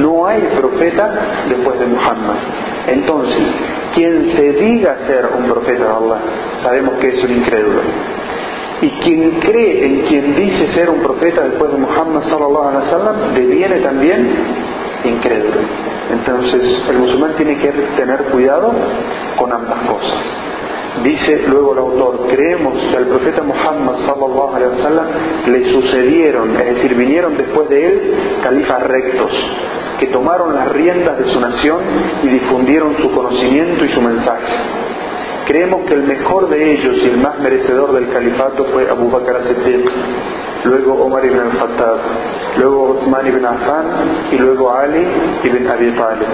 No 0.00 0.26
hay 0.26 0.42
profeta 0.56 1.10
después 1.48 1.78
de 1.80 1.86
Muhammad. 1.86 2.36
Entonces, 2.86 3.42
quien 3.94 4.32
se 4.36 4.52
diga 4.52 4.96
ser 5.06 5.28
un 5.36 5.50
profeta 5.50 5.84
de 5.84 5.90
Allah, 5.90 6.18
sabemos 6.62 6.94
que 7.00 7.08
es 7.08 7.24
un 7.24 7.32
incrédulo. 7.32 7.80
Y 8.82 8.90
quien 8.90 9.30
cree 9.40 9.86
en 9.86 10.00
quien 10.02 10.36
dice 10.36 10.68
ser 10.68 10.90
un 10.90 11.00
profeta 11.00 11.42
después 11.42 11.72
de 11.72 11.78
Muhammad 11.78 12.22
sallallahu 12.24 12.68
alaihi 12.68 12.86
wasallam 12.86 13.34
deviene 13.34 13.76
también 13.80 14.28
incrédulo. 15.04 15.60
Entonces, 16.10 16.82
el 16.90 16.98
musulmán 16.98 17.34
tiene 17.36 17.58
que 17.58 17.70
tener 17.96 18.24
cuidado 18.24 18.72
con 19.36 19.52
ambas 19.52 19.78
cosas. 19.88 20.18
Dice 21.02 21.42
luego 21.48 21.72
el 21.72 21.78
autor, 21.78 22.28
creemos 22.28 22.74
que 22.90 22.96
al 22.96 23.06
profeta 23.06 23.42
Muhammad 23.42 23.96
sallallahu 24.06 24.54
alaihi 24.54 24.76
wasallam 24.76 25.06
le 25.46 25.72
sucedieron, 25.72 26.56
es 26.56 26.76
decir, 26.76 26.94
vinieron 26.94 27.36
después 27.36 27.68
de 27.68 27.86
él 27.86 28.14
califas 28.44 28.82
rectos 28.84 29.32
que 29.98 30.06
tomaron 30.08 30.54
las 30.54 30.68
riendas 30.72 31.18
de 31.18 31.24
su 31.26 31.40
nación 31.40 31.80
y 32.22 32.28
difundieron 32.28 32.96
su 32.98 33.10
conocimiento 33.10 33.84
y 33.84 33.88
su 33.88 34.00
mensaje. 34.00 34.54
Creemos 35.46 35.84
que 35.84 35.94
el 35.94 36.04
mejor 36.04 36.48
de 36.48 36.74
ellos 36.74 36.96
y 37.02 37.08
el 37.08 37.16
más 37.18 37.38
merecedor 37.40 37.92
del 37.92 38.08
califato 38.10 38.64
fue 38.72 38.88
Abu 38.88 39.10
Bakr 39.10 39.36
as-Siddiq, 39.36 39.90
luego 40.64 41.04
Omar 41.04 41.24
ibn 41.24 41.38
al-Khattab, 41.38 41.98
luego 42.58 42.90
Uthman 42.92 43.26
ibn 43.26 43.44
Affan 43.44 43.86
y 44.32 44.36
luego 44.36 44.72
Ali 44.72 45.06
ibn 45.44 45.68
Abi 45.68 45.90
Talib. 45.92 46.28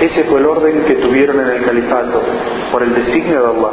Ese 0.00 0.24
fue 0.24 0.40
el 0.40 0.46
orden 0.46 0.84
que 0.84 0.94
tuvieron 0.96 1.40
en 1.40 1.48
el 1.48 1.64
califato, 1.64 2.20
por 2.70 2.82
el 2.82 2.94
designio 2.94 3.40
de 3.40 3.48
Allah. 3.48 3.72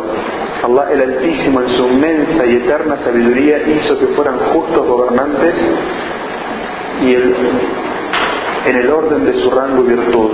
Allah 0.64 0.94
el 0.94 1.02
Altísimo 1.02 1.62
en 1.62 1.70
su 1.72 1.86
inmensa 1.86 2.46
y 2.46 2.56
eterna 2.56 2.98
sabiduría 3.04 3.58
hizo 3.68 4.00
que 4.00 4.08
fueran 4.08 4.40
justos 4.54 4.88
gobernantes 4.88 5.56
y 7.02 7.14
en 7.16 8.76
el 8.78 8.90
orden 8.90 9.26
de 9.26 9.42
su 9.42 9.52
rango 9.52 9.84
y 9.84 9.88
virtud. 9.88 10.30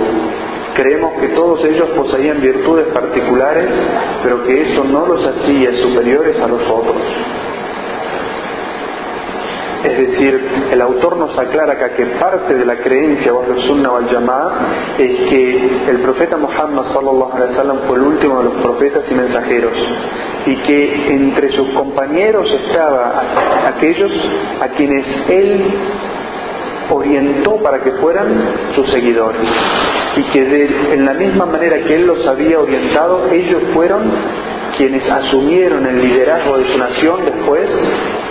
Creemos 0.76 1.14
que 1.20 1.28
todos 1.28 1.64
ellos 1.64 1.90
poseían 1.96 2.40
virtudes 2.40 2.86
particulares, 2.94 3.68
pero 4.22 4.44
que 4.44 4.62
eso 4.62 4.84
no 4.84 5.04
los 5.06 5.26
hacía 5.26 5.76
superiores 5.82 6.40
a 6.40 6.46
los 6.46 6.62
otros. 6.62 6.96
Es 9.90 9.98
decir, 9.98 10.40
el 10.70 10.80
autor 10.82 11.16
nos 11.16 11.36
aclara 11.36 11.72
acá 11.72 11.96
que 11.96 12.06
parte 12.20 12.54
de 12.54 12.64
la 12.64 12.76
creencia 12.76 13.34
o 13.34 13.42
Sunnah 13.66 13.96
al 13.96 14.08
Yamá 14.08 14.48
es 14.96 15.28
que 15.28 15.70
el 15.88 15.98
profeta 15.98 16.36
Muhammad 16.36 16.92
sallallahu 16.92 17.32
alaihi 17.34 17.50
wasallam 17.50 17.78
fue 17.88 17.96
el 17.96 18.02
último 18.04 18.38
de 18.38 18.44
los 18.44 18.62
profetas 18.62 19.02
y 19.10 19.14
mensajeros 19.14 19.72
y 20.46 20.56
que 20.58 21.12
entre 21.12 21.50
sus 21.50 21.70
compañeros 21.70 22.48
estaba 22.52 23.22
aquellos 23.66 24.12
a 24.60 24.68
quienes 24.68 25.04
él 25.28 25.64
orientó 26.88 27.56
para 27.56 27.80
que 27.80 27.90
fueran 27.92 28.28
sus 28.76 28.88
seguidores 28.92 29.48
y 30.16 30.22
que 30.32 30.68
en 30.92 31.04
la 31.04 31.14
misma 31.14 31.46
manera 31.46 31.78
que 31.78 31.96
él 31.96 32.06
los 32.06 32.26
había 32.28 32.60
orientado, 32.60 33.26
ellos 33.32 33.62
fueron 33.74 34.02
quienes 34.76 35.08
asumieron 35.10 35.84
el 35.84 36.00
liderazgo 36.00 36.58
de 36.58 36.72
su 36.72 36.78
nación 36.78 37.24
después 37.24 37.68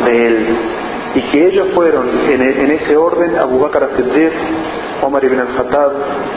de 0.06 0.28
él 0.28 0.48
y 1.16 1.22
que 1.32 1.48
ellos 1.48 1.68
fueron 1.74 2.08
en, 2.30 2.72
ese 2.72 2.96
orden 2.96 3.36
Abu 3.38 3.60
Bakr 3.60 3.84
as-Siddiq, 3.84 4.32
Omar 5.02 5.24
ibn 5.24 5.40
al-Khattab, 5.40 5.92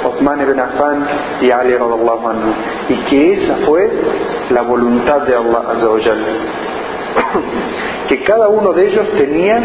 Osman 0.04 0.40
ibn 0.40 0.58
Affan 0.58 1.06
y 1.40 1.50
Ali 1.50 1.76
radallahu 1.76 2.28
anhu. 2.28 2.52
Y 2.88 2.94
que 3.08 3.32
esa 3.34 3.56
fue 3.66 3.90
la 4.50 4.62
voluntad 4.62 5.22
de 5.22 5.34
Allah 5.34 5.62
azza 5.72 6.14
que 8.08 8.22
cada 8.22 8.48
uno 8.48 8.72
de 8.72 8.88
ellos 8.88 9.06
tenía 9.18 9.60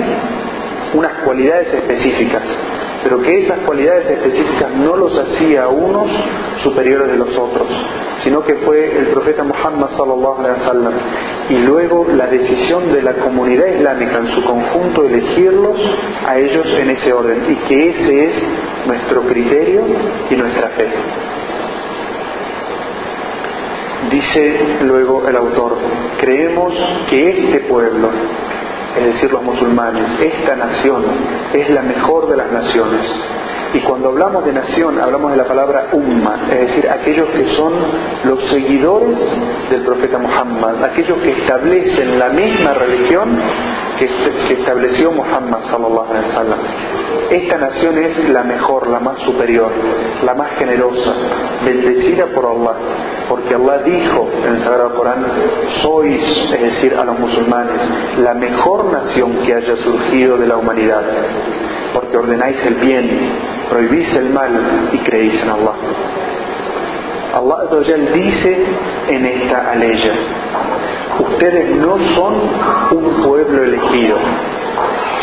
unas 0.94 1.14
cualidades 1.24 1.74
específicas, 1.74 2.44
pero 3.04 3.22
que 3.22 3.44
esas 3.44 3.60
cualidades 3.60 4.10
específicas 4.10 4.72
no 4.76 4.96
los 4.96 5.18
hacía 5.18 5.64
a 5.64 5.68
unos 5.68 6.10
superiores 6.64 7.12
de 7.12 7.18
los 7.18 7.30
otros, 7.38 7.68
sino 8.24 8.44
que 8.44 8.56
fue 8.56 8.98
el 8.98 9.08
profeta 9.08 9.44
Muhammad 9.44 9.90
sallallahu 9.96 10.40
alaihi 10.40 10.60
wasallam 10.60 10.94
y 11.50 11.58
luego 11.60 12.06
la 12.14 12.28
decisión 12.28 12.92
de 12.92 13.02
la 13.02 13.14
comunidad 13.14 13.68
islámica 13.68 14.18
en 14.18 14.36
su 14.36 14.44
conjunto 14.44 15.04
elegirlos 15.06 15.80
a 16.28 16.38
ellos 16.38 16.66
en 16.80 16.90
ese 16.90 17.14
orden 17.14 17.44
y 17.50 17.56
que 17.68 17.90
ese 17.90 18.26
es 18.26 18.34
nuestro 18.86 19.22
criterio 19.24 19.84
y 20.30 20.36
nuestra 20.36 20.70
fe. 20.70 20.88
Dice 24.12 24.60
luego 24.84 25.28
el 25.28 25.36
autor, 25.36 25.78
creemos 26.20 26.74
que 27.10 27.30
este 27.30 27.60
pueblo, 27.62 28.10
es 28.98 29.14
decir, 29.14 29.32
los 29.32 29.44
musulmanes, 29.44 30.04
esta 30.20 30.56
nación, 30.56 31.04
es 31.54 31.70
la 31.70 31.82
mejor 31.82 32.28
de 32.28 32.38
las 32.38 32.52
naciones. 32.52 33.06
Y 33.74 33.80
cuando 33.82 34.10
hablamos 34.10 34.46
de 34.46 34.54
nación, 34.54 35.00
hablamos 35.00 35.32
de 35.32 35.38
la 35.38 35.44
palabra 35.44 35.90
umma, 35.92 36.40
es 36.50 36.68
decir, 36.68 36.90
aquellos 36.90 37.30
que 37.30 37.56
son 37.56 37.74
los 38.24 38.50
seguidores 38.50 39.18
del 39.70 39.82
profeta 39.82 40.18
Muhammad, 40.18 40.84
aquellos 40.84 41.18
que 41.20 41.32
establecen 41.32 42.18
la 42.18 42.30
misma 42.30 42.74
religión 42.74 43.38
que, 44.00 44.54
estableció 44.54 45.12
Muhammad 45.12 45.60
sallallahu 45.70 46.12
alaihi. 46.12 47.44
Esta 47.44 47.58
nación 47.58 47.98
es 47.98 48.30
la 48.30 48.44
mejor, 48.44 48.88
la 48.88 49.00
más 49.00 49.20
superior, 49.20 49.72
la 50.24 50.34
más 50.34 50.52
generosa, 50.58 51.14
bendecida 51.66 52.28
por 52.28 52.46
Allah, 52.46 52.78
porque 53.30 53.56
Allah 53.56 53.80
dijo 53.80 54.30
en 54.46 54.56
el 54.56 54.64
Sagrado 54.64 54.96
Corán, 54.96 55.26
sois, 55.82 56.24
es 56.54 56.62
decir, 56.62 56.94
a 56.96 57.04
los 57.04 57.20
musulmanes, 57.20 57.76
la 58.20 58.34
mejor 58.34 58.86
nación 58.86 59.38
que 59.46 59.54
haya 59.54 59.76
surgido 59.78 60.38
de 60.38 60.48
la 60.48 60.58
humanidad, 60.58 61.04
porque 61.94 62.18
ordenáis 62.18 62.58
el 62.66 62.76
bien, 62.76 63.10
prohibís 63.70 64.14
el 64.16 64.30
mal 64.30 64.52
y 64.94 64.98
creéis 65.00 65.42
en 65.42 65.50
Allah. 65.50 65.74
Allah 67.34 67.58
dice 68.14 68.66
en 69.10 69.26
esta 69.26 69.72
aleya, 69.72 70.14
ustedes 71.20 71.76
no 71.78 71.98
son 72.16 72.36
un 72.92 73.24
pueblo 73.24 73.64
elegido, 73.64 74.18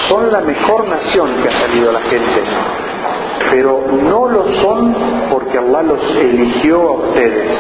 son 0.09 0.31
la 0.31 0.41
mejor 0.41 0.87
nación 0.87 1.31
que 1.43 1.49
ha 1.49 1.61
salido 1.61 1.91
a 1.91 1.93
la 1.95 2.01
gente, 2.01 2.43
pero 3.51 3.85
no 4.03 4.27
lo 4.27 4.45
son 4.63 4.95
porque 5.31 5.59
Allah 5.59 5.83
los 5.83 6.17
eligió 6.17 6.81
a 6.81 6.93
ustedes, 7.09 7.51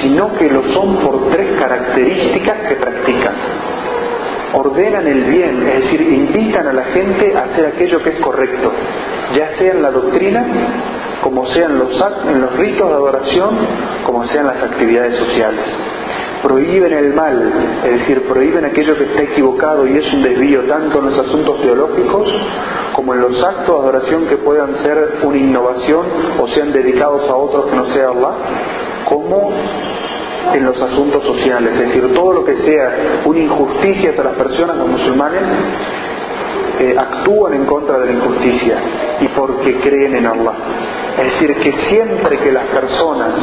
sino 0.00 0.34
que 0.34 0.48
lo 0.48 0.62
son 0.72 0.96
por 0.96 1.30
tres 1.30 1.58
características 1.58 2.68
que 2.68 2.74
practican. 2.76 3.34
Ordenan 4.54 5.06
el 5.06 5.24
bien, 5.24 5.68
es 5.68 5.84
decir, 5.84 6.00
invitan 6.00 6.66
a 6.66 6.72
la 6.72 6.84
gente 6.84 7.36
a 7.36 7.44
hacer 7.44 7.66
aquello 7.66 8.02
que 8.02 8.10
es 8.10 8.20
correcto, 8.20 8.72
ya 9.34 9.56
sea 9.58 9.72
en 9.72 9.82
la 9.82 9.90
doctrina, 9.90 10.44
como 11.22 11.46
sean 11.46 11.78
los, 11.78 11.92
en 12.28 12.40
los 12.40 12.56
ritos 12.56 12.88
de 12.88 12.94
adoración, 12.94 13.58
como 14.04 14.26
sean 14.26 14.46
las 14.46 14.62
actividades 14.62 15.14
sociales 15.18 15.66
prohíben 16.42 16.92
el 16.92 17.12
mal, 17.14 17.52
es 17.84 17.92
decir, 18.00 18.22
prohíben 18.26 18.64
aquello 18.64 18.96
que 18.96 19.04
está 19.04 19.22
equivocado 19.24 19.86
y 19.86 19.96
es 19.96 20.12
un 20.12 20.22
desvío 20.22 20.62
tanto 20.62 20.98
en 20.98 21.06
los 21.06 21.18
asuntos 21.18 21.60
teológicos 21.60 22.32
como 22.94 23.14
en 23.14 23.20
los 23.20 23.42
actos 23.42 23.66
de 23.66 23.88
adoración 23.88 24.26
que 24.26 24.36
puedan 24.36 24.76
ser 24.82 25.18
una 25.22 25.36
innovación 25.36 26.06
o 26.38 26.48
sean 26.48 26.72
dedicados 26.72 27.28
a 27.30 27.36
otros 27.36 27.66
que 27.66 27.76
no 27.76 27.86
sea 27.92 28.08
Allah, 28.08 28.30
como 29.04 29.50
en 30.54 30.64
los 30.64 30.80
asuntos 30.80 31.24
sociales, 31.24 31.72
es 31.74 31.88
decir, 31.88 32.14
todo 32.14 32.32
lo 32.32 32.44
que 32.44 32.56
sea 32.56 33.22
una 33.24 33.38
injusticia 33.38 34.10
hacia 34.10 34.24
las 34.24 34.34
personas, 34.34 34.76
los 34.76 34.88
musulmanes, 34.88 35.42
eh, 36.80 36.96
actúan 36.98 37.54
en 37.54 37.66
contra 37.66 37.98
de 37.98 38.06
la 38.06 38.12
injusticia 38.12 38.76
y 39.20 39.28
porque 39.28 39.78
creen 39.80 40.16
en 40.16 40.26
Allah. 40.26 40.54
Es 41.18 41.32
decir, 41.32 41.54
que 41.56 41.72
siempre 41.88 42.38
que 42.38 42.52
las 42.52 42.66
personas 42.66 43.34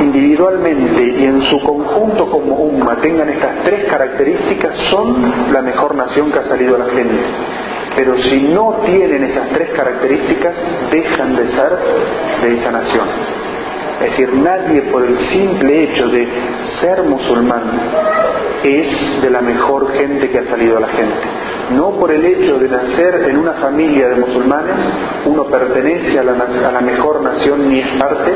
individualmente 0.00 1.02
y 1.02 1.24
en 1.24 1.42
su 1.42 1.60
conjunto 1.60 2.30
como 2.30 2.54
umma 2.56 2.96
tengan 2.96 3.28
estas 3.28 3.64
tres 3.64 3.84
características, 3.90 4.76
son 4.90 5.52
la 5.52 5.62
mejor 5.62 5.94
nación 5.94 6.30
que 6.32 6.38
ha 6.38 6.48
salido 6.48 6.76
a 6.76 6.78
la 6.78 6.86
gente. 6.86 7.20
Pero 7.96 8.20
si 8.22 8.42
no 8.42 8.80
tienen 8.84 9.22
esas 9.24 9.50
tres 9.50 9.70
características, 9.70 10.54
dejan 10.90 11.36
de 11.36 11.48
ser 11.48 11.78
de 12.42 12.60
esa 12.60 12.70
nación. 12.72 13.08
Es 14.04 14.10
decir, 14.10 14.34
nadie 14.34 14.82
por 14.92 15.02
el 15.02 15.18
simple 15.30 15.84
hecho 15.84 16.06
de 16.08 16.28
ser 16.78 17.04
musulmán 17.04 17.62
es 18.62 19.22
de 19.22 19.30
la 19.30 19.40
mejor 19.40 19.90
gente 19.94 20.28
que 20.28 20.40
ha 20.40 20.50
salido 20.50 20.76
a 20.76 20.80
la 20.80 20.88
gente. 20.88 21.14
No 21.74 21.92
por 21.92 22.12
el 22.12 22.22
hecho 22.22 22.58
de 22.58 22.68
nacer 22.68 23.26
en 23.30 23.38
una 23.38 23.54
familia 23.54 24.08
de 24.08 24.16
musulmanes, 24.16 24.74
uno 25.24 25.44
pertenece 25.44 26.18
a 26.18 26.22
la, 26.22 26.80
mejor 26.82 27.22
nación 27.22 27.70
ni 27.70 27.80
es 27.80 27.88
parte 27.98 28.30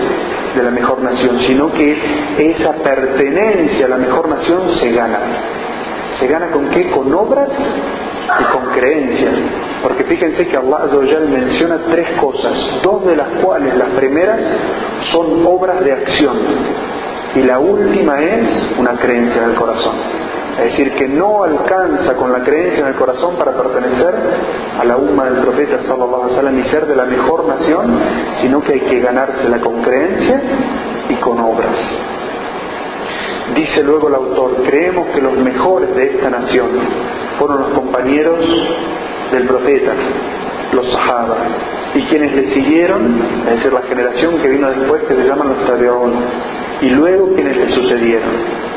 de 0.57 0.62
la 0.62 0.71
mejor 0.71 1.03
nación, 1.03 1.39
sino 1.41 1.71
que 1.71 1.99
esa 2.39 2.73
pertenencia 2.73 3.85
a 3.85 3.89
la 3.91 3.99
mejor 3.99 4.27
nación 4.27 4.73
se 4.73 4.91
gana. 4.93 5.19
¿Se 6.19 6.27
gana 6.27 6.51
con 6.51 6.69
qué? 6.71 6.91
Con 6.91 7.12
obras 7.12 7.49
y 8.41 8.45
con 8.53 8.64
creencias. 8.73 9.35
Porque 9.83 10.05
fíjense 10.05 10.47
que 10.49 10.57
Allah 10.57 11.21
menciona 11.29 11.79
tres 11.91 12.21
cosas, 12.21 12.53
dos 12.83 13.07
de 13.07 13.16
las 13.16 13.29
cuales 13.43 13.77
las 13.77 13.91
primeras 13.91 14.41
son 15.12 15.47
obras 15.47 15.85
de 15.85 15.93
acción 15.93 16.37
y 17.35 17.43
la 17.43 17.59
última 17.59 18.21
es 18.21 18.79
una 18.79 18.93
creencia 18.93 19.43
del 19.47 19.57
corazón. 19.57 19.95
Es 20.59 20.64
decir, 20.73 20.93
que 20.95 21.09
no 21.09 21.45
alcanza 21.45 22.14
con 22.14 22.33
la 22.33 22.43
creencia 22.43 22.81
en 22.81 22.89
el 22.89 22.95
corazón 22.97 23.37
para 23.37 23.53
pertenecer 23.53 24.14
a 24.81 24.85
la 24.85 24.97
umma 24.97 25.27
del 25.27 25.37
profeta 25.37 25.83
sallallahu 25.85 26.16
alaihi 26.16 26.33
wasallam 26.33 26.59
y 26.59 26.62
ser 26.64 26.87
de 26.87 26.97
la 26.97 27.05
mejor 27.05 27.47
nación, 27.47 28.01
sino 28.41 28.61
que 28.62 28.73
hay 28.73 28.81
que 28.81 29.01
ganársela 29.01 29.61
con 29.61 29.83
creencia 29.83 30.41
y 31.09 31.14
con 31.16 31.39
obras. 31.39 31.79
Dice 33.55 33.82
luego 33.82 34.09
el 34.09 34.14
autor, 34.14 34.57
creemos 34.64 35.09
que 35.09 35.20
los 35.20 35.36
mejores 35.38 35.94
de 35.94 36.05
esta 36.05 36.30
nación 36.30 36.68
fueron 37.38 37.61
los 37.61 37.70
compañeros 37.70 38.38
del 39.32 39.46
profeta, 39.46 39.92
los 40.72 40.90
sahaba, 40.92 41.36
y 41.94 42.03
quienes 42.03 42.34
le 42.34 42.55
siguieron, 42.55 43.20
es 43.49 43.57
decir, 43.57 43.72
la 43.72 43.82
generación 43.82 44.38
que 44.38 44.49
vino 44.49 44.70
después 44.70 45.03
que 45.05 45.14
se 45.14 45.26
llaman 45.26 45.49
los 45.49 45.66
tabi'un, 45.66 46.12
y 46.82 46.90
luego 46.90 47.34
quienes 47.34 47.57
le 47.57 47.68
sucedieron. 47.70 48.68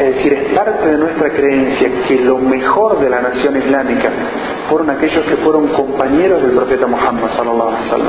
Es 0.00 0.16
decir, 0.16 0.32
es 0.32 0.54
parte 0.54 0.88
de 0.88 0.96
nuestra 0.96 1.28
creencia 1.28 1.90
que 2.08 2.20
lo 2.20 2.38
mejor 2.38 3.00
de 3.00 3.10
la 3.10 3.20
nación 3.20 3.54
islámica 3.54 4.10
fueron 4.70 4.88
aquellos 4.88 5.20
que 5.26 5.36
fueron 5.36 5.68
compañeros 5.68 6.40
del 6.42 6.52
profeta 6.52 6.86
Muhammad 6.86 7.28
sallallahu 7.36 7.68
alaihi. 7.68 8.08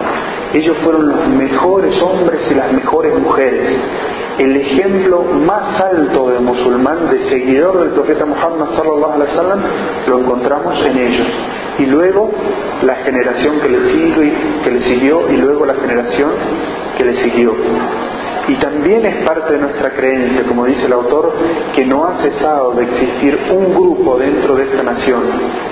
Ellos 0.54 0.78
fueron 0.86 1.10
los 1.10 1.28
mejores 1.28 2.02
hombres 2.02 2.40
y 2.50 2.54
las 2.54 2.72
mejores 2.72 3.14
mujeres. 3.20 3.78
El 4.38 4.56
ejemplo 4.56 5.22
más 5.46 5.82
alto 5.82 6.30
de 6.30 6.40
musulmán, 6.40 7.10
de 7.10 7.28
seguidor 7.28 7.82
del 7.82 7.90
profeta 7.90 8.26
Muhammad 8.26 8.68
sallallahu 8.78 9.14
alaihi 9.14 9.32
wasallam, 9.34 9.60
lo 10.08 10.20
encontramos 10.20 10.88
en 10.88 10.98
ellos. 10.98 11.28
Y 11.78 11.88
luego 11.88 12.32
la 12.84 12.96
generación 12.96 13.60
que 13.60 13.68
le, 13.68 13.92
sigue, 13.92 14.34
que 14.64 14.72
le 14.72 14.82
siguió 14.86 15.30
y 15.30 15.36
luego 15.36 15.66
la 15.66 15.76
generación 15.76 16.32
que 16.98 17.04
le 17.04 17.16
siguió. 17.18 17.54
Y 18.48 18.56
también 18.56 19.06
es 19.06 19.26
parte 19.26 19.54
de 19.54 19.60
nuestra 19.60 19.92
creencia, 19.92 20.44
como 20.48 20.66
dice 20.66 20.86
el 20.86 20.94
autor, 20.94 21.34
que 21.76 21.86
no 21.86 22.06
ha 22.06 22.18
cesado 22.24 22.72
de 22.72 22.84
existir 22.84 23.40
un 23.52 23.74
grupo 23.74 24.18
dentro 24.18 24.56
de 24.56 24.64
esta 24.64 24.84
nación 24.84 25.24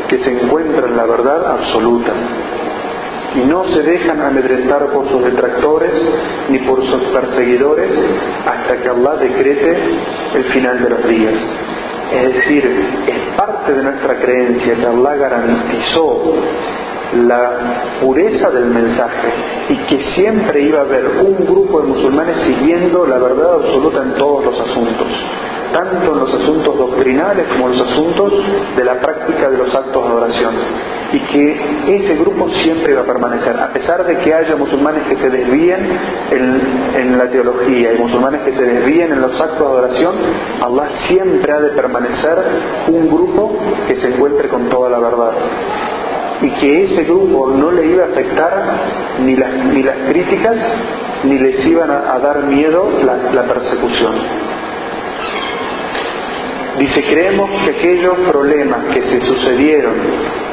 que 0.08 0.20
se 0.20 0.42
encuentra 0.42 0.88
en 0.88 0.98
la 0.98 1.06
verdad 1.06 1.52
absoluta 1.52 2.14
y 3.36 3.40
no 3.46 3.64
se 3.66 3.82
dejan 3.84 4.22
amedrentar 4.22 4.88
por 4.88 5.08
sus 5.08 5.24
detractores 5.24 5.92
ni 6.50 6.60
por 6.60 6.84
sus 6.84 7.02
perseguidores 7.10 7.92
hasta 8.46 8.78
que 8.78 8.90
Allah 8.90 9.16
decrete 9.20 9.78
el 10.36 10.44
final 10.46 10.84
de 10.84 10.90
los 10.90 11.08
días. 11.08 11.34
Es 12.12 12.34
decir, 12.34 12.66
es 13.08 13.36
parte 13.38 13.74
de 13.74 13.84
nuestra 13.84 14.20
creencia 14.20 14.74
que 14.76 14.86
Allah 14.86 15.16
garantizó 15.16 16.24
la 17.14 18.00
pureza 18.02 18.50
del 18.52 18.66
mensaje 18.66 19.28
y 19.70 19.78
que 19.88 20.12
siempre 20.14 20.62
iba 20.62 20.80
a 20.80 20.84
haber 20.84 21.06
un 21.24 21.46
grupo 21.46 21.82
de 21.82 21.88
musulmanes 21.88 22.38
siguiendo 22.46 23.06
la 23.06 23.18
verdad 23.18 23.56
absoluta 23.56 24.04
en 24.04 24.14
todos 24.14 24.46
los 24.46 24.60
asuntos, 24.60 25.08
tanto 25.74 26.14
en 26.14 26.20
los 26.20 26.34
asuntos 26.34 26.78
doctrinales 26.78 27.48
como 27.48 27.70
en 27.70 27.78
los 27.78 27.88
asuntos 27.88 28.34
de 28.76 28.84
la 28.84 29.00
práctica 29.00 29.50
de 29.50 29.58
los 29.58 29.74
actos 29.74 30.04
de 30.04 30.10
adoración. 30.10 30.54
Y 31.12 31.20
que 31.20 31.96
ese 31.96 32.16
grupo 32.18 32.48
siempre 32.62 32.94
iba 32.94 33.02
a 33.02 33.06
permanecer, 33.06 33.60
a 33.60 33.74
pesar 33.74 34.06
de 34.06 34.20
que 34.20 34.32
haya 34.32 34.56
musulmanes 34.56 35.08
que 35.08 35.16
se 35.16 35.30
desvíen 35.32 35.80
en, 36.30 36.62
en 36.96 37.18
la 37.18 37.26
teología 37.32 37.94
y 37.94 37.98
musulmanes 37.98 38.42
que 38.42 38.54
se 38.54 38.62
desvíen 38.62 39.14
en 39.14 39.22
los 39.22 39.42
actos 39.42 39.60
de 39.60 39.66
adoración, 39.66 40.16
Allah 40.62 40.90
siempre 41.08 41.52
ha 41.52 41.60
de 41.62 41.70
permanecer 41.70 42.38
un 42.90 43.08
grupo 43.08 43.58
que 43.88 43.96
se 43.96 44.10
encuentre 44.10 44.50
con 44.50 44.70
toda 44.70 44.92
la 44.92 45.00
verdad 45.00 45.32
y 46.42 46.50
que 46.52 46.84
ese 46.86 47.04
grupo 47.04 47.48
no 47.50 47.72
le 47.72 47.88
iba 47.88 48.06
a 48.06 48.08
afectar 48.08 48.64
ni 49.26 49.36
las, 49.36 49.54
ni 49.66 49.84
las 49.84 49.98
críticas 50.10 50.56
ni 51.24 51.38
les 51.38 51.66
iban 51.66 51.92
a, 51.92 52.18
dar 52.20 52.44
miedo 52.44 52.90
la, 53.04 53.44
persecución. 53.44 54.14
Dice, 56.80 57.04
creemos 57.04 57.50
que 57.66 57.72
aquellos 57.72 58.20
problemas 58.20 58.86
que 58.94 59.02
se 59.02 59.20
sucedieron 59.20 59.96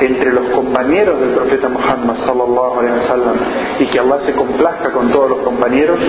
entre 0.00 0.32
los 0.32 0.46
compañeros 0.48 1.20
del 1.20 1.30
profeta 1.30 1.68
Muhammad 1.68 2.16
sallallahu 2.26 2.80
alaihi 2.80 2.98
wasallam 2.98 3.36
y 3.78 3.86
que 3.86 4.00
Allah 4.00 4.18
se 4.26 4.32
complazca 4.32 4.90
con 4.90 5.12
todos 5.12 5.30
los 5.30 5.38
compañeros, 5.38 6.00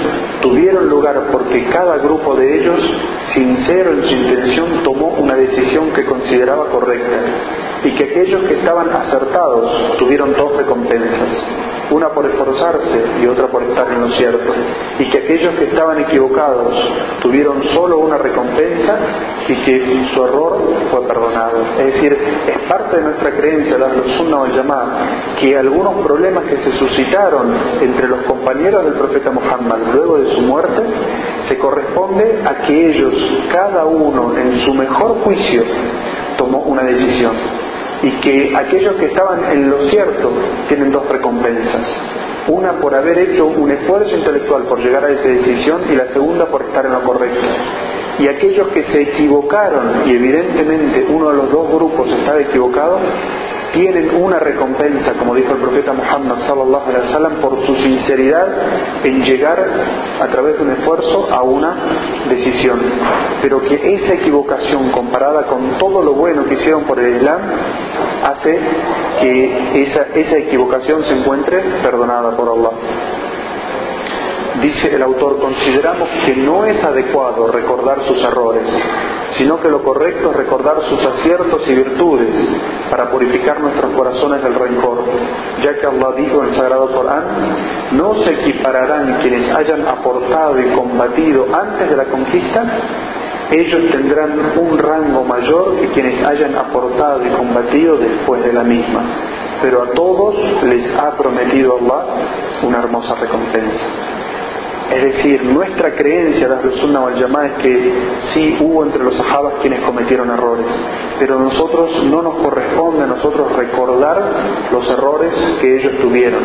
tuvieron 0.42 0.90
lugar 0.90 1.28
porque 1.32 1.66
cada 1.66 1.98
grupo 1.98 2.36
de 2.36 2.60
ellos, 2.60 2.80
sincero 3.36 3.92
en 3.92 4.04
su 4.06 4.16
intención, 4.16 4.84
tomó 4.84 5.10
una 5.20 5.36
decisión 5.36 5.92
que 5.92 6.04
consideraba 6.06 6.66
correcta 6.72 7.18
y 7.84 7.92
que 7.92 8.04
aquellos 8.04 8.44
que 8.46 8.56
estaban 8.56 8.90
acertados 8.90 9.98
tuvieron 9.98 10.34
dos 10.34 10.56
recompensas, 10.58 11.30
una 11.92 12.10
por 12.10 12.26
esforzarse 12.26 13.02
y 13.24 13.28
otra 13.28 13.48
por 13.48 13.64
estar 13.64 13.88
en 13.92 14.02
lo 14.02 14.10
cierto, 14.18 14.54
y 15.00 15.06
que 15.10 15.20
aquellos 15.20 15.56
que 15.56 15.66
estaban 15.66 16.00
equivocados 16.02 16.74
tuvieron 17.22 17.64
solo 17.74 18.00
una 18.00 18.18
recompensa 18.18 18.98
y 19.48 19.56
que 19.64 20.08
su 20.14 20.26
error 20.26 20.60
fue 20.92 21.02
perdonado. 21.08 21.60
Es 21.80 21.94
decir, 21.94 22.14
es 22.14 22.60
parte 22.70 22.98
de 22.98 23.04
nuestra 23.04 23.32
creencia, 23.32 23.78
la 23.78 23.90
sunna 24.18 24.42
o 24.42 24.48
llamada, 24.48 25.36
que 25.40 25.58
algunos 25.58 26.06
problemas 26.06 26.44
que 26.46 26.58
se 26.58 26.72
suscitaron 26.78 27.54
entre 27.82 28.08
los 28.08 28.20
compañeros 28.24 28.84
del 28.84 28.94
profeta 28.94 29.32
Muhammad 29.32 29.80
luego 29.94 30.18
de 30.18 30.36
su 30.36 30.42
muerte, 30.42 30.82
se 31.48 31.58
corresponde 31.58 32.42
a 32.46 32.66
que 32.66 32.90
ellos, 32.90 33.14
cada 33.52 33.86
uno 33.86 34.38
en 34.38 34.60
su 34.66 34.74
mejor 34.74 35.20
juicio, 35.24 35.64
tomó 36.38 36.60
una 36.60 36.84
decisión 36.84 37.57
y 38.04 38.12
que 38.22 38.54
aquellos 38.56 38.96
que 38.96 39.06
estaban 39.06 39.52
en 39.52 39.70
lo 39.70 39.90
cierto 39.90 40.32
tienen 40.68 40.92
dos 40.92 41.08
recompensas. 41.08 41.86
Una 42.48 42.74
por 42.80 42.96
haber 42.96 43.18
hecho 43.20 43.46
un 43.46 43.72
esfuerzo 43.72 44.16
intelectual 44.16 44.64
por 44.64 44.80
llegar 44.80 45.04
a 45.04 45.10
esa 45.10 45.28
decisión 45.28 45.82
y 45.92 45.96
la 45.96 46.08
segunda 46.14 46.46
por 46.46 46.62
estar 46.64 46.86
en 46.86 46.94
lo 46.94 47.04
correcto. 47.04 47.46
Y 48.20 48.28
aquellos 48.28 48.70
que 48.70 48.84
se 48.84 49.02
equivocaron 49.02 50.08
y 50.08 50.12
evidentemente 50.12 51.06
uno 51.10 51.30
de 51.30 51.38
los 51.38 51.52
dos 51.52 51.72
grupos 51.72 52.10
estaba 52.10 52.40
equivocado, 52.40 53.00
tienen 53.78 54.10
una 54.16 54.40
recompensa, 54.40 55.14
como 55.14 55.36
dijo 55.36 55.54
el 55.54 55.60
profeta 55.60 55.94
Muhammad 55.94 56.48
sallallahu 56.48 56.90
alaihi 56.90 57.08
wasallam, 57.08 57.34
por 57.36 57.64
su 57.64 57.76
sinceridad 57.76 58.48
en 59.04 59.24
llegar 59.24 59.64
a 60.20 60.28
través 60.28 60.58
de 60.58 60.64
un 60.64 60.72
esfuerzo 60.72 61.28
a 61.32 61.44
una 61.44 61.76
decisión. 62.28 62.80
Pero 63.42 63.62
que 63.62 63.76
esa 63.96 64.16
equivocación 64.16 64.90
comparada 64.90 65.44
con 65.44 65.78
todo 65.78 66.02
lo 66.02 66.14
bueno 66.14 66.46
que 66.46 66.56
hicieron 66.56 66.86
por 66.86 67.00
el 67.00 67.18
Islam 67.18 67.42
hace 68.24 68.60
que 69.22 69.84
esa, 69.84 70.08
esa 70.16 70.38
equivocación 70.38 71.04
se 71.04 71.14
encuentre 71.14 71.62
perdonada 71.84 72.36
por 72.36 72.50
Allah. 72.50 72.72
Dice 74.62 74.96
el 74.96 75.04
autor, 75.04 75.38
consideramos 75.40 76.10
que 76.26 76.36
no 76.36 76.66
es 76.66 76.84
adecuado 76.84 77.48
recordar 77.48 78.04
sus 78.08 78.18
errores, 78.24 78.64
sino 79.38 79.60
que 79.62 79.70
lo 79.70 79.84
correcto 79.84 80.32
es 80.32 80.38
recordar 80.38 80.82
sus 80.90 81.00
aciertos 81.06 81.62
y 81.68 81.76
virtudes 81.76 82.34
para 82.90 83.12
purificar 83.12 83.60
nuestros 83.60 83.94
corazones 83.94 84.42
del 84.42 84.56
rencor, 84.56 85.04
ya 85.64 85.76
que 85.76 85.86
Allah 85.86 86.14
dijo 86.18 86.42
en 86.42 86.50
el 86.50 86.56
Sagrado 86.56 86.92
Corán, 86.92 87.26
no 87.92 88.16
se 88.24 88.32
equipararán 88.34 89.20
quienes 89.22 89.56
hayan 89.56 89.88
aportado 89.88 90.60
y 90.60 90.66
combatido 90.76 91.46
antes 91.54 91.90
de 91.90 91.96
la 91.96 92.06
conquista, 92.06 92.66
ellos 93.52 93.92
tendrán 93.92 94.58
un 94.58 94.78
rango 94.78 95.24
mayor 95.24 95.80
que 95.80 95.88
quienes 95.90 96.26
hayan 96.26 96.56
aportado 96.56 97.26
y 97.26 97.30
combatido 97.30 97.96
después 97.98 98.44
de 98.44 98.54
la 98.54 98.64
misma, 98.64 99.04
pero 99.62 99.84
a 99.84 99.92
todos 99.92 100.64
les 100.64 100.92
ha 100.98 101.12
prometido 101.16 101.78
Allah 101.78 102.06
una 102.64 102.80
hermosa 102.80 103.16
recompensa. 103.16 104.17
Es 104.90 105.04
decir, 105.04 105.44
nuestra 105.44 105.96
creencia 105.96 106.48
de 106.48 106.56
la 106.56 106.78
Sunnah 106.80 107.02
wal 107.02 107.16
Yamá 107.16 107.46
es 107.46 107.54
que 107.62 107.94
sí 108.34 108.58
hubo 108.62 108.84
entre 108.86 109.04
los 109.04 109.16
sahabas 109.18 109.56
quienes 109.62 109.82
cometieron 109.82 110.30
errores, 110.30 110.66
pero 111.20 111.36
a 111.36 111.42
nosotros 111.42 112.04
no 112.06 112.22
nos 112.22 112.36
corresponde 112.36 113.04
a 113.04 113.08
nosotros 113.08 113.52
recordar 113.58 114.24
los 114.72 114.90
errores 114.90 115.34
que 115.60 115.78
ellos 115.78 115.98
tuvieron, 116.00 116.42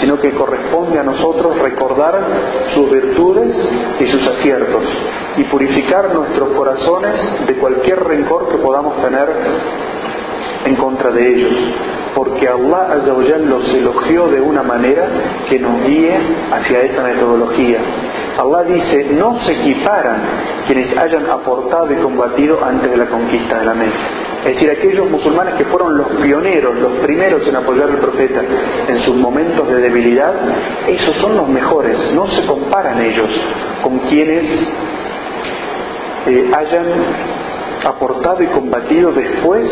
sino 0.00 0.20
que 0.20 0.30
corresponde 0.30 1.00
a 1.00 1.02
nosotros 1.02 1.58
recordar 1.58 2.20
sus 2.74 2.90
virtudes 2.90 3.56
y 3.98 4.06
sus 4.06 4.24
aciertos 4.24 4.84
y 5.36 5.44
purificar 5.44 6.14
nuestros 6.14 6.50
corazones 6.50 7.46
de 7.46 7.54
cualquier 7.56 8.04
rencor 8.04 8.48
que 8.50 8.58
podamos 8.58 9.02
tener 9.02 9.28
en 10.64 10.76
contra 10.76 11.10
de 11.10 11.34
ellos 11.34 11.52
porque 12.14 12.48
Allah 12.48 12.96
los 13.38 13.68
elogió 13.68 14.28
de 14.28 14.40
una 14.40 14.62
manera 14.62 15.06
que 15.48 15.58
nos 15.58 15.84
guíe 15.84 16.18
hacia 16.52 16.82
esa 16.82 17.02
metodología. 17.02 17.78
Allah 18.38 18.62
dice, 18.64 19.04
no 19.12 19.38
se 19.44 19.52
equiparan 19.52 20.22
quienes 20.66 20.96
hayan 21.02 21.28
aportado 21.28 21.92
y 21.92 21.96
combatido 21.96 22.62
antes 22.64 22.90
de 22.90 22.96
la 22.96 23.06
conquista 23.06 23.58
de 23.58 23.64
la 23.64 23.74
Meca. 23.74 23.98
Es 24.44 24.54
decir, 24.54 24.70
aquellos 24.70 25.10
musulmanes 25.10 25.54
que 25.56 25.64
fueron 25.66 25.98
los 25.98 26.06
pioneros, 26.22 26.74
los 26.76 26.92
primeros 27.00 27.46
en 27.46 27.56
apoyar 27.56 27.90
al 27.90 27.98
profeta 27.98 28.40
en 28.88 28.98
sus 29.00 29.14
momentos 29.16 29.68
de 29.68 29.80
debilidad, 29.80 30.32
esos 30.88 31.14
son 31.16 31.36
los 31.36 31.48
mejores, 31.48 31.98
no 32.14 32.26
se 32.28 32.46
comparan 32.46 33.02
ellos 33.02 33.28
con 33.82 33.98
quienes 33.98 34.44
eh, 36.26 36.50
hayan 36.56 36.86
aportado 37.84 38.42
y 38.42 38.46
combatido 38.46 39.12
después 39.12 39.70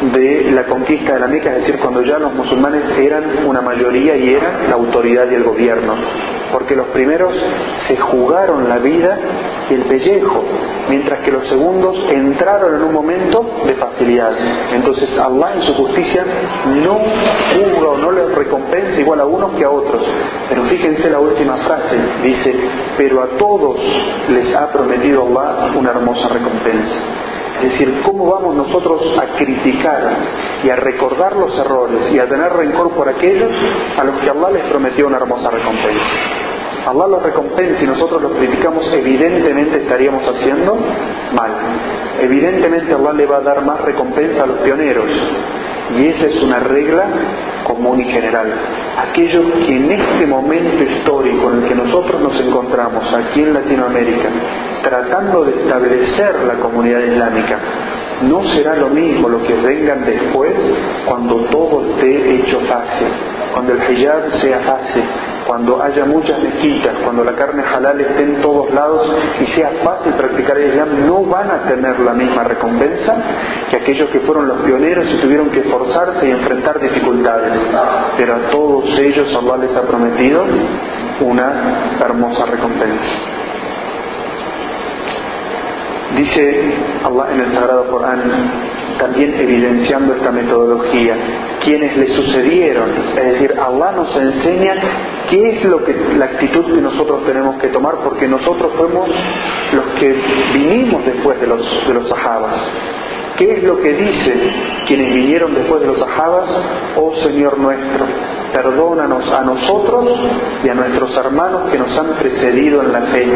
de 0.00 0.50
la 0.52 0.64
conquista 0.64 1.14
de 1.14 1.20
la 1.20 1.26
Meca, 1.26 1.50
es 1.56 1.62
decir, 1.62 1.78
cuando 1.80 2.02
ya 2.02 2.18
los 2.18 2.34
musulmanes 2.34 2.82
eran 2.98 3.46
una 3.46 3.60
mayoría 3.62 4.16
y 4.16 4.34
eran 4.34 4.68
la 4.68 4.74
autoridad 4.74 5.30
y 5.30 5.34
el 5.34 5.44
gobierno, 5.44 5.94
porque 6.52 6.76
los 6.76 6.88
primeros 6.88 7.32
se 7.88 7.96
jugaron 7.96 8.68
la 8.68 8.78
vida 8.78 9.18
y 9.70 9.74
el 9.74 9.82
pellejo, 9.82 10.44
mientras 10.88 11.20
que 11.20 11.32
los 11.32 11.48
segundos 11.48 11.96
entraron 12.10 12.76
en 12.76 12.82
un 12.82 12.92
momento 12.92 13.62
de 13.66 13.74
facilidad. 13.74 14.32
Entonces 14.74 15.18
Allah 15.18 15.54
en 15.56 15.62
su 15.62 15.74
justicia 15.74 16.24
no 16.82 17.00
juzga 17.54 17.88
o 17.88 17.98
no 17.98 18.12
les 18.12 18.34
recompensa 18.34 19.00
igual 19.00 19.20
a 19.20 19.24
unos 19.24 19.52
que 19.52 19.64
a 19.64 19.70
otros. 19.70 20.02
Pero 20.48 20.64
fíjense 20.64 21.08
la 21.08 21.20
última 21.20 21.56
frase, 21.56 21.96
dice, 22.22 22.54
pero 22.96 23.22
a 23.22 23.26
todos 23.38 23.80
les 24.28 24.54
ha 24.54 24.70
prometido 24.72 25.26
Allah 25.26 25.72
una 25.74 25.90
hermosa 25.90 26.28
recompensa. 26.28 26.94
Es 27.62 27.72
decir, 27.72 28.02
¿cómo 28.04 28.26
vamos 28.26 28.54
nosotros 28.54 29.02
a 29.18 29.36
criticar 29.38 30.16
y 30.62 30.70
a 30.70 30.76
recordar 30.76 31.34
los 31.36 31.56
errores 31.58 32.12
y 32.12 32.18
a 32.18 32.28
tener 32.28 32.52
rencor 32.52 32.90
por 32.90 33.08
aquellos 33.08 33.50
a 33.98 34.04
los 34.04 34.20
que 34.20 34.30
Allah 34.30 34.50
les 34.50 34.62
prometió 34.64 35.06
una 35.06 35.16
hermosa 35.16 35.50
recompensa? 35.50 36.04
Allah 36.86 37.06
los 37.08 37.22
recompensa 37.22 37.82
y 37.82 37.86
nosotros 37.86 38.22
los 38.22 38.32
criticamos, 38.32 38.86
evidentemente 38.92 39.78
estaríamos 39.78 40.22
haciendo 40.28 40.76
mal. 41.34 41.50
Evidentemente 42.20 42.94
Allah 42.94 43.12
le 43.12 43.26
va 43.26 43.38
a 43.38 43.40
dar 43.40 43.64
más 43.64 43.80
recompensa 43.80 44.44
a 44.44 44.46
los 44.46 44.58
pioneros. 44.58 45.10
Y 45.94 46.06
esa 46.08 46.26
es 46.26 46.42
una 46.42 46.58
regla 46.60 47.04
común 47.64 48.00
y 48.00 48.04
general. 48.04 48.52
Aquellos 49.08 49.44
que 49.66 49.76
en 49.76 49.92
este 49.92 50.26
momento 50.26 50.82
histórico 50.82 51.50
en 51.50 51.62
el 51.62 51.68
que 51.68 51.74
nosotros 51.74 52.20
nos 52.20 52.40
encontramos 52.40 53.12
aquí 53.12 53.42
en 53.42 53.54
Latinoamérica, 53.54 54.28
tratando 54.82 55.44
de 55.44 55.62
establecer 55.62 56.40
la 56.46 56.54
comunidad 56.54 57.00
islámica, 57.00 57.58
no 58.22 58.42
será 58.44 58.76
lo 58.76 58.88
mismo 58.88 59.28
lo 59.28 59.42
que 59.42 59.54
vengan 59.54 60.04
después 60.06 60.54
cuando 61.06 61.36
todo 61.50 61.84
esté 61.90 62.36
hecho 62.36 62.60
fácil, 62.60 63.08
cuando 63.52 63.74
el 63.74 63.92
hijab 63.92 64.30
sea 64.40 64.58
fácil, 64.60 65.02
cuando 65.46 65.82
haya 65.82 66.04
muchas 66.04 66.38
mezquitas, 66.38 66.94
cuando 67.04 67.24
la 67.24 67.34
carne 67.34 67.62
halal 67.62 68.00
esté 68.00 68.22
en 68.22 68.40
todos 68.42 68.72
lados 68.72 69.08
y 69.40 69.46
sea 69.52 69.70
fácil 69.84 70.12
practicar 70.14 70.58
el 70.58 70.70
Islam, 70.70 71.06
no 71.06 71.24
van 71.24 71.50
a 71.50 71.68
tener 71.68 72.00
la 72.00 72.14
misma 72.14 72.44
recompensa 72.44 73.16
que 73.70 73.76
aquellos 73.76 74.10
que 74.10 74.20
fueron 74.20 74.48
los 74.48 74.58
pioneros 74.62 75.06
y 75.12 75.20
tuvieron 75.20 75.50
que 75.50 75.60
esforzarse 75.60 76.26
y 76.26 76.30
enfrentar 76.30 76.80
dificultades. 76.80 77.58
Pero 78.16 78.34
a 78.34 78.38
todos 78.50 78.98
ellos 78.98 79.34
Allah 79.34 79.56
les 79.58 79.76
ha 79.76 79.82
prometido 79.82 80.44
una 81.20 81.96
hermosa 82.00 82.46
recompensa. 82.46 83.35
Dice 86.14 86.74
Allah 87.04 87.32
en 87.32 87.40
el 87.40 87.52
Sagrado 87.52 87.90
Corán, 87.90 88.22
también 88.98 89.34
evidenciando 89.34 90.14
esta 90.14 90.30
metodología, 90.30 91.14
quienes 91.64 91.96
le 91.96 92.08
sucedieron, 92.14 92.90
es 93.16 93.24
decir, 93.32 93.54
Allah 93.58 93.92
nos 93.92 94.16
enseña 94.16 94.74
qué 95.28 95.50
es 95.50 95.64
lo 95.64 95.84
que, 95.84 95.94
la 96.16 96.26
actitud 96.26 96.64
que 96.74 96.80
nosotros 96.80 97.24
tenemos 97.26 97.58
que 97.58 97.68
tomar, 97.68 97.96
porque 98.04 98.28
nosotros 98.28 98.72
fuimos 98.78 99.10
los 99.72 99.86
que 99.98 100.14
vinimos 100.54 101.04
después 101.04 101.40
de 101.40 101.46
los, 101.46 101.86
de 101.86 101.94
los. 101.94 102.06
¿Qué 103.38 103.52
es 103.52 103.64
lo 103.64 103.80
que 103.80 103.92
dicen 103.92 104.40
quienes 104.86 105.14
vinieron 105.14 105.54
después 105.54 105.80
de 105.82 105.88
los 105.88 105.98
sahabas? 105.98 106.48
Oh 106.96 107.14
Señor 107.22 107.58
nuestro, 107.58 108.06
perdónanos 108.52 109.30
a 109.30 109.42
nosotros 109.42 110.18
y 110.64 110.68
a 110.68 110.74
nuestros 110.74 111.14
hermanos 111.16 111.70
que 111.70 111.78
nos 111.78 111.96
han 111.98 112.14
precedido 112.14 112.82
en 112.82 112.92
la 112.92 113.00
fe 113.02 113.26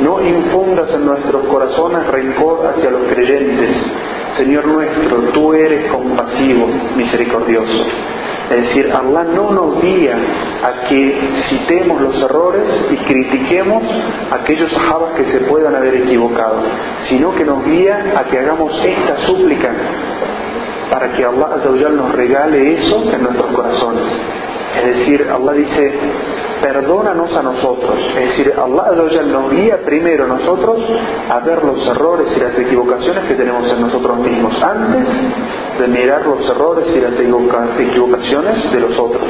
no 0.00 0.20
infundas 0.26 0.92
en 0.94 1.04
nuestros 1.04 1.44
corazones 1.46 2.06
rencor 2.06 2.66
hacia 2.66 2.90
los 2.90 3.06
creyentes. 3.12 3.76
Señor 4.36 4.66
nuestro, 4.66 5.18
tú 5.32 5.52
eres 5.52 5.90
compasivo, 5.90 6.68
misericordioso. 6.96 7.86
Es 8.50 8.62
decir, 8.62 8.90
Allah 8.92 9.22
no 9.32 9.52
nos 9.52 9.80
guía 9.80 10.16
a 10.62 10.88
que 10.88 11.20
citemos 11.48 12.00
los 12.00 12.20
errores 12.20 12.64
y 12.90 12.96
critiquemos 12.96 13.80
aquellos 14.32 14.72
sahabas 14.72 15.12
que 15.12 15.24
se 15.26 15.38
puedan 15.42 15.76
haber 15.76 15.94
equivocado, 15.94 16.62
sino 17.08 17.32
que 17.32 17.44
nos 17.44 17.64
guía 17.64 18.12
a 18.16 18.24
que 18.24 18.40
hagamos 18.40 18.72
esta 18.84 19.18
súplica 19.26 19.70
para 20.90 21.12
que 21.12 21.24
Allah 21.24 21.88
nos 21.90 22.12
regale 22.12 22.74
eso 22.74 23.08
en 23.12 23.22
nuestros 23.22 23.52
corazones. 23.52 24.02
Es 24.76 24.86
decir, 24.98 25.26
Allah 25.28 25.52
dice, 25.52 25.92
perdónanos 26.62 27.34
a 27.34 27.42
nosotros. 27.42 27.98
Es 28.16 28.28
decir, 28.30 28.54
Allah 28.56 29.22
nos 29.24 29.50
guía 29.50 29.78
primero 29.84 30.24
a 30.24 30.28
nosotros 30.28 30.80
a 31.28 31.40
ver 31.40 31.64
los 31.64 31.86
errores 31.86 32.28
y 32.36 32.40
las 32.40 32.58
equivocaciones 32.58 33.24
que 33.24 33.34
tenemos 33.34 33.68
en 33.70 33.80
nosotros 33.80 34.18
mismos, 34.18 34.54
antes 34.62 35.06
de 35.78 35.88
mirar 35.88 36.24
los 36.26 36.48
errores 36.48 36.86
y 36.94 37.00
las 37.00 37.14
equivocaciones 37.18 38.72
de 38.72 38.80
los 38.80 38.98
otros. 38.98 39.24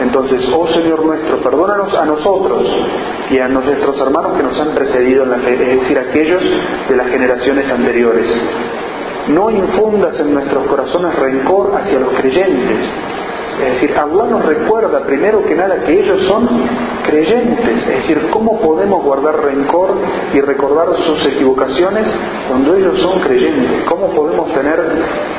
Entonces, 0.00 0.48
oh 0.54 0.68
Señor 0.68 1.04
nuestro, 1.04 1.42
perdónanos 1.42 1.92
a 1.94 2.04
nosotros 2.04 2.64
y 3.30 3.38
a 3.38 3.48
nuestros 3.48 3.98
hermanos 3.98 4.36
que 4.36 4.44
nos 4.44 4.60
han 4.60 4.74
precedido 4.74 5.24
en 5.24 5.30
la 5.30 5.38
fe, 5.38 5.54
es 5.54 5.80
decir, 5.80 5.98
aquellos 5.98 6.42
de 6.88 6.96
las 6.96 7.08
generaciones 7.08 7.70
anteriores. 7.70 8.28
No 9.28 9.50
infundas 9.50 10.18
en 10.20 10.34
nuestros 10.34 10.66
corazones 10.68 11.14
rencor 11.16 11.74
hacia 11.74 11.98
los 11.98 12.12
creyentes 12.14 12.88
es 13.60 13.74
decir, 13.74 13.94
Allah 13.98 14.26
nos 14.30 14.44
recuerda 14.44 15.00
primero 15.04 15.44
que 15.44 15.54
nada 15.54 15.82
que 15.84 16.00
ellos 16.00 16.26
son 16.28 16.48
creyentes. 17.04 17.86
Es 17.86 17.96
decir, 18.02 18.28
¿cómo 18.30 18.60
podemos 18.60 19.02
guardar 19.02 19.42
rencor 19.42 19.94
y 20.32 20.40
recordar 20.40 20.88
sus 21.06 21.26
equivocaciones 21.26 22.06
cuando 22.48 22.74
ellos 22.74 23.00
son 23.00 23.20
creyentes? 23.20 23.84
¿Cómo 23.88 24.10
podemos 24.10 24.52
tener 24.54 24.80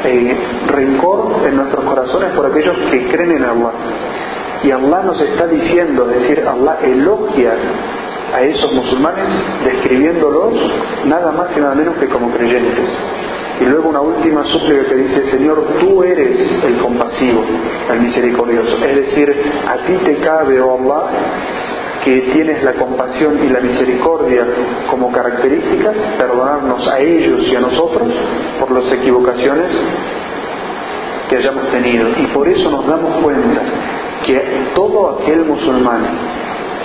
eh, 0.04 0.38
rencor 0.68 1.48
en 1.48 1.56
nuestros 1.56 1.86
corazones 1.86 2.32
por 2.34 2.46
aquellos 2.48 2.76
que 2.92 3.08
creen 3.08 3.38
en 3.38 3.44
Allah? 3.44 3.72
Y 4.64 4.72
Allah 4.72 5.02
nos 5.04 5.22
está 5.22 5.48
diciendo, 5.48 6.10
es 6.12 6.22
decir, 6.22 6.46
Allah 6.46 6.78
elogia 6.84 7.54
a 8.34 8.42
esos 8.42 8.72
musulmanes 8.74 9.28
describiéndolos 9.64 10.54
nada 11.06 11.32
más 11.32 11.56
y 11.56 11.60
nada 11.62 11.74
menos 11.76 11.96
que 11.96 12.08
como 12.08 12.30
creyentes. 12.32 12.90
Y 13.60 13.66
luego 13.66 13.90
una 13.90 14.02
última 14.02 14.44
súplica 14.46 14.86
que 14.86 14.96
dice, 14.96 15.32
Señor, 15.32 15.62
tú 15.80 16.02
eres 16.04 16.38
el 16.64 16.78
compasivo, 16.78 17.44
el 17.92 18.00
misericordioso. 18.00 18.78
Es 18.86 18.96
decir, 18.96 19.36
a 19.68 19.86
ti 19.86 19.94
te 20.06 20.16
cabe, 20.18 20.62
oh 20.62 20.80
Allah, 20.80 21.12
que 22.06 22.22
tienes 22.34 22.64
la 22.64 22.74
compasión 22.74 23.38
y 23.44 23.50
la 23.50 23.60
misericordia 23.60 24.46
como 24.90 25.12
características, 25.12 25.96
perdonarnos 26.18 26.88
a 26.88 27.00
ellos 27.00 27.46
y 27.48 27.56
a 27.56 27.60
nosotros 27.60 28.08
por 28.60 28.72
las 28.72 28.94
equivocaciones 28.94 29.68
que 31.30 31.36
hayamos 31.36 31.70
tenido. 31.70 32.08
Y 32.18 32.28
por 32.28 32.48
eso 32.48 32.72
nos 32.72 32.88
damos 32.88 33.22
cuenta 33.22 33.62
que 34.26 34.42
todo 34.74 35.20
aquel 35.20 35.44
musulmán 35.44 36.04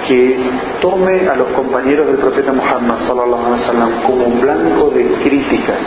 que 0.08 0.36
tome 0.82 1.28
a 1.28 1.36
los 1.36 1.48
compañeros 1.48 2.06
del 2.08 2.16
profeta 2.16 2.52
Muhammad 2.52 2.98
wasallam 3.08 4.02
como 4.02 4.26
un 4.26 4.40
blanco 4.40 4.90
de 4.90 5.04
críticas 5.22 5.78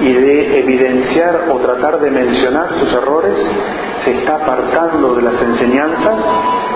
y 0.00 0.12
de 0.12 0.60
evidenciar 0.60 1.48
o 1.50 1.56
tratar 1.58 2.00
de 2.00 2.10
mencionar 2.10 2.68
sus 2.78 2.92
errores, 2.92 3.36
se 4.04 4.12
está 4.18 4.36
apartando 4.36 5.14
de 5.14 5.22
las 5.22 5.42
enseñanzas 5.42 6.16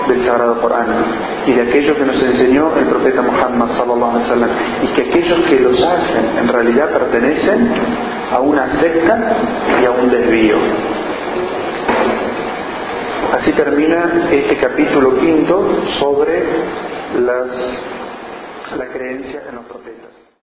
del 0.07 0.25
Sagrado 0.25 0.61
Corán 0.61 0.87
y 1.47 1.53
de 1.53 1.61
aquello 1.63 1.95
que 1.95 2.05
nos 2.05 2.21
enseñó 2.21 2.75
el 2.77 2.85
profeta 2.85 3.21
Muhammad 3.21 3.75
sallallahu 3.75 4.11
alaihi 4.11 4.29
wasallam 4.29 4.49
y 4.83 4.87
que 4.89 5.01
aquellos 5.01 5.39
que 5.49 5.59
los 5.59 5.83
hacen 5.83 6.37
en 6.37 6.47
realidad 6.47 6.89
pertenecen 6.91 7.69
a 8.31 8.39
una 8.39 8.79
secta 8.79 9.37
y 9.81 9.85
a 9.85 9.91
un 9.91 10.09
desvío. 10.11 10.57
Así 13.39 13.51
termina 13.53 14.27
este 14.31 14.57
capítulo 14.57 15.17
quinto 15.19 15.83
sobre 15.99 16.43
las, 17.25 18.77
la 18.77 18.85
creencia 18.87 19.41
en 19.49 19.55
los 19.55 19.65
profetas. 19.65 19.94